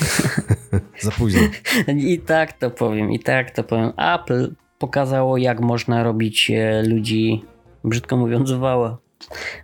Za 1.01 1.11
późno. 1.11 1.41
I 1.97 2.19
tak 2.19 2.53
to 2.53 2.71
powiem, 2.71 3.11
i 3.11 3.19
tak 3.19 3.51
to 3.51 3.63
powiem. 3.63 3.91
Apple 3.97 4.49
pokazało, 4.79 5.37
jak 5.37 5.59
można 5.61 6.03
robić 6.03 6.51
e, 6.51 6.83
ludzi, 6.83 7.43
brzydko 7.83 8.17
mówiąc, 8.17 8.51
wała. 8.51 8.97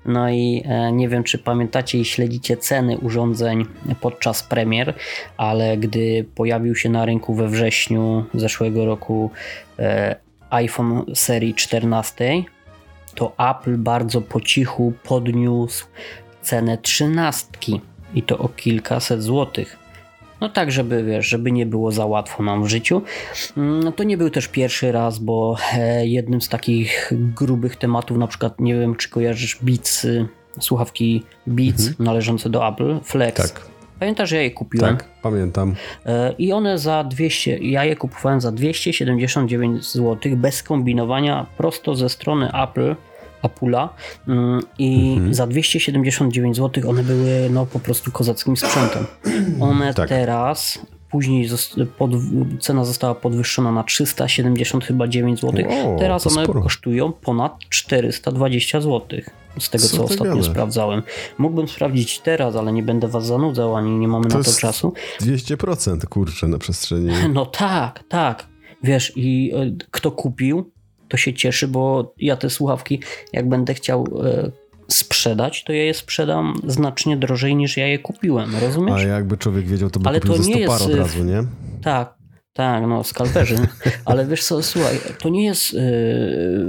No 0.05 0.29
i 0.29 0.63
e, 0.65 0.91
nie 0.91 1.09
wiem, 1.09 1.23
czy 1.23 1.37
pamiętacie 1.37 1.97
i 1.97 2.05
śledzicie 2.05 2.57
ceny 2.57 2.97
urządzeń 2.97 3.65
podczas 4.01 4.43
premier, 4.43 4.93
ale 5.37 5.77
gdy 5.77 6.25
pojawił 6.35 6.75
się 6.75 6.89
na 6.89 7.05
rynku 7.05 7.33
we 7.33 7.47
wrześniu 7.47 8.25
zeszłego 8.33 8.85
roku 8.85 9.31
e, 9.79 10.15
iPhone 10.49 11.03
serii 11.13 11.53
14, 11.53 12.43
to 13.15 13.33
Apple 13.49 13.77
bardzo 13.77 14.21
po 14.21 14.41
cichu 14.41 14.93
podniósł 15.03 15.85
cenę 16.41 16.77
trzynastki 16.77 17.81
i 18.13 18.23
to 18.23 18.37
o 18.37 18.49
kilkaset 18.49 19.23
złotych. 19.23 19.84
No 20.41 20.49
tak, 20.49 20.71
żeby 20.71 21.03
wiesz, 21.03 21.27
żeby 21.27 21.51
nie 21.51 21.65
było 21.65 21.91
za 21.91 22.05
łatwo 22.05 22.43
nam 22.43 22.63
w 22.63 22.67
życiu. 22.67 23.01
No 23.57 23.91
to 23.91 24.03
nie 24.03 24.17
był 24.17 24.29
też 24.29 24.47
pierwszy 24.47 24.91
raz, 24.91 25.19
bo 25.19 25.57
e, 25.73 26.07
jednym 26.07 26.41
z 26.41 26.49
takich 26.49 27.11
grubych 27.35 27.75
tematów, 27.75 28.17
na 28.17 28.27
przykład 28.27 28.59
nie 28.59 28.75
wiem, 28.79 28.95
czy 28.95 29.09
kojarzysz 29.09 29.59
Beats, 29.61 30.07
słuchawki 30.59 31.23
Beats 31.47 31.87
mhm. 31.87 32.05
należące 32.05 32.49
do 32.49 32.67
Apple, 32.67 32.99
Flex. 33.03 33.53
Tak. 33.53 33.75
Pamiętasz, 33.99 34.31
ja 34.31 34.41
je 34.41 34.51
kupiłem? 34.51 34.97
Tak, 34.97 35.09
pamiętam. 35.21 35.75
E, 36.05 36.33
I 36.37 36.53
one 36.53 36.77
za 36.77 37.03
200, 37.03 37.57
ja 37.57 37.85
je 37.85 37.95
kupowałem 37.95 38.41
za 38.41 38.51
279 38.51 39.91
zł 39.91 40.17
bez 40.35 40.63
kombinowania 40.63 41.45
prosto 41.57 41.95
ze 41.95 42.09
strony 42.09 42.51
Apple 42.63 42.95
Apula 43.45 43.89
mm, 44.27 44.61
i 44.79 45.13
mhm. 45.13 45.33
za 45.33 45.47
279 45.47 46.57
zł 46.57 46.89
one 46.89 47.03
były 47.03 47.49
no 47.49 47.65
po 47.65 47.79
prostu 47.79 48.11
kozackim 48.11 48.57
sprzętem. 48.57 49.05
One 49.59 49.93
tak. 49.93 50.09
teraz 50.09 50.79
później 51.11 51.49
pod, 51.97 52.11
cena 52.59 52.85
została 52.85 53.15
podwyższona 53.15 53.71
na 53.71 53.83
370 53.83 54.85
chyba 54.85 55.07
9 55.07 55.41
zł. 55.41 55.65
O, 55.69 55.99
teraz 55.99 56.27
one 56.27 56.43
sporo. 56.43 56.61
kosztują 56.61 57.11
ponad 57.11 57.59
420 57.69 58.81
zł. 58.81 59.19
Z 59.59 59.69
tego 59.69 59.83
co, 59.83 59.97
co 59.97 60.03
ostatnio 60.03 60.43
sprawdzałem. 60.43 61.03
Mógłbym 61.37 61.67
sprawdzić 61.67 62.19
teraz, 62.19 62.55
ale 62.55 62.73
nie 62.73 62.83
będę 62.83 63.07
was 63.07 63.25
zanudzał, 63.25 63.75
ani 63.75 63.91
nie 63.91 64.07
mamy 64.07 64.27
to 64.27 64.37
na 64.37 64.43
to 64.43 64.51
czasu. 64.51 64.93
200% 65.21 66.05
kurczę 66.05 66.47
na 66.47 66.57
przestrzeni. 66.57 67.09
No 67.33 67.45
tak, 67.45 68.03
tak. 68.09 68.47
Wiesz, 68.83 69.13
i 69.15 69.51
e, 69.55 69.85
kto 69.91 70.11
kupił, 70.11 70.71
to 71.07 71.17
się 71.17 71.33
cieszy, 71.33 71.67
bo 71.67 72.13
ja 72.17 72.37
te 72.37 72.49
słuchawki, 72.49 72.99
jak 73.33 73.49
będę 73.49 73.73
chciał 73.73 74.07
e, 74.23 74.51
sprzedać, 74.87 75.63
to 75.63 75.73
ja 75.73 75.83
je 75.83 75.93
sprzedam 75.93 76.55
znacznie 76.67 77.17
drożej 77.17 77.55
niż 77.55 77.77
ja 77.77 77.87
je 77.87 77.99
kupiłem, 77.99 78.55
rozumiesz? 78.55 79.03
A 79.03 79.07
jakby 79.07 79.37
człowiek 79.37 79.67
wiedział, 79.67 79.89
to 79.89 79.99
by 79.99 80.09
Ale 80.09 80.19
kupił 80.19 80.37
to 80.37 80.43
nie 80.43 80.59
jest, 80.59 80.81
od 80.81 80.93
razu, 80.93 81.23
nie? 81.23 81.43
Tak, 81.81 82.15
tak, 82.53 82.83
no 82.87 83.03
skalperzy. 83.03 83.55
Ale 84.05 84.25
wiesz 84.25 84.43
co, 84.43 84.63
słuchaj, 84.63 84.99
to 85.19 85.29
nie 85.29 85.45
jest, 85.45 85.73
e, 85.73 85.77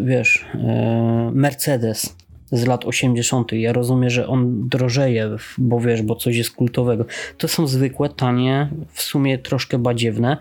wiesz, 0.04 0.44
e, 0.54 1.30
Mercedes 1.34 2.16
z 2.52 2.66
lat 2.66 2.84
80. 2.84 3.52
Ja 3.52 3.72
rozumiem, 3.72 4.10
że 4.10 4.26
on 4.26 4.68
drożeje, 4.68 5.30
bo 5.58 5.80
wiesz, 5.80 6.02
bo 6.02 6.16
coś 6.16 6.36
jest 6.36 6.50
kultowego. 6.50 7.04
To 7.38 7.48
są 7.48 7.66
zwykłe, 7.66 8.08
tanie, 8.08 8.70
w 8.92 9.02
sumie 9.02 9.38
troszkę 9.38 9.78
badziewne, 9.78 10.36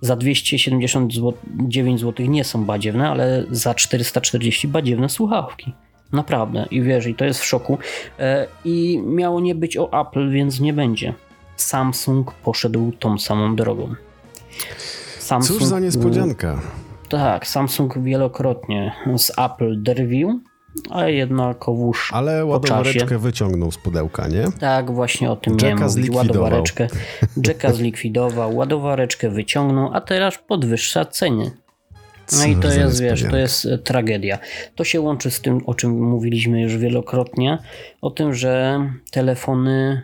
za 0.00 0.16
279 0.16 2.00
zł 2.00 2.26
nie 2.26 2.44
są 2.44 2.64
badziewne, 2.64 3.10
ale 3.10 3.44
za 3.50 3.74
440 3.74 4.68
badziewne 4.68 5.08
słuchawki. 5.08 5.74
Naprawdę. 6.12 6.66
I 6.70 6.82
wiesz, 6.82 7.06
i 7.06 7.14
to 7.14 7.24
jest 7.24 7.40
w 7.40 7.44
szoku. 7.44 7.78
E, 8.18 8.46
I 8.64 9.02
miało 9.06 9.40
nie 9.40 9.54
być 9.54 9.76
o 9.76 10.00
Apple, 10.00 10.30
więc 10.30 10.60
nie 10.60 10.72
będzie. 10.72 11.14
Samsung 11.56 12.32
poszedł 12.32 12.92
tą 12.92 13.18
samą 13.18 13.56
drogą. 13.56 13.94
Samsung, 15.18 15.58
Cóż 15.58 15.68
za 15.68 15.80
niespodzianka. 15.80 16.60
Tak, 17.08 17.46
Samsung 17.46 17.98
wielokrotnie 17.98 18.92
z 19.16 19.32
Apple 19.38 19.82
drwił, 19.82 20.40
a 20.90 21.08
jednakowóż 21.08 22.10
Ale 22.14 22.44
ładowareczkę 22.44 23.18
wyciągnął 23.18 23.72
z 23.72 23.78
pudełka, 23.78 24.28
nie? 24.28 24.44
Tak, 24.60 24.90
właśnie 24.90 25.30
o 25.30 25.36
tym 25.36 25.52
Jacka 25.52 25.86
miałem. 25.96 26.14
Ładowareczkę. 26.14 26.86
Jacka 27.46 27.72
zlikwidował, 27.72 28.56
ładowareczkę 28.56 29.30
wyciągnął, 29.30 29.90
a 29.94 30.00
teraz 30.00 30.38
podwyższa 30.46 31.04
ceny. 31.04 31.50
No 32.32 32.38
Co 32.38 32.46
i 32.46 32.56
to 32.56 32.72
jest, 32.72 33.00
wiesz, 33.00 33.24
to 33.30 33.36
jest 33.36 33.66
e, 33.66 33.78
tragedia. 33.78 34.38
To 34.74 34.84
się 34.84 35.00
łączy 35.00 35.30
z 35.30 35.40
tym, 35.40 35.60
o 35.66 35.74
czym 35.74 36.02
mówiliśmy 36.02 36.62
już 36.62 36.76
wielokrotnie, 36.76 37.58
o 38.02 38.10
tym, 38.10 38.34
że 38.34 38.80
telefony 39.10 40.02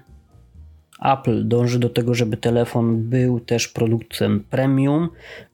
Apple 1.05 1.49
dąży 1.49 1.79
do 1.79 1.91
tego, 1.91 2.15
żeby 2.15 2.37
telefon 2.37 3.09
był 3.09 3.41
też 3.41 3.69
produktem 3.69 4.45
premium. 4.51 5.09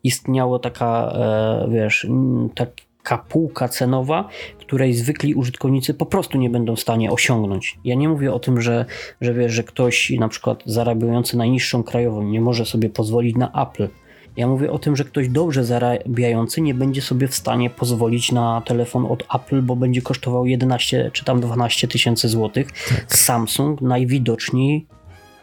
Istniało 0.04 0.58
taka, 0.58 1.12
e, 1.14 1.68
wiesz, 1.70 2.06
tak, 2.54 2.70
taka 3.09 3.22
półka 3.22 3.68
cenowa, 3.68 4.28
której 4.59 4.94
zwykli 4.94 5.34
użytkownicy 5.34 5.94
po 5.94 6.06
prostu 6.06 6.38
nie 6.38 6.50
będą 6.50 6.76
w 6.76 6.80
stanie 6.80 7.11
osiągnąć. 7.11 7.78
Ja 7.84 7.94
nie 7.94 8.09
mówię 8.09 8.32
o 8.32 8.38
tym, 8.38 8.61
że, 8.61 8.84
że 9.20 9.34
wiesz, 9.34 9.52
że 9.52 9.64
ktoś 9.64 10.11
na 10.11 10.28
przykład 10.28 10.62
zarabiający 10.66 11.36
najniższą 11.36 11.82
krajową 11.82 12.22
nie 12.22 12.40
może 12.40 12.66
sobie 12.66 12.90
pozwolić 12.90 13.36
na 13.36 13.68
Apple. 13.68 13.88
Ja 14.36 14.46
mówię 14.46 14.72
o 14.72 14.78
tym, 14.78 14.96
że 14.96 15.04
ktoś 15.04 15.28
dobrze 15.28 15.64
zarabiający 15.64 16.61
nie 16.61 16.74
będzie 16.74 17.02
sobie 17.02 17.28
w 17.28 17.34
stanie 17.34 17.70
pozwolić 17.70 18.32
na 18.32 18.62
telefon 18.66 19.06
od 19.06 19.24
Apple, 19.34 19.62
bo 19.62 19.76
będzie 19.76 20.02
kosztował 20.02 20.46
11 20.46 21.11
czy 21.12 21.24
tam 21.24 21.40
12 21.40 21.88
tysięcy 21.88 22.28
złotych. 22.28 22.72
Tak. 22.88 23.16
Samsung 23.16 23.80
najwidoczniej 23.80 24.86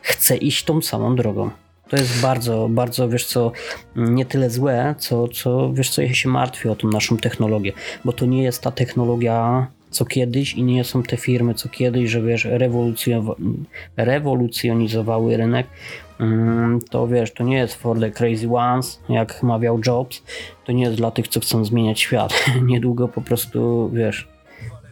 chce 0.02 0.38
iść 0.38 0.64
tą 0.64 0.82
samą 0.82 1.16
drogą. 1.16 1.50
To 1.90 1.98
jest 1.98 2.22
bardzo, 2.22 2.68
bardzo, 2.70 3.10
wiesz 3.10 3.26
co, 3.26 3.52
nie 3.96 4.26
tyle 4.26 4.50
złe, 4.50 4.96
co, 4.98 5.28
co 5.28 5.74
wiesz 5.74 5.90
co, 5.90 6.02
ja 6.02 6.14
się 6.14 6.30
martwię 6.30 6.72
o 6.72 6.76
tą 6.76 6.88
naszą 6.88 7.18
technologię, 7.18 7.74
bo 8.06 8.14
to 8.14 8.26
nie 8.26 8.44
jest 8.44 8.62
ta 8.62 8.72
technologia 8.72 9.68
co 9.96 10.06
kiedyś 10.06 10.54
i 10.54 10.64
nie 10.64 10.84
są 10.84 11.04
te 11.04 11.18
firmy 11.18 11.54
co 11.54 11.70
kiedyś, 11.70 12.10
że 12.10 12.22
wiesz, 12.22 12.48
rewolucjonizowały 13.98 15.38
rynek. 15.38 15.68
Mm, 16.20 16.80
to 16.90 17.08
wiesz, 17.08 17.34
to 17.34 17.44
nie 17.44 17.58
jest 17.58 17.76
for 17.76 18.00
the 18.00 18.12
crazy 18.12 18.50
ones, 18.50 19.00
jak 19.10 19.44
mawiał 19.44 19.80
Jobs, 19.86 20.24
to 20.66 20.72
nie 20.72 20.84
jest 20.84 20.96
dla 20.96 21.12
tych, 21.12 21.28
co 21.28 21.40
chcą 21.40 21.66
zmieniać 21.66 22.00
świat. 22.00 22.46
Niedługo 22.72 23.08
po 23.08 23.22
prostu, 23.22 23.90
wiesz, 23.94 24.28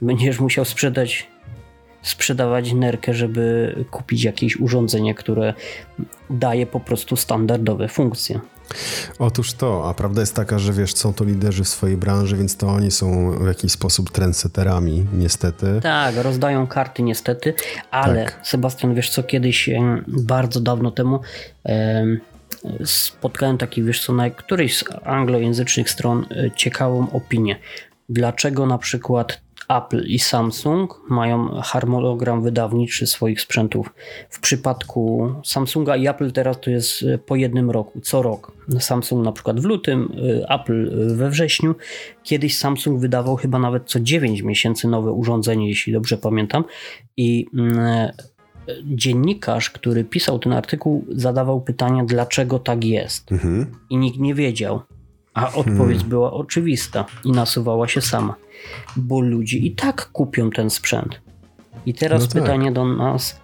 będziesz 0.01 0.39
musiał 0.39 0.65
sprzedać 0.65 1.27
sprzedawać 2.01 2.73
nerkę, 2.73 3.13
żeby 3.13 3.75
kupić 3.91 4.23
jakieś 4.23 4.59
urządzenie, 4.59 5.15
które 5.15 5.53
daje 6.33 6.65
po 6.65 6.79
prostu 6.79 7.15
standardowe 7.15 7.87
funkcje. 7.87 8.39
Otóż 9.19 9.53
to, 9.53 9.89
a 9.89 9.93
prawda 9.93 10.21
jest 10.21 10.35
taka, 10.35 10.59
że 10.59 10.73
wiesz, 10.73 10.95
są 10.95 11.13
to 11.13 11.23
liderzy 11.23 11.63
w 11.63 11.67
swojej 11.67 11.97
branży, 11.97 12.37
więc 12.37 12.57
to 12.57 12.67
oni 12.67 12.91
są 12.91 13.31
w 13.31 13.47
jakiś 13.47 13.71
sposób 13.71 14.11
trendsetterami, 14.11 15.05
niestety. 15.13 15.79
Tak, 15.83 16.15
rozdają 16.17 16.67
karty 16.67 17.03
niestety, 17.03 17.53
ale 17.91 18.25
tak. 18.25 18.39
Sebastian, 18.43 18.95
wiesz 18.95 19.09
co, 19.09 19.23
kiedyś 19.23 19.69
bardzo 20.07 20.59
dawno 20.59 20.91
temu 20.91 21.19
spotkałem 22.85 23.57
taki, 23.57 23.83
wiesz 23.83 24.05
co, 24.05 24.13
na 24.13 24.29
którejś 24.29 24.77
z 24.77 24.83
anglojęzycznych 25.03 25.89
stron 25.89 26.25
e, 26.31 26.51
ciekawą 26.51 27.07
opinię. 27.11 27.59
Dlaczego 28.09 28.65
na 28.65 28.77
przykład 28.77 29.41
Apple 29.69 30.03
i 30.05 30.19
Samsung 30.19 31.01
mają 31.09 31.61
harmonogram 31.61 32.43
wydawniczy 32.43 33.07
swoich 33.07 33.41
sprzętów. 33.41 33.93
W 34.29 34.39
przypadku 34.39 35.33
Samsunga 35.45 35.95
i 35.95 36.07
Apple 36.07 36.31
teraz 36.31 36.59
to 36.61 36.69
jest 36.69 37.03
e, 37.03 37.17
po 37.17 37.35
jednym 37.35 37.71
roku, 37.71 38.01
co 38.01 38.21
rok. 38.21 38.51
Samsung 38.79 39.25
na 39.25 39.31
przykład 39.31 39.59
w 39.59 39.65
lutym, 39.65 40.11
e, 40.41 40.49
Apple 40.49 41.07
we 41.15 41.29
wrześniu. 41.29 41.75
Kiedyś 42.23 42.57
Samsung 42.57 43.01
wydawał 43.01 43.35
chyba 43.35 43.59
nawet 43.59 43.83
co 43.85 43.99
9 43.99 44.41
miesięcy 44.41 44.87
nowe 44.87 45.11
urządzenie, 45.11 45.69
jeśli 45.69 45.93
dobrze 45.93 46.17
pamiętam. 46.17 46.63
I 47.17 47.45
mm, 47.53 47.79
e, 47.79 48.13
dziennikarz, 48.83 49.69
który 49.69 50.03
pisał 50.03 50.39
ten 50.39 50.53
artykuł, 50.53 51.05
zadawał 51.09 51.61
pytania, 51.61 52.03
dlaczego 52.05 52.59
tak 52.59 52.83
jest. 52.83 53.31
Mhm. 53.31 53.71
I 53.89 53.97
nikt 53.97 54.19
nie 54.19 54.35
wiedział. 54.35 54.81
A 55.33 55.47
odpowiedź 55.47 55.97
Hmm. 55.97 56.09
była 56.09 56.33
oczywista 56.33 57.05
i 57.25 57.31
nasuwała 57.31 57.87
się 57.87 58.01
sama. 58.01 58.35
Bo 58.95 59.21
ludzie 59.21 59.57
i 59.57 59.71
tak 59.71 60.09
kupią 60.11 60.49
ten 60.49 60.69
sprzęt. 60.69 61.21
I 61.85 61.93
teraz 61.93 62.21
No 62.21 62.27
tak. 62.27 62.41
pytanie 62.41 62.71
do 62.71 62.85
nas, 62.85 63.39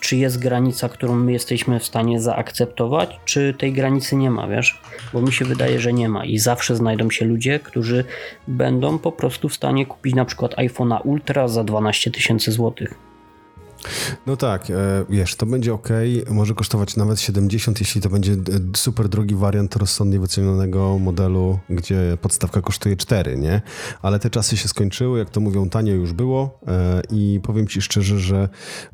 czy 0.00 0.16
jest 0.16 0.38
granica, 0.38 0.88
którą 0.88 1.14
my 1.14 1.32
jesteśmy 1.32 1.78
w 1.80 1.84
stanie 1.84 2.20
zaakceptować, 2.20 3.20
czy 3.24 3.54
tej 3.58 3.72
granicy 3.72 4.16
nie 4.16 4.30
ma, 4.30 4.48
wiesz? 4.48 4.80
Bo 5.12 5.22
mi 5.22 5.32
się 5.32 5.44
wydaje, 5.44 5.80
że 5.80 5.92
nie 5.92 6.08
ma 6.08 6.24
i 6.24 6.38
zawsze 6.38 6.76
znajdą 6.76 7.10
się 7.10 7.24
ludzie, 7.24 7.58
którzy 7.60 8.04
będą 8.48 8.98
po 8.98 9.12
prostu 9.12 9.48
w 9.48 9.54
stanie 9.54 9.86
kupić 9.86 10.14
na 10.14 10.24
przykład 10.24 10.54
iPhone'a 10.54 11.00
Ultra 11.04 11.48
za 11.48 11.64
12 11.64 12.10
tysięcy 12.10 12.52
złotych. 12.52 12.94
No 14.26 14.36
tak, 14.36 14.70
e, 14.70 14.74
wiesz, 15.08 15.36
to 15.36 15.46
będzie 15.46 15.74
ok, 15.74 15.88
może 16.30 16.54
kosztować 16.54 16.96
nawet 16.96 17.20
70, 17.20 17.80
jeśli 17.80 18.00
to 18.00 18.08
będzie 18.08 18.32
e, 18.32 18.36
super 18.76 19.08
drogi 19.08 19.34
wariant 19.34 19.76
rozsądnie 19.76 20.20
wycenionego 20.20 20.98
modelu, 20.98 21.58
gdzie 21.70 22.18
podstawka 22.20 22.62
kosztuje 22.62 22.96
4, 22.96 23.36
nie? 23.36 23.62
Ale 24.02 24.18
te 24.18 24.30
czasy 24.30 24.56
się 24.56 24.68
skończyły, 24.68 25.18
jak 25.18 25.30
to 25.30 25.40
mówią, 25.40 25.68
tanio 25.68 25.94
już 25.94 26.12
było 26.12 26.58
e, 26.66 27.02
i 27.10 27.40
powiem 27.42 27.66
ci 27.66 27.82
szczerze, 27.82 28.18
że 28.18 28.48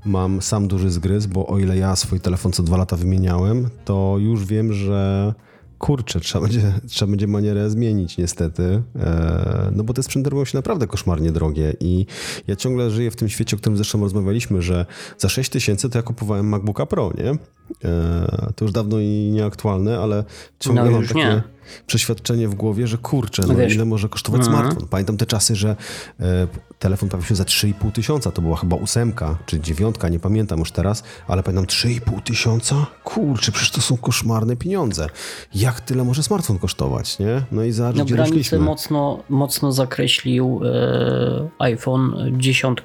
mam 0.05 0.43
sam 0.43 0.69
duży 0.69 0.91
zgryz, 0.91 1.27
bo 1.27 1.47
o 1.47 1.59
ile 1.59 1.77
ja 1.77 1.97
swój 1.97 2.21
telefon 2.21 2.53
co 2.53 2.63
dwa 2.63 2.77
lata 2.77 2.97
wymieniałem, 2.97 3.69
to 3.85 4.17
już 4.19 4.45
wiem, 4.45 4.73
że 4.73 5.35
kurczę, 5.79 6.21
trzeba 6.21 6.47
będzie, 6.47 6.73
trzeba 6.89 7.11
będzie 7.11 7.27
manierę 7.27 7.71
zmienić 7.71 8.19
niestety, 8.19 8.83
e, 8.97 9.73
no 9.77 9.85
bo 9.85 9.95
te 9.95 10.03
sprzęty 10.03 10.31
robią 10.31 10.45
się 10.45 10.59
naprawdę 10.59 10.87
koszmarnie 10.87 11.33
drogie 11.33 11.75
i 11.81 12.07
ja 12.47 12.57
ciągle 12.57 12.91
żyję 12.91 13.11
w 13.11 13.17
tym 13.17 13.29
świecie, 13.29 13.57
o 13.57 13.59
którym 13.59 13.77
zresztą 13.77 14.01
rozmawialiśmy, 14.01 14.63
że 14.63 14.87
za 15.19 15.29
6 15.29 15.51
tysięcy 15.51 15.91
to 15.91 15.99
ja 15.99 16.03
kupowałem 16.03 16.49
MacBooka 16.49 16.87
Pro, 16.87 17.13
nie? 17.19 17.31
E, 17.31 18.53
to 18.57 18.65
już 18.65 18.73
dawno 18.73 19.01
i 19.01 19.31
nieaktualne, 19.33 19.99
ale 19.99 20.25
ciągle 20.61 20.85
No 20.85 20.91
mam 20.91 21.07
takie 21.07 21.19
nie. 21.21 21.43
Przeświadczenie 21.87 22.49
w 22.49 22.55
głowie, 22.55 22.87
że 22.87 22.99
kurczę, 22.99 23.43
no 23.49 23.55
Wiesz. 23.55 23.75
ile 23.75 23.85
może 23.85 24.09
kosztować 24.09 24.41
Mhm. 24.41 24.59
smartfon. 24.63 24.89
Pamiętam 24.89 25.17
te 25.17 25.27
czasy, 25.27 25.57
że 25.57 25.77
e, 26.21 26.47
telefon 26.79 27.09
pojawił 27.09 27.29
się 27.29 27.35
za 27.35 27.45
3,5 27.45 27.93
tysiąca, 27.93 28.31
to 28.31 28.43
była 28.43 28.57
chyba 28.57 28.77
ósemka 28.77 29.39
czy 29.47 29.61
dziewiątka, 29.61 30.09
nie 30.09 30.19
pamiętam 30.19 30.59
już 30.59 30.71
teraz, 30.73 31.03
ale 31.29 31.43
pamiętam 31.43 31.67
3,5 31.67 32.23
tysiąca? 32.23 32.87
Kurczę, 33.05 33.53
przecież 33.53 33.71
to 33.71 33.81
są 33.81 33.97
koszmarne 33.97 34.57
pieniądze. 34.57 35.07
Jak 35.55 35.81
tyle 35.81 36.05
może 36.05 36.23
smartfon 36.23 36.59
kosztować, 36.59 37.19
nie? 37.19 37.43
No 37.53 37.63
i 37.65 37.73
za 37.73 37.93
No 37.97 38.05
granicę 38.05 38.59
mocno, 38.59 39.23
mocno 39.29 39.73
zakreślił 39.73 40.61
e, 40.65 41.49
iPhone 41.59 42.15
10, 42.39 42.79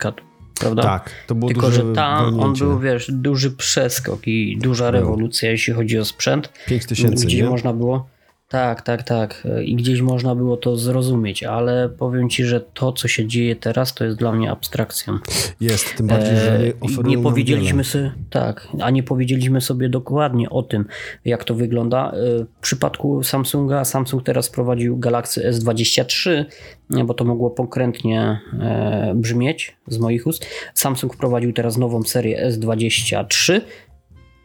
prawda? 0.60 0.82
Tak, 0.84 1.10
to 1.28 1.36
było 1.36 1.52
Tylko, 1.52 1.72
że 1.72 1.94
tam 1.94 2.26
on 2.26 2.38
walnięcie. 2.38 2.66
był, 2.66 2.80
wiesz, 2.80 3.12
duży 3.12 3.52
przeskok 3.52 4.28
i 4.28 4.58
duża 4.62 4.92
rewolucja, 4.92 5.52
jeśli 5.52 5.74
chodzi 5.74 6.00
o 6.00 6.06
sprzęt. 6.06 6.50
5 6.68 6.86
tysięcy, 6.86 7.26
Gdzie 7.26 7.38
nie? 7.44 7.50
można 7.50 7.74
było. 7.74 8.08
Tak, 8.52 8.82
tak, 8.82 9.04
tak. 9.04 9.47
I 9.64 9.76
gdzieś 9.76 10.02
można 10.02 10.36
było 10.36 10.58
to 10.58 10.78
zrozumieć, 10.78 11.43
ale 11.43 11.89
powiem 11.89 12.30
ci, 12.30 12.43
że 12.43 12.62
to, 12.62 12.93
co 12.93 13.08
się 13.08 13.28
dzieje 13.28 13.56
teraz, 13.56 13.93
to 13.93 14.06
jest 14.06 14.18
dla 14.18 14.32
mnie 14.32 14.52
abstrakcją. 14.52 15.20
Jest, 15.62 15.95
tym 15.95 16.08
bardziej, 16.08 16.38
że 16.38 16.60
nie 16.60 16.68
E, 16.68 16.74
oferują 16.82 17.10
nie 17.10 17.16
nam 17.16 17.24
powiedzieliśmy 17.24 17.84
sobie, 17.84 18.12
tak, 18.30 18.68
a 18.82 18.89
nie 18.89 19.04
powiedzieliśmy 19.04 19.62
sobie 19.62 19.89
dokładnie 19.89 20.49
o 20.49 20.64
tym, 20.64 20.86
jak 21.26 21.43
to 21.43 21.56
wygląda. 21.56 22.12
E, 22.12 22.45
W 22.45 22.62
przypadku 22.62 23.24
Samsunga, 23.24 23.86
Samsung 23.86 24.24
teraz 24.24 24.49
prowadził 24.49 24.97
Galaxy 24.97 25.52
S23, 25.52 26.45
nie, 26.89 27.06
bo 27.06 27.14
to 27.14 27.26
mogło 27.26 27.49
pokrętnie 27.49 28.39
e, 28.60 29.14
brzmieć 29.16 29.78
z 29.88 29.97
moich 29.97 30.28
ust. 30.28 30.45
Samsung 30.74 31.14
wprowadził 31.14 31.54
teraz 31.54 31.78
nową 31.78 32.04
serię 32.04 32.49
S23. 32.49 33.62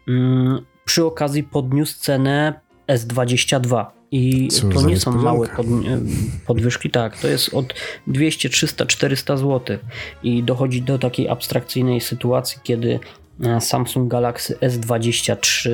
Mm, 0.08 0.60
Przy 0.84 1.04
okazji 1.04 1.42
podniósł 1.44 2.00
cenę 2.00 2.65
S22. 2.88 3.86
I 4.10 4.48
Cóż 4.48 4.74
to 4.74 4.82
nie 4.82 4.96
są 4.96 5.12
małe 5.12 5.48
pod, 5.48 5.66
podwyżki, 6.46 6.90
tak, 6.90 7.18
to 7.18 7.28
jest 7.28 7.54
od 7.54 7.74
200, 8.06 8.48
300, 8.48 8.86
400 8.86 9.36
zł. 9.36 9.78
I 10.22 10.42
dochodzi 10.42 10.82
do 10.82 10.98
takiej 10.98 11.28
abstrakcyjnej 11.28 12.00
sytuacji, 12.00 12.58
kiedy 12.62 13.00
e, 13.44 13.60
Samsung 13.60 14.10
Galaxy 14.10 14.54
S23 14.54 15.70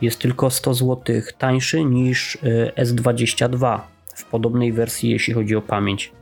jest 0.00 0.18
tylko 0.18 0.50
100 0.50 0.74
zł 0.74 0.96
tańszy 1.38 1.84
niż 1.84 2.38
e, 2.76 2.84
S22 2.84 3.80
w 4.14 4.24
podobnej 4.24 4.72
wersji, 4.72 5.10
jeśli 5.10 5.34
chodzi 5.34 5.56
o 5.56 5.62
pamięć. 5.62 6.12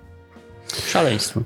Szaleństwo. 0.86 1.40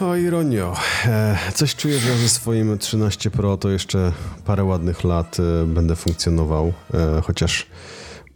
O 0.00 0.16
ironio, 0.16 0.74
e, 1.06 1.36
coś 1.54 1.76
czuję, 1.76 1.98
że 1.98 2.16
ze 2.16 2.28
swoim 2.28 2.78
13 2.78 3.30
Pro 3.30 3.56
to 3.56 3.70
jeszcze 3.70 4.12
parę 4.44 4.64
ładnych 4.64 5.04
lat 5.04 5.36
e, 5.40 5.66
będę 5.66 5.96
funkcjonował, 5.96 6.72
e, 6.94 7.20
chociaż 7.22 7.66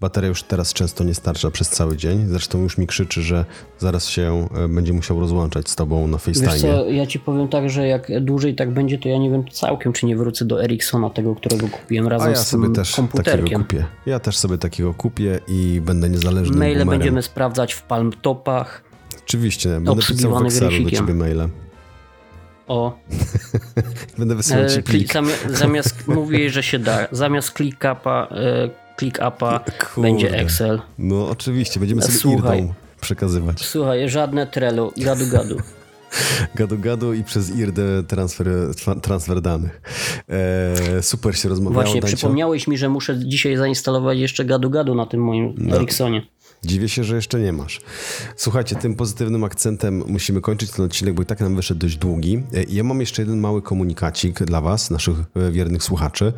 bateria 0.00 0.28
już 0.28 0.42
teraz 0.42 0.72
często 0.72 1.04
nie 1.04 1.14
starcza 1.14 1.50
przez 1.50 1.68
cały 1.68 1.96
dzień. 1.96 2.26
Zresztą 2.28 2.62
już 2.62 2.78
mi 2.78 2.86
krzyczy, 2.86 3.22
że 3.22 3.44
zaraz 3.78 4.08
się 4.08 4.48
będzie 4.68 4.92
musiał 4.92 5.20
rozłączać 5.20 5.70
z 5.70 5.76
tobą 5.76 6.08
na 6.08 6.18
FaceTime. 6.18 6.92
ja 6.92 7.06
ci 7.06 7.20
powiem 7.20 7.48
tak, 7.48 7.70
że 7.70 7.86
jak 7.86 8.24
dłużej 8.24 8.54
tak 8.54 8.70
będzie, 8.70 8.98
to 8.98 9.08
ja 9.08 9.18
nie 9.18 9.30
wiem 9.30 9.50
całkiem, 9.50 9.92
czy 9.92 10.06
nie 10.06 10.16
wrócę 10.16 10.44
do 10.44 10.64
Ericssona, 10.64 11.10
tego, 11.10 11.34
którego 11.34 11.68
kupiłem 11.68 12.08
razem 12.08 12.28
A 12.28 12.30
ja 12.30 12.36
z 12.36 12.50
tym 12.50 12.62
sobie 12.62 12.74
też 12.74 12.96
takiego 13.24 13.58
kupię. 13.58 13.84
Ja 14.06 14.18
też 14.18 14.36
sobie 14.36 14.58
takiego 14.58 14.94
kupię 14.94 15.40
i 15.48 15.80
będę 15.84 16.08
niezależnym 16.08 16.58
Maile 16.58 16.78
boomerem. 16.78 16.88
będziemy 16.98 17.22
sprawdzać 17.22 17.72
w 17.72 17.82
Palmtopach. 17.82 18.83
Oczywiście, 19.26 19.68
będę 19.68 20.02
pisał 20.02 20.44
Excelu 20.46 20.84
do 20.84 20.90
ciebie 20.90 21.14
maile. 21.14 21.48
O, 22.68 22.98
Będę 24.18 24.34
wysyłać 24.34 24.72
e, 24.72 24.76
ci 24.76 24.82
plik. 24.82 25.12
zami- 25.12 25.50
zamiast 25.50 26.06
mówię, 26.08 26.50
że 26.50 26.62
się 26.62 26.78
da, 26.78 27.08
zamiast 27.12 27.52
ClickUpa, 27.52 28.28
e, 28.30 28.70
ClickUpa 28.98 29.60
będzie 29.96 30.38
Excel. 30.38 30.80
No 30.98 31.28
oczywiście, 31.28 31.80
będziemy 31.80 32.02
sobie 32.02 32.14
Słuchaj. 32.18 32.58
irdą 32.58 32.74
przekazywać. 33.00 33.60
Słuchaj, 33.64 34.08
żadne 34.08 34.46
Trello, 34.46 34.92
gadu 34.96 35.26
gadu. 35.32 35.56
Gadu 36.54 36.78
gadu 36.78 37.14
i 37.14 37.24
przez 37.24 37.56
IRD 37.56 37.78
transfer, 38.08 38.46
tra- 38.46 39.00
transfer 39.00 39.40
danych. 39.40 39.80
E, 40.98 41.02
super 41.02 41.36
się 41.38 41.48
rozmawiało, 41.48 41.82
Właśnie, 41.82 42.02
przypomniałeś 42.02 42.66
mi, 42.68 42.78
że 42.78 42.88
muszę 42.88 43.18
dzisiaj 43.18 43.56
zainstalować 43.56 44.18
jeszcze 44.18 44.44
gadu 44.44 44.70
gadu 44.70 44.94
na 44.94 45.06
tym 45.06 45.20
moim 45.24 45.54
No. 45.58 45.76
Ericssonie. 45.76 46.26
Dziwię 46.64 46.88
się, 46.88 47.04
że 47.04 47.16
jeszcze 47.16 47.40
nie 47.40 47.52
masz. 47.52 47.80
Słuchajcie, 48.36 48.76
tym 48.76 48.94
pozytywnym 48.94 49.44
akcentem 49.44 50.02
musimy 50.06 50.40
kończyć 50.40 50.70
ten 50.70 50.84
odcinek, 50.84 51.14
bo 51.14 51.22
i 51.22 51.26
tak 51.26 51.40
nam 51.40 51.56
wyszedł 51.56 51.80
dość 51.80 51.96
długi. 51.96 52.42
E, 52.54 52.62
Ja 52.62 52.84
mam 52.84 53.00
jeszcze 53.00 53.22
jeden 53.22 53.40
mały 53.40 53.62
komunikacik 53.62 54.44
dla 54.44 54.60
Was, 54.60 54.90
naszych 54.90 55.16
e, 55.34 55.50
wiernych 55.52 55.82
słuchaczy. 55.82 56.32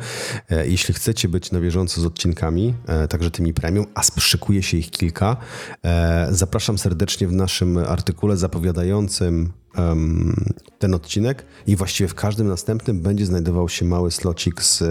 E, 0.49 0.67
Jeśli 0.67 0.93
chcecie 0.93 1.29
być 1.29 1.51
na 1.51 1.59
bieżąco 1.59 2.01
z 2.01 2.05
odcinkami, 2.05 2.73
także 3.09 3.31
tymi 3.31 3.53
premium, 3.53 3.85
a 3.95 4.01
szykuje 4.19 4.63
się 4.63 4.77
ich 4.77 4.91
kilka, 4.91 5.37
zapraszam 6.31 6.77
serdecznie 6.77 7.27
w 7.27 7.33
naszym 7.33 7.77
artykule 7.77 8.37
zapowiadającym 8.37 9.53
ten 10.79 10.93
odcinek 10.93 11.45
i 11.67 11.75
właściwie 11.75 12.07
w 12.07 12.15
każdym 12.15 12.47
następnym 12.47 13.01
będzie 13.01 13.25
znajdował 13.25 13.69
się 13.69 13.85
mały 13.85 14.11
slocik 14.11 14.61
z 14.63 14.83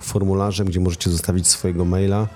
formularzem, 0.00 0.66
gdzie 0.66 0.80
możecie 0.80 1.10
zostawić 1.10 1.48
swojego 1.48 1.84
maila 1.84 2.28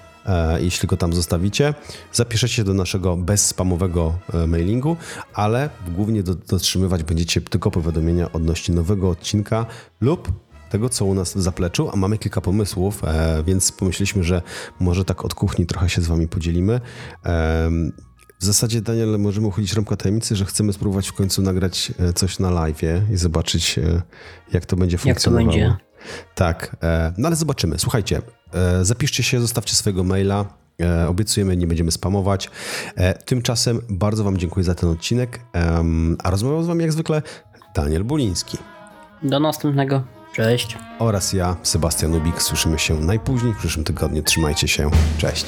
Jeśli 0.60 0.88
go 0.88 0.96
tam 0.96 1.12
zostawicie, 1.12 1.74
zapiszecie 2.12 2.54
się 2.54 2.64
do 2.64 2.74
naszego 2.74 3.16
bezspamowego 3.16 4.18
e, 4.34 4.46
mailingu, 4.46 4.96
ale 5.34 5.70
głównie 5.94 6.22
do, 6.22 6.34
dotrzymywać 6.34 7.02
będziecie 7.02 7.40
tylko 7.40 7.70
powiadomienia 7.70 8.32
odnośnie 8.32 8.74
nowego 8.74 9.10
odcinka 9.10 9.66
lub 10.00 10.32
tego, 10.70 10.88
co 10.88 11.04
u 11.04 11.14
nas 11.14 11.34
w 11.34 11.40
zapleczu, 11.40 11.90
a 11.92 11.96
mamy 11.96 12.18
kilka 12.18 12.40
pomysłów, 12.40 13.04
e, 13.04 13.42
więc 13.46 13.72
pomyśleliśmy, 13.72 14.24
że 14.24 14.42
może 14.80 15.04
tak 15.04 15.24
od 15.24 15.34
kuchni 15.34 15.66
trochę 15.66 15.88
się 15.88 16.02
z 16.02 16.06
wami 16.06 16.28
podzielimy. 16.28 16.80
W 18.40 18.44
zasadzie, 18.44 18.80
Daniel, 18.80 19.18
możemy 19.18 19.46
uchylić 19.46 19.72
rąbka 19.72 19.96
tajemnicy, 19.96 20.36
że 20.36 20.44
chcemy 20.44 20.72
spróbować 20.72 21.08
w 21.08 21.12
końcu 21.12 21.42
nagrać 21.42 21.92
e, 21.98 22.12
coś 22.12 22.38
na 22.38 22.50
live 22.50 22.82
i 23.12 23.16
zobaczyć, 23.16 23.78
e, 23.78 24.02
jak 24.52 24.66
to 24.66 24.76
będzie 24.76 24.94
Jak 24.94 25.00
to 25.02 25.04
funkcjonowało. 25.04 25.50
będzie? 25.50 25.87
Tak, 26.34 26.76
e, 26.82 27.12
no 27.18 27.26
ale 27.26 27.36
zobaczymy. 27.36 27.78
Słuchajcie, 27.78 28.22
e, 28.54 28.84
zapiszcie 28.84 29.22
się, 29.22 29.40
zostawcie 29.40 29.74
swojego 29.74 30.04
maila. 30.04 30.44
E, 30.80 31.08
obiecujemy, 31.08 31.56
nie 31.56 31.66
będziemy 31.66 31.90
spamować. 31.90 32.50
Tymczasem 33.24 33.80
bardzo 33.88 34.24
Wam 34.24 34.38
dziękuję 34.38 34.64
za 34.64 34.74
ten 34.74 34.88
odcinek, 34.88 35.40
a 36.24 36.30
rozmawiał 36.30 36.62
z 36.62 36.66
Wami 36.66 36.82
jak 36.82 36.92
zwykle 36.92 37.22
Daniel 37.74 38.04
Buliński 38.04 38.58
Do 39.22 39.40
następnego. 39.40 40.02
Cześć. 40.32 40.78
oraz 40.98 41.32
ja, 41.32 41.56
Sebastian 41.62 42.12
Lubik. 42.12 42.42
Słyszymy 42.42 42.78
się 42.78 43.00
najpóźniej 43.00 43.52
w 43.54 43.56
przyszłym 43.56 43.84
tygodniu. 43.84 44.22
Trzymajcie 44.22 44.68
się. 44.68 44.90
Cześć. 45.18 45.46